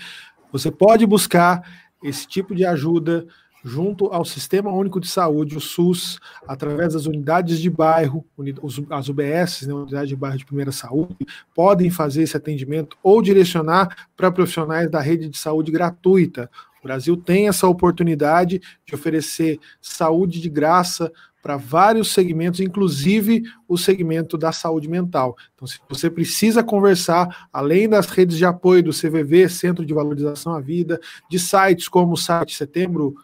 você 0.50 0.70
pode 0.70 1.06
buscar 1.06 1.62
esse 2.02 2.26
tipo 2.26 2.54
de 2.54 2.64
ajuda 2.64 3.26
junto 3.64 4.06
ao 4.06 4.24
Sistema 4.24 4.72
Único 4.72 5.00
de 5.00 5.08
Saúde, 5.08 5.56
o 5.56 5.60
SUS, 5.60 6.18
através 6.46 6.94
das 6.94 7.06
unidades 7.06 7.60
de 7.60 7.70
bairro, 7.70 8.24
as 8.90 9.08
UBS, 9.08 9.66
né, 9.66 9.72
Unidade 9.72 10.08
de 10.08 10.16
Bairro 10.16 10.36
de 10.36 10.44
Primeira 10.44 10.72
Saúde, 10.72 11.16
podem 11.54 11.88
fazer 11.90 12.22
esse 12.22 12.36
atendimento 12.36 12.96
ou 13.02 13.22
direcionar 13.22 14.08
para 14.16 14.32
profissionais 14.32 14.90
da 14.90 15.00
rede 15.00 15.28
de 15.28 15.38
saúde 15.38 15.70
gratuita, 15.70 16.50
o 16.82 16.86
Brasil 16.86 17.16
tem 17.16 17.46
essa 17.46 17.68
oportunidade 17.68 18.60
de 18.84 18.94
oferecer 18.94 19.60
saúde 19.80 20.40
de 20.40 20.50
graça 20.50 21.12
para 21.40 21.56
vários 21.56 22.12
segmentos, 22.12 22.58
inclusive 22.60 23.42
o 23.68 23.78
segmento 23.78 24.36
da 24.36 24.50
saúde 24.52 24.88
mental. 24.88 25.36
Então, 25.54 25.66
se 25.66 25.78
você 25.88 26.10
precisa 26.10 26.62
conversar, 26.62 27.48
além 27.52 27.88
das 27.88 28.06
redes 28.06 28.36
de 28.36 28.44
apoio 28.44 28.82
do 28.82 28.90
CVV, 28.90 29.48
Centro 29.48 29.86
de 29.86 29.94
Valorização 29.94 30.54
à 30.54 30.60
Vida, 30.60 31.00
de 31.30 31.38
sites 31.38 31.88
como 31.88 32.12
o 32.14 32.16
site 32.16 32.54
Setembro 32.54 33.14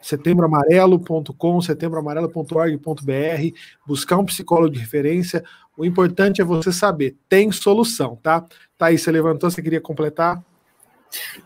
setembroamarelo.com, 0.00 1.60
setembroamarelo.org.br, 1.60 3.56
buscar 3.84 4.16
um 4.16 4.24
psicólogo 4.24 4.70
de 4.70 4.78
referência. 4.78 5.42
O 5.76 5.84
importante 5.84 6.40
é 6.40 6.44
você 6.44 6.72
saber, 6.72 7.16
tem 7.28 7.50
solução, 7.50 8.16
tá? 8.16 8.46
Thaís, 8.76 9.02
você 9.02 9.10
levantou, 9.10 9.50
você 9.50 9.60
queria 9.60 9.80
completar? 9.80 10.40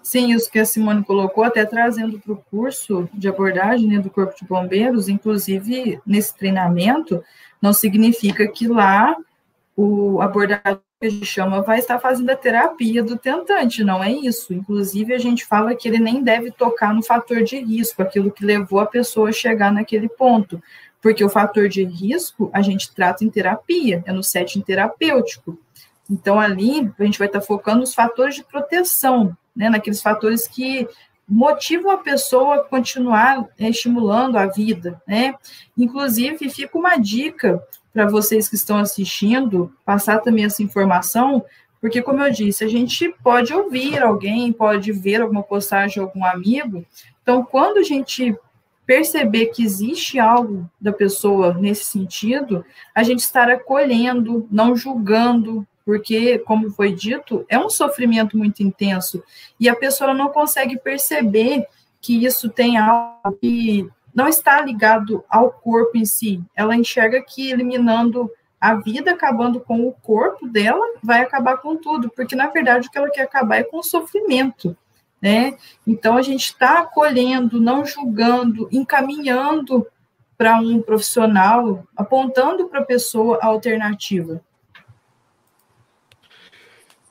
Sim, 0.03 0.33
isso 0.33 0.51
que 0.51 0.59
a 0.59 0.65
Simone 0.65 1.05
colocou, 1.05 1.45
até 1.45 1.65
trazendo 1.65 2.19
para 2.19 2.33
o 2.33 2.45
curso 2.51 3.09
de 3.15 3.29
abordagem 3.29 3.89
né, 3.89 3.99
do 3.99 4.11
Corpo 4.11 4.35
de 4.37 4.45
Bombeiros, 4.45 5.09
inclusive 5.09 6.01
nesse 6.07 6.37
treinamento, 6.37 7.23
não 7.61 7.73
significa 7.73 8.47
que 8.49 8.67
lá 8.67 9.17
o 9.77 10.21
abordador 10.21 10.81
que 11.01 11.07
a 11.07 11.11
gente 11.11 11.27
chama 11.27 11.63
vai 11.63 11.79
estar 11.79 11.99
fazendo 11.99 12.31
a 12.31 12.37
terapia 12.37 13.03
do 13.03 13.19
tentante, 13.19 13.83
não 13.83 14.03
é 14.03 14.13
isso. 14.13 14.55
Inclusive, 14.55 15.13
a 15.13 15.19
gente 15.19 15.45
fala 15.45 15.75
que 15.75 15.89
ele 15.89 15.99
nem 15.99 16.23
deve 16.23 16.51
tocar 16.51 16.95
no 16.95 17.03
fator 17.03 17.43
de 17.43 17.59
risco, 17.59 18.03
aquilo 18.03 18.31
que 18.31 18.45
levou 18.45 18.79
a 18.79 18.87
pessoa 18.87 19.31
a 19.31 19.33
chegar 19.33 19.73
naquele 19.73 20.09
ponto, 20.09 20.63
porque 21.01 21.25
o 21.25 21.29
fator 21.29 21.69
de 21.69 21.85
risco 21.85 22.51
a 22.53 22.63
gente 22.63 22.95
trata 22.95 23.25
em 23.25 23.31
terapia, 23.31 24.03
é 24.07 24.13
no 24.13 24.23
setting 24.23 24.61
terapêutico. 24.61 25.59
Então, 26.09 26.39
ali, 26.39 26.93
a 26.99 27.05
gente 27.05 27.19
vai 27.19 27.27
estar 27.27 27.41
focando 27.41 27.81
nos 27.81 27.95
fatores 27.95 28.35
de 28.37 28.45
proteção, 28.45 29.37
né, 29.55 29.69
naqueles 29.69 30.03
fatores 30.03 30.47
que 30.47 30.89
motivam 31.29 31.91
a 31.91 31.99
pessoa 31.99 32.57
a 32.57 32.65
continuar 32.65 33.47
estimulando 33.59 34.37
a 34.37 34.47
vida, 34.47 35.01
né? 35.07 35.35
Inclusive, 35.79 36.51
fica 36.51 36.77
uma 36.77 36.97
dica 36.97 37.63
para 37.93 38.09
vocês 38.09 38.49
que 38.49 38.57
estão 38.57 38.79
assistindo, 38.79 39.73
passar 39.85 40.19
também 40.21 40.45
essa 40.45 40.63
informação, 40.63 41.45
porque, 41.81 42.03
como 42.03 42.23
eu 42.23 42.31
disse, 42.31 42.65
a 42.65 42.69
gente 42.69 43.15
pode 43.23 43.53
ouvir 43.53 44.03
alguém, 44.03 44.53
pode 44.53 44.93
ver 44.93 45.21
alguma 45.21 45.43
postagem 45.43 45.95
de 45.95 46.01
algum 46.01 46.25
amigo, 46.25 46.85
então, 47.23 47.45
quando 47.45 47.79
a 47.79 47.83
gente 47.83 48.37
perceber 48.85 49.47
que 49.47 49.65
existe 49.65 50.19
algo 50.19 50.69
da 50.81 50.93
pessoa 50.93 51.55
nesse 51.55 51.85
sentido, 51.85 52.65
a 52.95 53.03
gente 53.03 53.21
estar 53.21 53.49
acolhendo, 53.49 54.47
não 54.51 54.77
julgando, 54.77 55.67
porque, 55.85 56.39
como 56.41 56.71
foi 56.71 56.93
dito, 56.93 57.45
é 57.49 57.59
um 57.59 57.71
sofrimento 57.71 58.37
muito 58.37 58.63
intenso 58.63 59.23
e 59.59 59.69
a 59.69 59.77
pessoa 59.77 60.15
não 60.15 60.29
consegue 60.29 60.79
perceber 60.79 61.67
que 62.01 62.25
isso 62.25 62.49
tem 62.49 62.77
algo 62.79 63.37
que 63.41 63.89
não 64.15 64.29
está 64.29 64.61
ligado 64.61 65.25
ao 65.29 65.51
corpo 65.51 65.97
em 65.97 66.05
si. 66.05 66.43
Ela 66.55 66.77
enxerga 66.77 67.23
que 67.23 67.51
eliminando 67.51 68.31
a 68.61 68.75
vida, 68.75 69.11
acabando 69.11 69.59
com 69.59 69.87
o 69.89 69.93
corpo 69.93 70.47
dela, 70.47 70.85
vai 71.03 71.21
acabar 71.21 71.57
com 71.57 71.77
tudo, 71.77 72.11
porque 72.11 72.37
na 72.37 72.47
verdade 72.47 72.87
o 72.87 72.91
que 72.91 72.99
ela 72.99 73.11
quer 73.11 73.23
acabar 73.23 73.57
é 73.57 73.65
com 73.65 73.79
o 73.79 73.83
sofrimento. 73.83 74.77
né? 75.21 75.57
Então 75.87 76.17
a 76.17 76.23
gente 76.23 76.47
está 76.47 76.81
acolhendo, 76.81 77.61
não 77.61 77.85
julgando, 77.85 78.69
encaminhando 78.73 79.87
para 80.37 80.59
um 80.59 80.83
profissional, 80.83 81.87
apontando 81.97 82.67
para 82.69 82.81
a 82.81 82.85
pessoa 82.85 83.39
a 83.41 83.47
alternativa. 83.47 84.43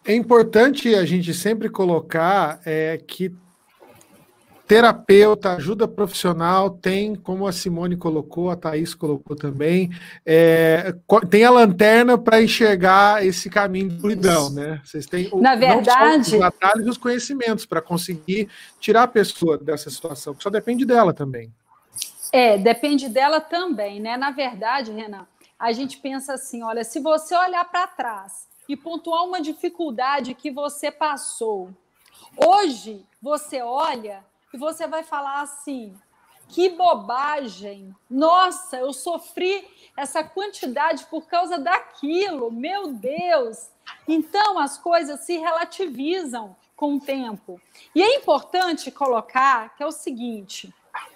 É 0.03 0.15
importante 0.15 0.95
a 0.95 1.05
gente 1.05 1.33
sempre 1.33 1.69
colocar 1.69 2.59
é, 2.65 2.97
que 2.97 3.31
terapeuta, 4.71 5.51
ajuda 5.55 5.85
profissional, 5.85 6.69
tem, 6.69 7.13
como 7.13 7.45
a 7.45 7.51
Simone 7.51 7.97
colocou, 7.97 8.49
a 8.49 8.55
Thaís 8.55 8.93
colocou 8.93 9.35
também, 9.35 9.91
é, 10.25 10.95
tem 11.29 11.43
a 11.43 11.49
lanterna 11.49 12.17
para 12.17 12.41
enxergar 12.41 13.25
esse 13.25 13.49
caminho 13.49 13.89
de 13.89 13.99
fluidão, 13.99 14.49
né? 14.49 14.79
Vocês 14.85 15.05
têm 15.05 15.29
Na 15.35 15.55
verdade, 15.55 16.37
os 16.37 16.41
atalhos 16.41 16.87
e 16.87 16.89
os 16.89 16.97
conhecimentos 16.97 17.65
para 17.65 17.81
conseguir 17.81 18.47
tirar 18.79 19.03
a 19.03 19.07
pessoa 19.07 19.57
dessa 19.57 19.89
situação, 19.89 20.33
que 20.33 20.41
só 20.41 20.49
depende 20.49 20.85
dela 20.85 21.13
também. 21.13 21.53
É, 22.31 22.57
depende 22.57 23.09
dela 23.09 23.41
também, 23.41 23.99
né? 23.99 24.15
Na 24.15 24.31
verdade, 24.31 24.89
Renan, 24.89 25.27
a 25.59 25.73
gente 25.73 25.97
pensa 25.97 26.35
assim: 26.35 26.63
olha, 26.63 26.85
se 26.85 27.01
você 27.01 27.35
olhar 27.35 27.65
para 27.65 27.87
trás 27.87 28.50
e 28.71 28.77
pontuar 28.77 29.25
uma 29.25 29.41
dificuldade 29.41 30.33
que 30.33 30.49
você 30.49 30.89
passou, 30.89 31.71
hoje 32.37 33.05
você 33.21 33.61
olha 33.61 34.23
e 34.53 34.57
você 34.57 34.87
vai 34.87 35.03
falar 35.03 35.41
assim: 35.41 35.93
que 36.47 36.69
bobagem! 36.69 37.93
Nossa, 38.09 38.77
eu 38.77 38.93
sofri 38.93 39.67
essa 39.97 40.23
quantidade 40.23 41.05
por 41.07 41.27
causa 41.27 41.59
daquilo, 41.59 42.49
meu 42.49 42.93
Deus! 42.93 43.69
Então 44.07 44.57
as 44.57 44.77
coisas 44.77 45.19
se 45.19 45.37
relativizam 45.37 46.55
com 46.73 46.95
o 46.95 46.99
tempo. 47.01 47.59
E 47.93 48.01
é 48.01 48.15
importante 48.15 48.89
colocar 48.89 49.75
que 49.75 49.83
é 49.83 49.85
o 49.85 49.91
seguinte: 49.91 50.73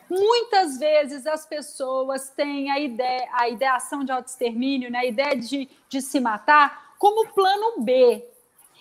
muitas 0.09 0.77
vezes 0.77 1.25
as 1.25 1.45
pessoas 1.45 2.29
têm 2.31 2.69
a 2.69 2.81
ideia, 2.81 3.29
a 3.31 3.47
ideação 3.47 4.03
de 4.03 4.11
autoextermínio, 4.11 4.91
né, 4.91 4.99
a 4.99 5.05
ideia 5.05 5.37
de, 5.37 5.69
de 5.87 6.01
se 6.01 6.19
matar, 6.19 6.84
como 6.97 7.27
plano 7.29 7.81
B. 7.81 8.23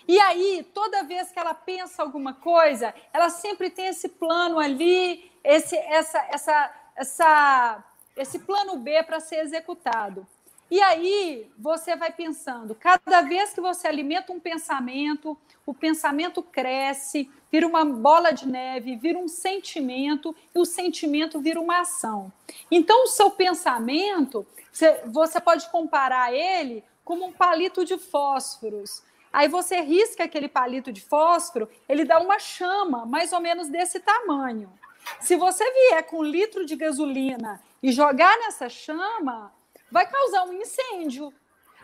E 0.07 0.19
aí, 0.19 0.65
toda 0.73 1.03
vez 1.03 1.31
que 1.31 1.39
ela 1.39 1.53
pensa 1.53 2.03
alguma 2.03 2.33
coisa, 2.33 2.93
ela 3.11 3.29
sempre 3.29 3.69
tem 3.69 3.87
esse 3.87 4.09
plano 4.09 4.59
ali, 4.59 5.31
esse, 5.43 5.75
essa, 5.75 6.19
essa, 6.29 6.73
essa, 6.95 7.83
esse 8.15 8.39
plano 8.39 8.77
B 8.77 9.01
para 9.03 9.19
ser 9.19 9.37
executado. 9.37 10.27
E 10.69 10.81
aí 10.81 11.49
você 11.57 11.95
vai 11.95 12.11
pensando, 12.11 12.73
cada 12.75 13.21
vez 13.21 13.53
que 13.53 13.61
você 13.61 13.87
alimenta 13.87 14.31
um 14.31 14.39
pensamento, 14.39 15.37
o 15.65 15.73
pensamento 15.73 16.41
cresce, 16.41 17.29
vira 17.51 17.67
uma 17.67 17.85
bola 17.85 18.31
de 18.31 18.47
neve, 18.47 18.95
vira 18.95 19.17
um 19.17 19.27
sentimento, 19.27 20.35
e 20.53 20.59
o 20.59 20.65
sentimento 20.65 21.39
vira 21.39 21.59
uma 21.59 21.81
ação. 21.81 22.31
Então, 22.69 23.03
o 23.03 23.07
seu 23.07 23.29
pensamento, 23.29 24.45
você 25.05 25.39
pode 25.39 25.69
comparar 25.69 26.33
ele 26.33 26.83
como 27.05 27.23
um 27.25 27.31
palito 27.31 27.85
de 27.85 27.97
fósforos. 27.99 29.03
Aí 29.31 29.47
você 29.47 29.79
risca 29.79 30.23
aquele 30.23 30.49
palito 30.49 30.91
de 30.91 31.01
fósforo, 31.01 31.69
ele 31.87 32.03
dá 32.03 32.19
uma 32.19 32.39
chama, 32.39 33.05
mais 33.05 33.31
ou 33.31 33.39
menos 33.39 33.69
desse 33.69 33.99
tamanho. 33.99 34.71
Se 35.19 35.35
você 35.35 35.63
vier 35.71 36.03
com 36.03 36.19
um 36.19 36.23
litro 36.23 36.65
de 36.65 36.75
gasolina 36.75 37.61
e 37.81 37.91
jogar 37.91 38.35
nessa 38.39 38.67
chama, 38.67 39.53
vai 39.91 40.09
causar 40.09 40.45
um 40.45 40.53
incêndio. 40.53 41.31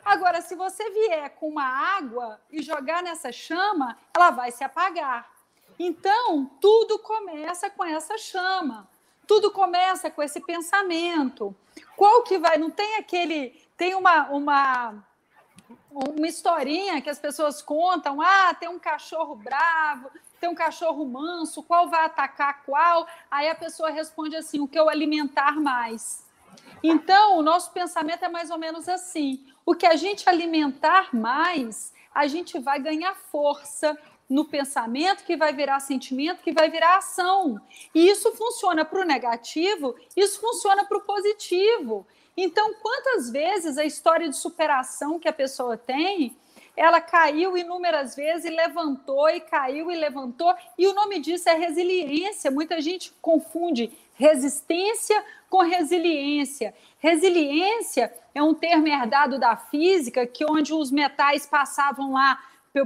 Agora, 0.04 0.42
se 0.42 0.56
você 0.56 0.90
vier 0.90 1.30
com 1.36 1.50
uma 1.50 1.66
água 1.98 2.42
e 2.50 2.64
jogar 2.64 3.04
nessa 3.04 3.32
chama, 3.32 3.96
ela 4.16 4.32
vai 4.32 4.50
se 4.52 4.64
apagar. 4.64 5.30
Então, 5.78 6.50
tudo 6.60 6.98
começa 6.98 7.70
com 7.70 7.86
essa 7.86 8.18
chama. 8.18 8.90
Tudo 9.28 9.52
começa 9.52 10.10
com 10.10 10.24
esse 10.24 10.42
pensamento. 10.42 11.56
Qual 11.96 12.24
que 12.24 12.40
vai? 12.40 12.58
Não 12.58 12.72
tem 12.72 12.96
aquele. 12.96 13.52
Tem 13.78 13.94
uma, 13.94 14.30
uma 14.30 15.04
uma 15.94 16.28
historinha 16.28 17.02
que 17.02 17.10
as 17.10 17.20
pessoas 17.20 17.62
contam: 17.62 18.22
ah, 18.22 18.54
tem 18.54 18.70
um 18.70 18.80
cachorro 18.80 19.36
bravo, 19.36 20.10
tem 20.40 20.50
um 20.50 20.56
cachorro 20.56 21.06
manso, 21.06 21.64
qual 21.64 21.90
vai 21.90 22.06
atacar 22.06 22.64
qual? 22.64 23.08
Aí 23.30 23.50
a 23.50 23.56
pessoa 23.56 23.90
responde 23.90 24.36
assim: 24.36 24.60
o 24.60 24.68
que 24.68 24.80
eu 24.80 24.90
alimentar 24.90 25.60
mais. 25.60 26.26
Então, 26.84 27.38
o 27.38 27.44
nosso 27.44 27.72
pensamento 27.72 28.24
é 28.24 28.30
mais 28.30 28.50
ou 28.50 28.58
menos 28.58 28.88
assim: 28.88 29.46
o 29.66 29.76
que 29.76 29.86
a 29.86 29.96
gente 29.96 30.28
alimentar 30.28 31.14
mais, 31.14 31.94
a 32.14 32.28
gente 32.28 32.58
vai 32.60 32.80
ganhar 32.80 33.16
força 33.16 33.98
no 34.28 34.46
pensamento, 34.46 35.26
que 35.26 35.36
vai 35.36 35.54
virar 35.54 35.82
sentimento, 35.82 36.42
que 36.42 36.54
vai 36.54 36.70
virar 36.70 36.98
ação. 36.98 37.60
E 37.94 38.10
isso 38.10 38.32
funciona 38.32 38.86
para 38.86 39.02
o 39.02 39.06
negativo, 39.06 39.94
isso 40.16 40.40
funciona 40.40 40.86
para 40.86 40.98
o 40.98 41.02
positivo. 41.02 42.08
Então, 42.36 42.74
quantas 42.76 43.30
vezes 43.30 43.78
a 43.78 43.86
história 43.86 44.30
de 44.30 44.36
superação 44.36 45.20
que 45.20 45.28
a 45.28 45.34
pessoa 45.34 45.78
tem, 45.78 46.36
ela 46.76 47.02
caiu 47.02 47.58
inúmeras 47.58 48.16
vezes 48.16 48.46
e 48.46 48.50
levantou 48.50 49.30
e 49.30 49.42
caiu 49.42 49.92
e 49.92 49.96
levantou, 49.96 50.54
e 50.78 50.88
o 50.88 50.94
nome 50.94 51.20
disso 51.20 51.50
é 51.50 51.54
resiliência. 51.54 52.50
Muita 52.50 52.80
gente 52.82 53.14
confunde 53.22 53.92
resistência 54.14 55.24
com 55.50 55.60
resiliência. 55.60 56.74
Resiliência 56.98 58.14
é 58.34 58.42
um 58.42 58.54
termo 58.54 58.88
herdado 58.88 59.38
da 59.38 59.58
física, 59.58 60.26
que 60.26 60.46
onde 60.46 60.74
os 60.74 60.92
metais 60.92 61.46
passavam 61.46 62.14
lá 62.14 62.40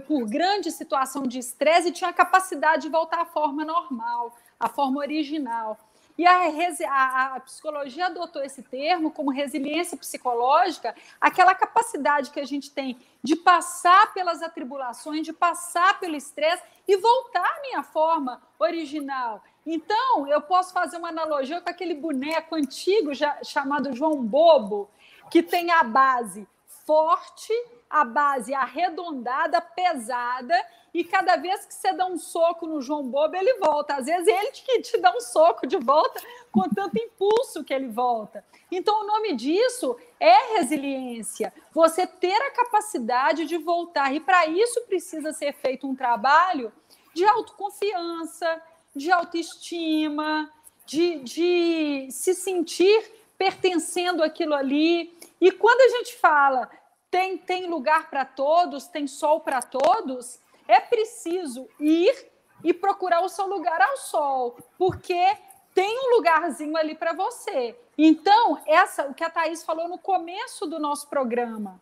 por 0.07 0.27
grande 0.27 0.71
situação 0.71 1.27
de 1.27 1.37
estresse 1.37 1.89
e 1.89 1.91
tinham 1.91 2.09
a 2.09 2.13
capacidade 2.13 2.83
de 2.83 2.89
voltar 2.89 3.21
à 3.21 3.25
forma 3.25 3.63
normal, 3.63 4.35
à 4.59 4.67
forma 4.67 4.99
original. 4.99 5.77
E 6.17 6.25
a, 6.25 6.47
a, 6.87 7.35
a, 7.35 7.39
psicologia 7.41 8.05
adotou 8.05 8.41
esse 8.41 8.63
termo 8.63 9.11
como 9.11 9.31
resiliência 9.31 9.97
psicológica, 9.97 10.95
aquela 11.19 11.53
capacidade 11.53 12.31
que 12.31 12.39
a 12.39 12.45
gente 12.45 12.71
tem 12.71 12.97
de 13.21 13.35
passar 13.35 14.13
pelas 14.13 14.41
atribulações, 14.41 15.25
de 15.25 15.33
passar 15.33 15.99
pelo 15.99 16.15
estresse 16.15 16.63
e 16.87 16.95
voltar 16.95 17.45
à 17.45 17.61
minha 17.61 17.83
forma 17.83 18.41
original. 18.57 19.43
Então, 19.65 20.27
eu 20.27 20.41
posso 20.41 20.71
fazer 20.71 20.97
uma 20.97 21.09
analogia 21.09 21.59
com 21.59 21.69
aquele 21.69 21.95
boneco 21.95 22.55
antigo 22.55 23.13
já, 23.13 23.43
chamado 23.43 23.93
João 23.93 24.23
Bobo, 24.23 24.89
que 25.29 25.43
tem 25.43 25.71
a 25.71 25.83
base 25.83 26.47
forte, 26.85 27.53
a 27.89 28.05
base 28.05 28.53
arredondada, 28.53 29.59
pesada, 29.59 30.55
e 30.93 31.03
cada 31.03 31.35
vez 31.35 31.65
que 31.65 31.73
você 31.73 31.91
dá 31.91 32.05
um 32.05 32.17
soco 32.17 32.65
no 32.65 32.81
João 32.81 33.03
Bobo, 33.03 33.35
ele 33.35 33.55
volta. 33.55 33.95
Às 33.95 34.05
vezes 34.05 34.27
ele 34.27 34.51
que 34.51 34.81
te 34.81 34.97
dá 34.97 35.13
um 35.13 35.19
soco 35.19 35.67
de 35.67 35.75
volta 35.75 36.21
com 36.49 36.69
tanto 36.69 36.97
impulso 36.97 37.65
que 37.65 37.73
ele 37.73 37.89
volta. 37.89 38.45
Então, 38.71 39.01
o 39.01 39.05
nome 39.05 39.33
disso 39.33 39.97
é 40.17 40.57
resiliência. 40.57 41.53
Você 41.73 42.07
ter 42.07 42.41
a 42.41 42.51
capacidade 42.51 43.45
de 43.45 43.57
voltar. 43.57 44.15
E 44.15 44.21
para 44.21 44.47
isso 44.47 44.81
precisa 44.87 45.33
ser 45.33 45.53
feito 45.55 45.85
um 45.85 45.93
trabalho 45.93 46.71
de 47.13 47.25
autoconfiança, 47.25 48.61
de 48.95 49.11
autoestima, 49.11 50.49
de, 50.85 51.19
de 51.19 52.07
se 52.09 52.33
sentir 52.33 53.11
pertencendo 53.37 54.23
àquilo 54.23 54.53
ali. 54.53 55.13
E 55.39 55.51
quando 55.51 55.81
a 55.81 55.97
gente 55.97 56.15
fala 56.15 56.69
tem, 57.09 57.37
tem 57.37 57.67
lugar 57.67 58.09
para 58.09 58.25
todos, 58.25 58.87
tem 58.87 59.07
sol 59.07 59.39
para 59.39 59.61
todos, 59.61 60.39
é 60.67 60.79
preciso 60.79 61.67
ir 61.79 62.31
e 62.63 62.73
procurar 62.73 63.21
o 63.21 63.29
seu 63.29 63.47
lugar 63.47 63.81
ao 63.81 63.97
sol, 63.97 64.57
porque 64.77 65.37
tem 65.73 65.97
um 65.97 66.15
lugarzinho 66.15 66.75
ali 66.75 66.95
para 66.95 67.13
você. 67.13 67.77
Então, 67.97 68.61
essa 68.65 69.07
o 69.07 69.13
que 69.13 69.23
a 69.23 69.29
Thaís 69.29 69.63
falou 69.63 69.87
no 69.87 69.97
começo 69.97 70.65
do 70.65 70.79
nosso 70.79 71.07
programa. 71.07 71.79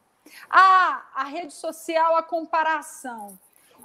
Ah, 0.49 1.05
a 1.13 1.23
rede 1.23 1.53
social, 1.53 2.15
a 2.15 2.23
comparação. 2.23 3.37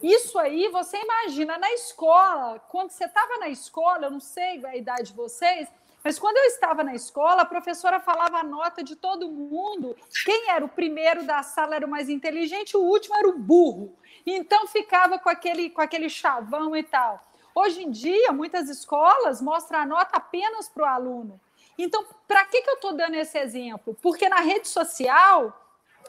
Isso 0.02 0.38
aí, 0.38 0.68
você 0.68 0.96
imagina 0.96 1.58
na 1.58 1.72
escola, 1.72 2.60
quando 2.68 2.90
você 2.90 3.04
estava 3.04 3.38
na 3.38 3.48
escola, 3.48 4.06
eu 4.06 4.10
não 4.10 4.20
sei 4.20 4.64
a 4.64 4.76
idade 4.76 5.10
de 5.10 5.16
vocês, 5.16 5.68
mas 6.08 6.18
quando 6.18 6.38
eu 6.38 6.44
estava 6.44 6.82
na 6.82 6.94
escola, 6.94 7.42
a 7.42 7.44
professora 7.44 8.00
falava 8.00 8.38
a 8.38 8.42
nota 8.42 8.82
de 8.82 8.96
todo 8.96 9.30
mundo. 9.30 9.94
Quem 10.24 10.48
era 10.48 10.64
o 10.64 10.68
primeiro 10.70 11.22
da 11.26 11.42
sala 11.42 11.76
era 11.76 11.84
o 11.84 11.90
mais 11.90 12.08
inteligente, 12.08 12.78
o 12.78 12.80
último 12.80 13.14
era 13.14 13.28
o 13.28 13.38
burro. 13.38 13.94
Então 14.24 14.66
ficava 14.66 15.18
com 15.18 15.28
aquele, 15.28 15.68
com 15.68 15.82
aquele 15.82 16.08
chavão 16.08 16.74
e 16.74 16.82
tal. 16.82 17.22
Hoje 17.54 17.82
em 17.82 17.90
dia, 17.90 18.32
muitas 18.32 18.70
escolas 18.70 19.42
mostram 19.42 19.80
a 19.80 19.84
nota 19.84 20.16
apenas 20.16 20.66
para 20.66 20.82
o 20.82 20.86
aluno. 20.86 21.38
Então, 21.76 22.02
para 22.26 22.46
que, 22.46 22.62
que 22.62 22.70
eu 22.70 22.76
estou 22.76 22.94
dando 22.94 23.16
esse 23.16 23.36
exemplo? 23.36 23.94
Porque 24.00 24.30
na 24.30 24.40
rede 24.40 24.66
social 24.66 25.62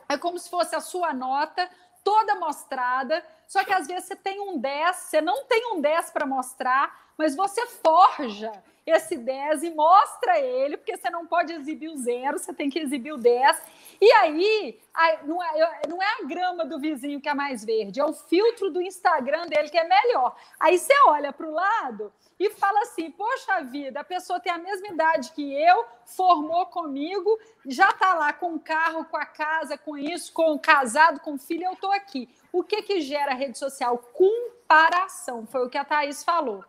é 0.08 0.18
como 0.18 0.40
se 0.40 0.50
fosse 0.50 0.78
a 0.78 0.80
sua 0.80 1.14
nota 1.14 1.70
toda 2.06 2.36
mostrada, 2.36 3.22
Só 3.50 3.64
que 3.64 3.74
às 3.74 3.88
vezes 3.88 4.06
você 4.06 4.16
tem 4.16 4.40
um 4.40 4.60
10, 4.60 4.96
você 4.96 5.20
não 5.20 5.44
tem 5.46 5.74
um 5.74 5.82
10 5.82 6.12
para 6.12 6.24
mostrar, 6.24 7.14
mas 7.18 7.36
você 7.36 7.66
forja 7.66 8.52
esse 8.86 9.18
10 9.18 9.64
e 9.64 9.72
mostra 9.72 10.40
ele, 10.40 10.78
porque 10.78 10.96
você 10.96 11.10
não 11.10 11.26
pode 11.26 11.52
exibir 11.54 11.90
o 11.90 11.98
zero, 11.98 12.38
você 12.38 12.54
tem 12.54 12.70
que 12.70 12.78
exibir 12.78 13.12
o 13.12 13.18
10. 13.18 13.62
E 14.00 14.12
aí, 14.14 14.80
não 15.26 15.44
é, 15.44 15.82
não 15.88 16.02
é 16.02 16.06
a 16.20 16.26
grama 16.26 16.64
do 16.64 16.80
vizinho 16.80 17.20
que 17.20 17.28
é 17.28 17.34
mais 17.34 17.66
verde, 17.66 18.00
é 18.00 18.06
o 18.06 18.14
filtro 18.14 18.70
do 18.70 18.84
Instagram 18.84 19.48
dele 19.48 19.70
que 19.70 19.80
é 19.80 19.84
melhor. 19.84 20.36
Aí 20.60 20.78
você 20.78 20.94
olha 21.08 21.34
para 21.34 21.48
o 21.48 21.52
lado 21.52 22.14
e 22.40 22.52
fala 22.52 22.82
assim: 22.82 23.10
Poxa 23.10 23.62
vida, 23.64 24.00
a 24.00 24.04
pessoa 24.04 24.40
tem 24.40 24.52
a 24.52 24.60
mesma 24.60 24.90
idade 24.90 25.32
que 25.32 25.54
eu, 25.54 25.86
formou 26.06 26.68
comigo, 26.68 27.40
já 27.66 27.90
está 27.90 28.14
lá 28.14 28.32
com 28.32 28.54
o 28.54 28.60
carro, 28.60 29.06
com 29.06 29.18
a 29.18 29.26
casa, 29.26 29.76
com 29.76 29.98
isso, 29.98 30.32
com 30.34 30.54
o 30.54 30.60
casado, 30.60 31.20
com 31.20 31.34
o 31.34 31.40
filho, 31.40 31.66
eu 31.66 31.74
estou 31.74 31.92
aqui. 31.92 32.30
O 32.52 32.64
que, 32.64 32.82
que 32.82 33.02
gera 33.02 33.34
rede 33.34 33.58
social? 33.58 33.98
Comparação, 34.14 35.46
foi 35.46 35.66
o 35.66 35.70
que 35.70 35.78
a 35.78 35.86
Thaís 35.86 36.24
falou. 36.24 36.64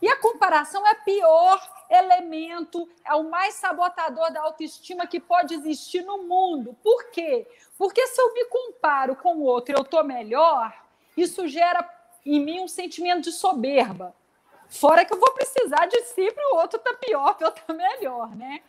E 0.00 0.08
a 0.08 0.16
comparação 0.16 0.86
é 0.86 0.92
o 0.92 1.04
pior 1.04 1.60
elemento, 1.90 2.88
é 3.04 3.14
o 3.14 3.30
mais 3.30 3.54
sabotador 3.54 4.32
da 4.32 4.42
autoestima 4.42 5.06
que 5.06 5.20
pode 5.20 5.54
existir 5.54 6.02
no 6.02 6.18
mundo. 6.24 6.76
Por 6.82 7.10
quê? 7.10 7.46
Porque 7.78 8.06
se 8.06 8.20
eu 8.20 8.32
me 8.34 8.44
comparo 8.46 9.16
com 9.16 9.36
o 9.36 9.44
outro 9.44 9.74
e 9.74 9.78
eu 9.78 9.82
estou 9.82 10.04
melhor, 10.04 10.72
isso 11.16 11.46
gera 11.48 11.88
em 12.24 12.40
mim 12.40 12.60
um 12.60 12.68
sentimento 12.68 13.22
de 13.22 13.32
soberba. 13.32 14.14
Fora 14.68 15.04
que 15.04 15.12
eu 15.12 15.20
vou 15.20 15.32
precisar 15.32 15.86
de 15.86 16.02
si 16.02 16.30
para 16.32 16.52
o 16.52 16.56
outro 16.56 16.78
estar 16.78 16.92
tá 16.92 16.98
pior, 16.98 17.34
para 17.36 17.46
eu 17.46 17.50
estar 17.50 17.62
tá 17.66 17.72
melhor, 17.72 18.34
né? 18.34 18.62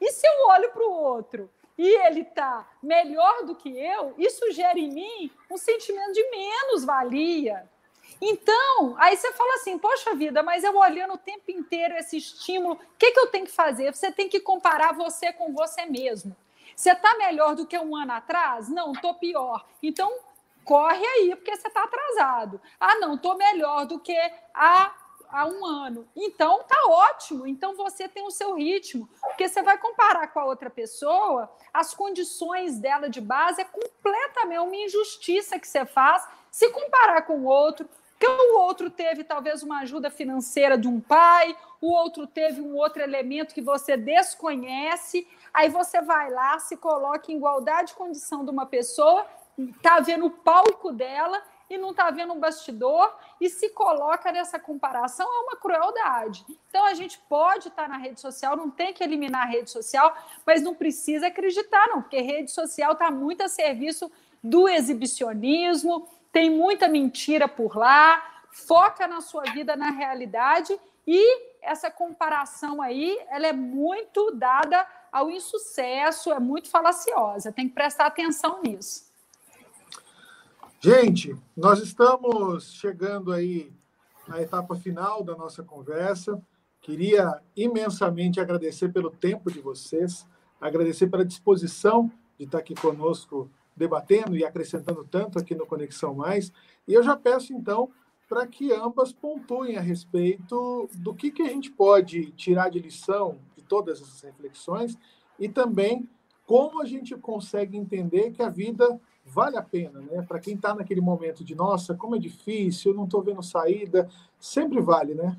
E 0.00 0.10
se 0.12 0.26
eu 0.26 0.48
olho 0.48 0.70
para 0.70 0.82
o 0.82 0.92
outro 0.92 1.50
e 1.82 1.96
ele 2.06 2.20
está 2.20 2.68
melhor 2.82 3.46
do 3.46 3.54
que 3.54 3.70
eu, 3.70 4.14
isso 4.18 4.52
gera 4.52 4.78
em 4.78 4.92
mim 4.92 5.30
um 5.50 5.56
sentimento 5.56 6.12
de 6.12 6.30
menos-valia. 6.30 7.66
Então, 8.20 8.94
aí 8.98 9.16
você 9.16 9.32
fala 9.32 9.54
assim, 9.54 9.78
poxa 9.78 10.14
vida, 10.14 10.42
mas 10.42 10.62
eu 10.62 10.76
olhando 10.76 11.14
o 11.14 11.18
tempo 11.18 11.50
inteiro 11.50 11.96
esse 11.96 12.18
estímulo, 12.18 12.74
o 12.74 12.78
que, 12.98 13.12
que 13.12 13.20
eu 13.20 13.28
tenho 13.28 13.46
que 13.46 13.50
fazer? 13.50 13.94
Você 13.94 14.12
tem 14.12 14.28
que 14.28 14.40
comparar 14.40 14.92
você 14.92 15.32
com 15.32 15.54
você 15.54 15.86
mesmo. 15.86 16.36
Você 16.76 16.92
está 16.92 17.16
melhor 17.16 17.56
do 17.56 17.66
que 17.66 17.78
um 17.78 17.96
ano 17.96 18.12
atrás? 18.12 18.68
Não, 18.68 18.92
estou 18.92 19.14
pior. 19.14 19.64
Então, 19.82 20.12
corre 20.62 21.02
aí, 21.02 21.34
porque 21.34 21.56
você 21.56 21.66
está 21.66 21.84
atrasado. 21.84 22.60
Ah, 22.78 22.96
não, 22.96 23.14
estou 23.14 23.38
melhor 23.38 23.86
do 23.86 23.98
que 23.98 24.18
há, 24.52 24.94
há 25.32 25.46
um 25.46 25.64
ano. 25.64 26.06
Então, 26.16 26.62
tá 26.64 26.76
ótimo. 26.88 27.46
Então, 27.46 27.74
você 27.74 28.08
tem 28.08 28.26
o 28.26 28.30
seu 28.30 28.54
ritmo. 28.54 29.08
Porque 29.20 29.48
você 29.48 29.62
vai 29.62 29.78
comparar 29.78 30.28
com 30.28 30.40
a 30.40 30.44
outra 30.44 30.70
pessoa, 30.70 31.50
as 31.72 31.94
condições 31.94 32.78
dela 32.78 33.08
de 33.08 33.20
base 33.20 33.60
é 33.60 33.64
completamente 33.64 34.58
uma 34.58 34.76
injustiça 34.76 35.58
que 35.58 35.68
você 35.68 35.84
faz 35.84 36.26
se 36.50 36.68
comparar 36.70 37.22
com 37.22 37.38
o 37.38 37.44
outro, 37.44 37.88
que 38.18 38.26
o 38.26 38.58
outro 38.58 38.90
teve 38.90 39.24
talvez 39.24 39.62
uma 39.62 39.80
ajuda 39.80 40.10
financeira 40.10 40.76
de 40.76 40.88
um 40.88 41.00
pai, 41.00 41.56
o 41.80 41.90
outro 41.90 42.26
teve 42.26 42.60
um 42.60 42.76
outro 42.76 43.02
elemento 43.02 43.54
que 43.54 43.62
você 43.62 43.96
desconhece, 43.96 45.26
aí 45.54 45.68
você 45.70 46.02
vai 46.02 46.30
lá, 46.30 46.58
se 46.58 46.76
coloca 46.76 47.32
em 47.32 47.36
igualdade 47.36 47.88
de 47.88 47.94
condição 47.94 48.44
de 48.44 48.50
uma 48.50 48.66
pessoa, 48.66 49.26
está 49.58 50.00
vendo 50.00 50.26
o 50.26 50.30
palco 50.30 50.92
dela 50.92 51.42
e 51.70 51.78
não 51.78 51.92
está 51.92 52.10
vendo 52.10 52.32
um 52.32 52.40
bastidor 52.40 53.16
e 53.40 53.48
se 53.48 53.70
coloca 53.70 54.32
nessa 54.32 54.58
comparação 54.58 55.24
é 55.24 55.40
uma 55.44 55.56
crueldade. 55.56 56.44
Então 56.68 56.84
a 56.84 56.94
gente 56.94 57.18
pode 57.28 57.68
estar 57.68 57.84
tá 57.84 57.88
na 57.88 57.96
rede 57.96 58.20
social, 58.20 58.56
não 58.56 58.68
tem 58.68 58.92
que 58.92 59.04
eliminar 59.04 59.42
a 59.42 59.50
rede 59.50 59.70
social, 59.70 60.12
mas 60.44 60.60
não 60.60 60.74
precisa 60.74 61.28
acreditar, 61.28 61.86
não, 61.86 62.02
porque 62.02 62.20
rede 62.20 62.50
social 62.50 62.92
está 62.92 63.08
muito 63.08 63.42
a 63.42 63.48
serviço 63.48 64.10
do 64.42 64.68
exibicionismo, 64.68 66.08
tem 66.32 66.50
muita 66.50 66.88
mentira 66.88 67.46
por 67.46 67.76
lá, 67.76 68.42
foca 68.50 69.06
na 69.06 69.20
sua 69.20 69.44
vida, 69.44 69.76
na 69.76 69.90
realidade, 69.90 70.78
e 71.06 71.50
essa 71.62 71.90
comparação 71.90 72.82
aí, 72.82 73.18
ela 73.28 73.46
é 73.46 73.52
muito 73.52 74.32
dada 74.32 74.86
ao 75.12 75.30
insucesso, 75.30 76.32
é 76.32 76.40
muito 76.40 76.68
falaciosa, 76.68 77.52
tem 77.52 77.68
que 77.68 77.74
prestar 77.74 78.06
atenção 78.06 78.60
nisso. 78.62 79.09
Gente, 80.82 81.36
nós 81.54 81.78
estamos 81.78 82.72
chegando 82.72 83.32
aí 83.32 83.70
na 84.26 84.40
etapa 84.40 84.74
final 84.76 85.22
da 85.22 85.36
nossa 85.36 85.62
conversa. 85.62 86.42
Queria 86.80 87.38
imensamente 87.54 88.40
agradecer 88.40 88.88
pelo 88.88 89.10
tempo 89.10 89.52
de 89.52 89.60
vocês, 89.60 90.26
agradecer 90.58 91.08
pela 91.08 91.22
disposição 91.22 92.10
de 92.38 92.46
estar 92.46 92.60
aqui 92.60 92.74
conosco 92.74 93.50
debatendo 93.76 94.34
e 94.38 94.42
acrescentando 94.42 95.04
tanto 95.04 95.38
aqui 95.38 95.54
no 95.54 95.66
Conexão 95.66 96.14
Mais. 96.14 96.50
E 96.88 96.94
eu 96.94 97.02
já 97.02 97.14
peço, 97.14 97.52
então, 97.52 97.90
para 98.26 98.46
que 98.46 98.72
ambas 98.72 99.12
pontuem 99.12 99.76
a 99.76 99.82
respeito 99.82 100.88
do 100.94 101.14
que, 101.14 101.30
que 101.30 101.42
a 101.42 101.48
gente 101.48 101.70
pode 101.70 102.30
tirar 102.32 102.70
de 102.70 102.78
lição 102.78 103.38
de 103.54 103.62
todas 103.62 104.00
essas 104.00 104.22
reflexões 104.22 104.96
e 105.38 105.46
também 105.46 106.08
como 106.46 106.80
a 106.80 106.86
gente 106.86 107.14
consegue 107.18 107.76
entender 107.76 108.30
que 108.30 108.42
a 108.42 108.48
vida 108.48 108.98
vale 109.32 109.56
a 109.56 109.62
pena, 109.62 110.00
né? 110.00 110.22
Para 110.22 110.40
quem 110.40 110.54
está 110.54 110.74
naquele 110.74 111.00
momento 111.00 111.44
de 111.44 111.54
nossa, 111.54 111.94
como 111.94 112.16
é 112.16 112.18
difícil, 112.18 112.90
eu 112.90 112.96
não 112.96 113.04
estou 113.04 113.22
vendo 113.22 113.42
saída, 113.42 114.08
sempre 114.38 114.80
vale, 114.80 115.14
né? 115.14 115.36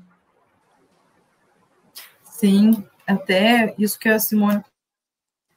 Sim, 2.24 2.84
até 3.06 3.74
isso 3.78 3.98
que 3.98 4.08
a 4.08 4.18
Simone 4.18 4.64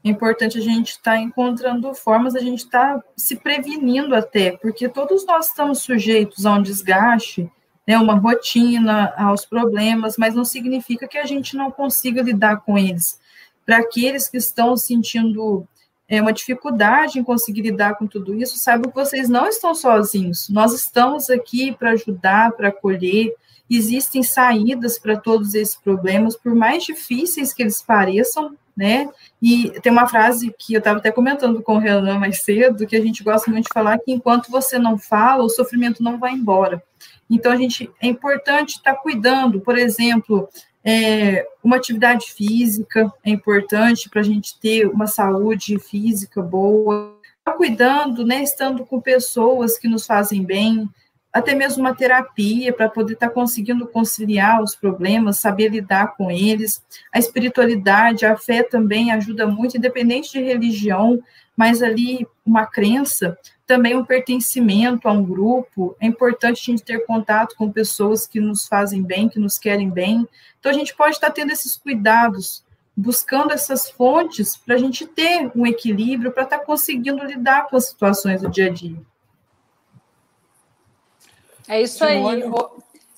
é 0.03 0.09
importante 0.09 0.57
a 0.59 0.61
gente 0.61 0.91
estar 0.91 1.13
tá 1.13 1.17
encontrando 1.17 1.93
formas, 1.95 2.35
a 2.35 2.39
gente 2.39 2.59
estar 2.59 2.99
tá 2.99 3.03
se 3.17 3.37
prevenindo 3.37 4.13
até, 4.13 4.55
porque 4.57 4.87
todos 4.87 5.25
nós 5.25 5.47
estamos 5.47 5.79
sujeitos 5.79 6.45
a 6.45 6.53
um 6.53 6.61
desgaste, 6.61 7.51
né, 7.87 7.97
uma 7.97 8.15
rotina, 8.15 9.13
aos 9.17 9.45
problemas, 9.45 10.17
mas 10.17 10.35
não 10.35 10.45
significa 10.45 11.07
que 11.07 11.17
a 11.17 11.25
gente 11.25 11.55
não 11.55 11.71
consiga 11.71 12.21
lidar 12.21 12.61
com 12.61 12.77
eles. 12.77 13.19
Para 13.65 13.77
aqueles 13.77 14.27
que 14.27 14.37
estão 14.37 14.75
sentindo 14.75 15.67
é, 16.07 16.21
uma 16.21 16.33
dificuldade 16.33 17.19
em 17.19 17.23
conseguir 17.23 17.61
lidar 17.61 17.95
com 17.95 18.05
tudo 18.05 18.35
isso, 18.35 18.57
saibam 18.57 18.91
que 18.91 18.95
vocês 18.95 19.27
não 19.27 19.47
estão 19.47 19.73
sozinhos. 19.73 20.49
Nós 20.49 20.73
estamos 20.73 21.29
aqui 21.29 21.71
para 21.73 21.91
ajudar, 21.91 22.51
para 22.51 22.69
acolher. 22.69 23.33
Existem 23.69 24.21
saídas 24.21 24.99
para 24.99 25.17
todos 25.17 25.55
esses 25.55 25.75
problemas, 25.75 26.35
por 26.35 26.53
mais 26.53 26.83
difíceis 26.83 27.51
que 27.51 27.63
eles 27.63 27.81
pareçam, 27.81 28.55
né? 28.77 29.09
E 29.41 29.71
tem 29.81 29.91
uma 29.91 30.07
frase 30.07 30.53
que 30.59 30.73
eu 30.73 30.79
estava 30.79 30.99
até 30.99 31.11
comentando 31.11 31.63
com 31.63 31.75
o 31.75 31.79
Renan 31.79 32.19
mais 32.19 32.43
cedo, 32.43 32.85
que 32.85 32.95
a 32.95 33.01
gente 33.01 33.23
gosta 33.23 33.49
muito 33.49 33.65
de 33.65 33.73
falar, 33.73 33.97
que 33.97 34.11
enquanto 34.11 34.51
você 34.51 34.77
não 34.77 34.97
fala, 34.97 35.43
o 35.43 35.49
sofrimento 35.49 36.03
não 36.03 36.19
vai 36.19 36.33
embora. 36.33 36.83
Então, 37.29 37.51
a 37.51 37.55
gente 37.55 37.89
é 37.99 38.07
importante 38.07 38.75
estar 38.75 38.93
tá 38.93 38.99
cuidando, 39.01 39.59
por 39.59 39.77
exemplo, 39.77 40.47
é, 40.85 41.47
uma 41.63 41.77
atividade 41.77 42.31
física 42.31 43.11
é 43.23 43.31
importante 43.31 44.07
para 44.07 44.21
a 44.21 44.23
gente 44.23 44.59
ter 44.59 44.85
uma 44.85 45.07
saúde 45.07 45.79
física 45.79 46.43
boa, 46.43 47.17
tá 47.43 47.53
cuidando, 47.53 48.23
né, 48.23 48.43
estando 48.43 48.85
com 48.85 49.01
pessoas 49.01 49.79
que 49.79 49.87
nos 49.87 50.05
fazem 50.05 50.43
bem, 50.43 50.87
até 51.35 51.53
mesmo 51.53 51.81
uma 51.81 51.93
terapia 51.93 52.71
para 52.71 52.87
poder 52.87 53.11
estar 53.11 53.27
tá 53.27 53.33
conseguindo 53.33 53.85
conciliar 53.85 54.63
os 54.63 54.73
problemas, 54.73 55.37
saber 55.37 55.67
lidar 55.67 56.15
com 56.15 56.31
eles. 56.31 56.81
A 57.13 57.19
espiritualidade, 57.19 58.25
a 58.25 58.37
fé 58.37 58.63
também 58.63 59.11
ajuda 59.11 59.45
muito, 59.45 59.75
independente 59.75 60.31
de 60.31 60.41
religião, 60.41 61.21
mas 61.53 61.83
ali 61.83 62.25
uma 62.45 62.65
crença, 62.65 63.37
também 63.67 63.97
um 63.97 64.05
pertencimento 64.05 65.09
a 65.09 65.11
um 65.11 65.25
grupo. 65.25 65.93
É 65.99 66.07
importante 66.07 66.61
a 66.61 66.71
gente 66.71 66.85
ter 66.85 67.05
contato 67.05 67.53
com 67.57 67.69
pessoas 67.69 68.25
que 68.25 68.39
nos 68.39 68.65
fazem 68.65 69.03
bem, 69.03 69.27
que 69.27 69.37
nos 69.37 69.59
querem 69.59 69.89
bem. 69.89 70.25
Então 70.57 70.71
a 70.71 70.75
gente 70.75 70.95
pode 70.95 71.15
estar 71.15 71.27
tá 71.27 71.33
tendo 71.33 71.51
esses 71.51 71.75
cuidados, 71.75 72.63
buscando 72.95 73.51
essas 73.51 73.89
fontes 73.89 74.55
para 74.55 74.75
a 74.75 74.77
gente 74.77 75.05
ter 75.05 75.51
um 75.53 75.67
equilíbrio, 75.67 76.31
para 76.31 76.43
estar 76.43 76.59
tá 76.59 76.65
conseguindo 76.65 77.25
lidar 77.25 77.67
com 77.67 77.75
as 77.75 77.89
situações 77.89 78.41
do 78.41 78.49
dia 78.49 78.67
a 78.67 78.69
dia. 78.69 78.95
É 81.67 81.81
isso 81.81 82.05
Simone. 82.05 82.43
aí. 82.43 82.51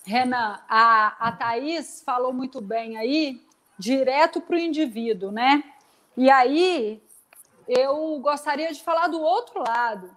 Renan, 0.06 0.60
a, 0.70 1.28
a 1.28 1.32
Thaís 1.34 2.02
falou 2.06 2.32
muito 2.32 2.62
bem 2.62 2.98
aí, 2.98 3.46
direto 3.78 4.40
para 4.40 4.56
o 4.56 4.60
indivíduo, 4.60 5.32
né? 5.32 5.64
E 6.16 6.32
aí, 6.32 7.04
eu 7.68 8.18
gostaria 8.20 8.72
de 8.72 8.82
falar 8.82 9.08
do 9.08 9.22
outro 9.22 9.60
lado, 9.60 10.10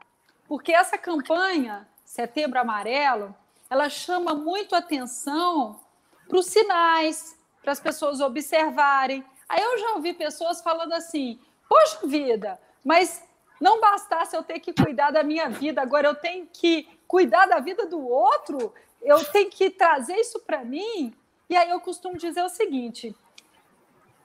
porque 0.47 0.73
essa 0.73 0.97
campanha, 0.97 1.89
Setembro 2.05 2.61
Amarelo, 2.61 3.35
ela 3.69 3.89
chama 3.89 4.35
muito 4.35 4.77
atenção 4.77 5.81
para 6.29 6.39
os 6.39 6.47
sinais, 6.47 7.37
para 7.61 7.73
as 7.73 7.81
pessoas 7.81 8.21
observarem. 8.21 9.25
Aí 9.49 9.61
eu 9.61 9.79
já 9.79 9.95
ouvi 9.95 10.13
pessoas 10.13 10.63
falando 10.63 10.93
assim: 10.93 11.41
Poxa 11.69 12.07
vida, 12.07 12.61
mas 12.85 13.23
não 13.61 13.81
bastasse 13.81 14.35
eu 14.35 14.43
ter 14.43 14.59
que 14.59 14.73
cuidar 14.73 15.11
da 15.11 15.23
minha 15.23 15.49
vida, 15.51 15.83
agora 15.83 16.09
eu 16.09 16.15
tenho 16.15 16.49
que 16.51 16.89
cuidar 17.07 17.47
da 17.47 17.61
vida 17.61 17.87
do 17.87 18.01
outro, 18.01 18.73
eu 19.03 19.23
tenho 19.27 19.51
que 19.51 19.69
trazer 19.71 20.15
isso 20.15 20.41
para 20.41 20.65
mim. 20.65 21.13
E 21.49 21.57
aí 21.57 21.69
eu 21.69 21.81
costumo 21.81 22.17
dizer 22.17 22.43
o 22.43 22.49
seguinte: 22.49 23.15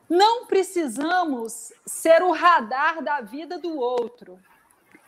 não 0.09 0.45
precisamos 0.45 1.73
ser 1.85 2.23
o 2.23 2.31
radar 2.31 3.03
da 3.03 3.21
vida 3.21 3.57
do 3.57 3.77
outro, 3.77 4.39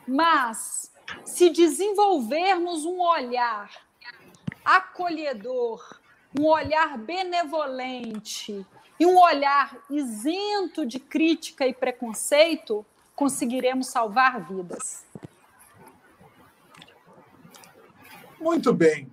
mas 0.08 0.92
se 1.24 1.50
desenvolvermos 1.50 2.86
um 2.86 3.00
olhar 3.00 3.70
acolhedor, 4.66 6.02
um 6.38 6.46
olhar 6.46 6.98
benevolente 6.98 8.66
e 9.00 9.06
um 9.06 9.18
olhar 9.18 9.78
isento 9.90 10.86
de 10.86 11.00
crítica 11.00 11.66
e 11.66 11.74
preconceito, 11.74 12.86
conseguiremos 13.18 13.88
salvar 13.88 14.39
vidas. 14.45 15.03
Muito 18.39 18.72
bem. 18.72 19.11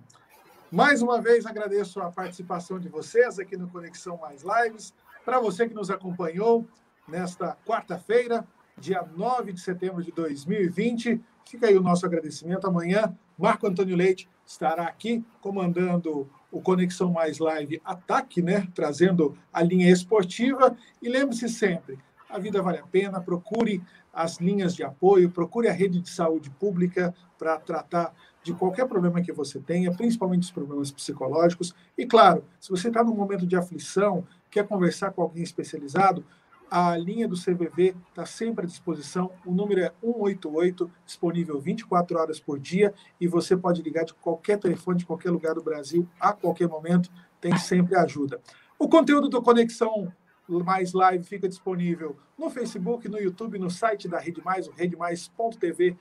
Mais 0.70 1.00
uma 1.00 1.22
vez 1.22 1.46
agradeço 1.46 2.02
a 2.02 2.12
participação 2.12 2.78
de 2.78 2.90
vocês 2.90 3.38
aqui 3.38 3.56
no 3.56 3.66
Conexão 3.66 4.18
Mais 4.18 4.42
Lives. 4.42 4.92
Para 5.24 5.40
você 5.40 5.66
que 5.66 5.74
nos 5.74 5.90
acompanhou 5.90 6.68
nesta 7.08 7.56
quarta-feira, 7.66 8.46
dia 8.76 9.02
9 9.16 9.54
de 9.54 9.60
setembro 9.60 10.04
de 10.04 10.12
2020, 10.12 11.18
fica 11.46 11.68
aí 11.68 11.76
o 11.78 11.82
nosso 11.82 12.04
agradecimento. 12.04 12.66
Amanhã, 12.66 13.16
Marco 13.38 13.66
Antônio 13.66 13.96
Leite 13.96 14.28
estará 14.44 14.84
aqui 14.84 15.24
comandando 15.40 16.30
o 16.52 16.60
Conexão 16.60 17.10
Mais 17.10 17.38
Live 17.38 17.80
Ataque, 17.82 18.42
né? 18.42 18.68
Trazendo 18.74 19.34
a 19.50 19.62
linha 19.62 19.90
esportiva. 19.90 20.76
E 21.00 21.08
lembre-se 21.08 21.48
sempre, 21.48 21.98
a 22.34 22.38
vida 22.38 22.60
vale 22.60 22.78
a 22.78 22.86
pena, 22.86 23.20
procure 23.20 23.80
as 24.12 24.38
linhas 24.38 24.74
de 24.74 24.82
apoio, 24.82 25.30
procure 25.30 25.68
a 25.68 25.72
rede 25.72 26.00
de 26.00 26.10
saúde 26.10 26.50
pública 26.50 27.14
para 27.38 27.58
tratar 27.60 28.12
de 28.42 28.52
qualquer 28.52 28.88
problema 28.88 29.22
que 29.22 29.32
você 29.32 29.60
tenha, 29.60 29.94
principalmente 29.94 30.42
os 30.42 30.50
problemas 30.50 30.90
psicológicos. 30.90 31.72
E, 31.96 32.04
claro, 32.04 32.44
se 32.58 32.70
você 32.70 32.88
está 32.88 33.04
num 33.04 33.14
momento 33.14 33.46
de 33.46 33.54
aflição, 33.54 34.26
quer 34.50 34.66
conversar 34.66 35.12
com 35.12 35.22
alguém 35.22 35.44
especializado, 35.44 36.24
a 36.68 36.96
linha 36.96 37.28
do 37.28 37.36
CVV 37.36 37.94
está 38.08 38.26
sempre 38.26 38.64
à 38.64 38.66
disposição. 38.66 39.30
O 39.46 39.52
número 39.52 39.80
é 39.80 39.92
188, 40.02 40.90
disponível 41.06 41.60
24 41.60 42.18
horas 42.18 42.40
por 42.40 42.58
dia, 42.58 42.92
e 43.20 43.28
você 43.28 43.56
pode 43.56 43.80
ligar 43.80 44.04
de 44.04 44.14
qualquer 44.14 44.58
telefone, 44.58 44.98
de 44.98 45.06
qualquer 45.06 45.30
lugar 45.30 45.54
do 45.54 45.62
Brasil, 45.62 46.08
a 46.18 46.32
qualquer 46.32 46.68
momento, 46.68 47.10
tem 47.40 47.56
sempre 47.56 47.94
ajuda. 47.94 48.40
O 48.76 48.88
conteúdo 48.88 49.28
do 49.28 49.40
Conexão 49.40 50.12
Mais 50.48 50.92
Live 50.92 51.24
fica 51.24 51.48
disponível 51.48 52.16
no 52.38 52.50
Facebook, 52.50 53.08
no 53.08 53.18
YouTube, 53.18 53.58
no 53.58 53.70
site 53.70 54.08
da 54.08 54.18
Rede 54.18 54.42
Mais, 54.44 54.68
o 54.68 54.72
redemais.tv 54.72 55.96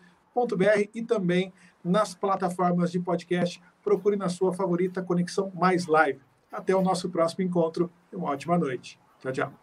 br 0.57 0.89
e 0.93 1.03
também 1.03 1.53
nas 1.83 2.15
plataformas 2.15 2.91
de 2.91 2.99
podcast. 2.99 3.61
Procure 3.83 4.15
na 4.15 4.29
sua 4.29 4.53
favorita 4.53 5.03
Conexão 5.03 5.51
Mais 5.53 5.85
Live. 5.85 6.21
Até 6.51 6.75
o 6.75 6.81
nosso 6.81 7.09
próximo 7.09 7.43
encontro 7.43 7.91
uma 8.11 8.29
ótima 8.29 8.57
noite. 8.57 8.99
Tchau, 9.19 9.31
tchau. 9.31 9.62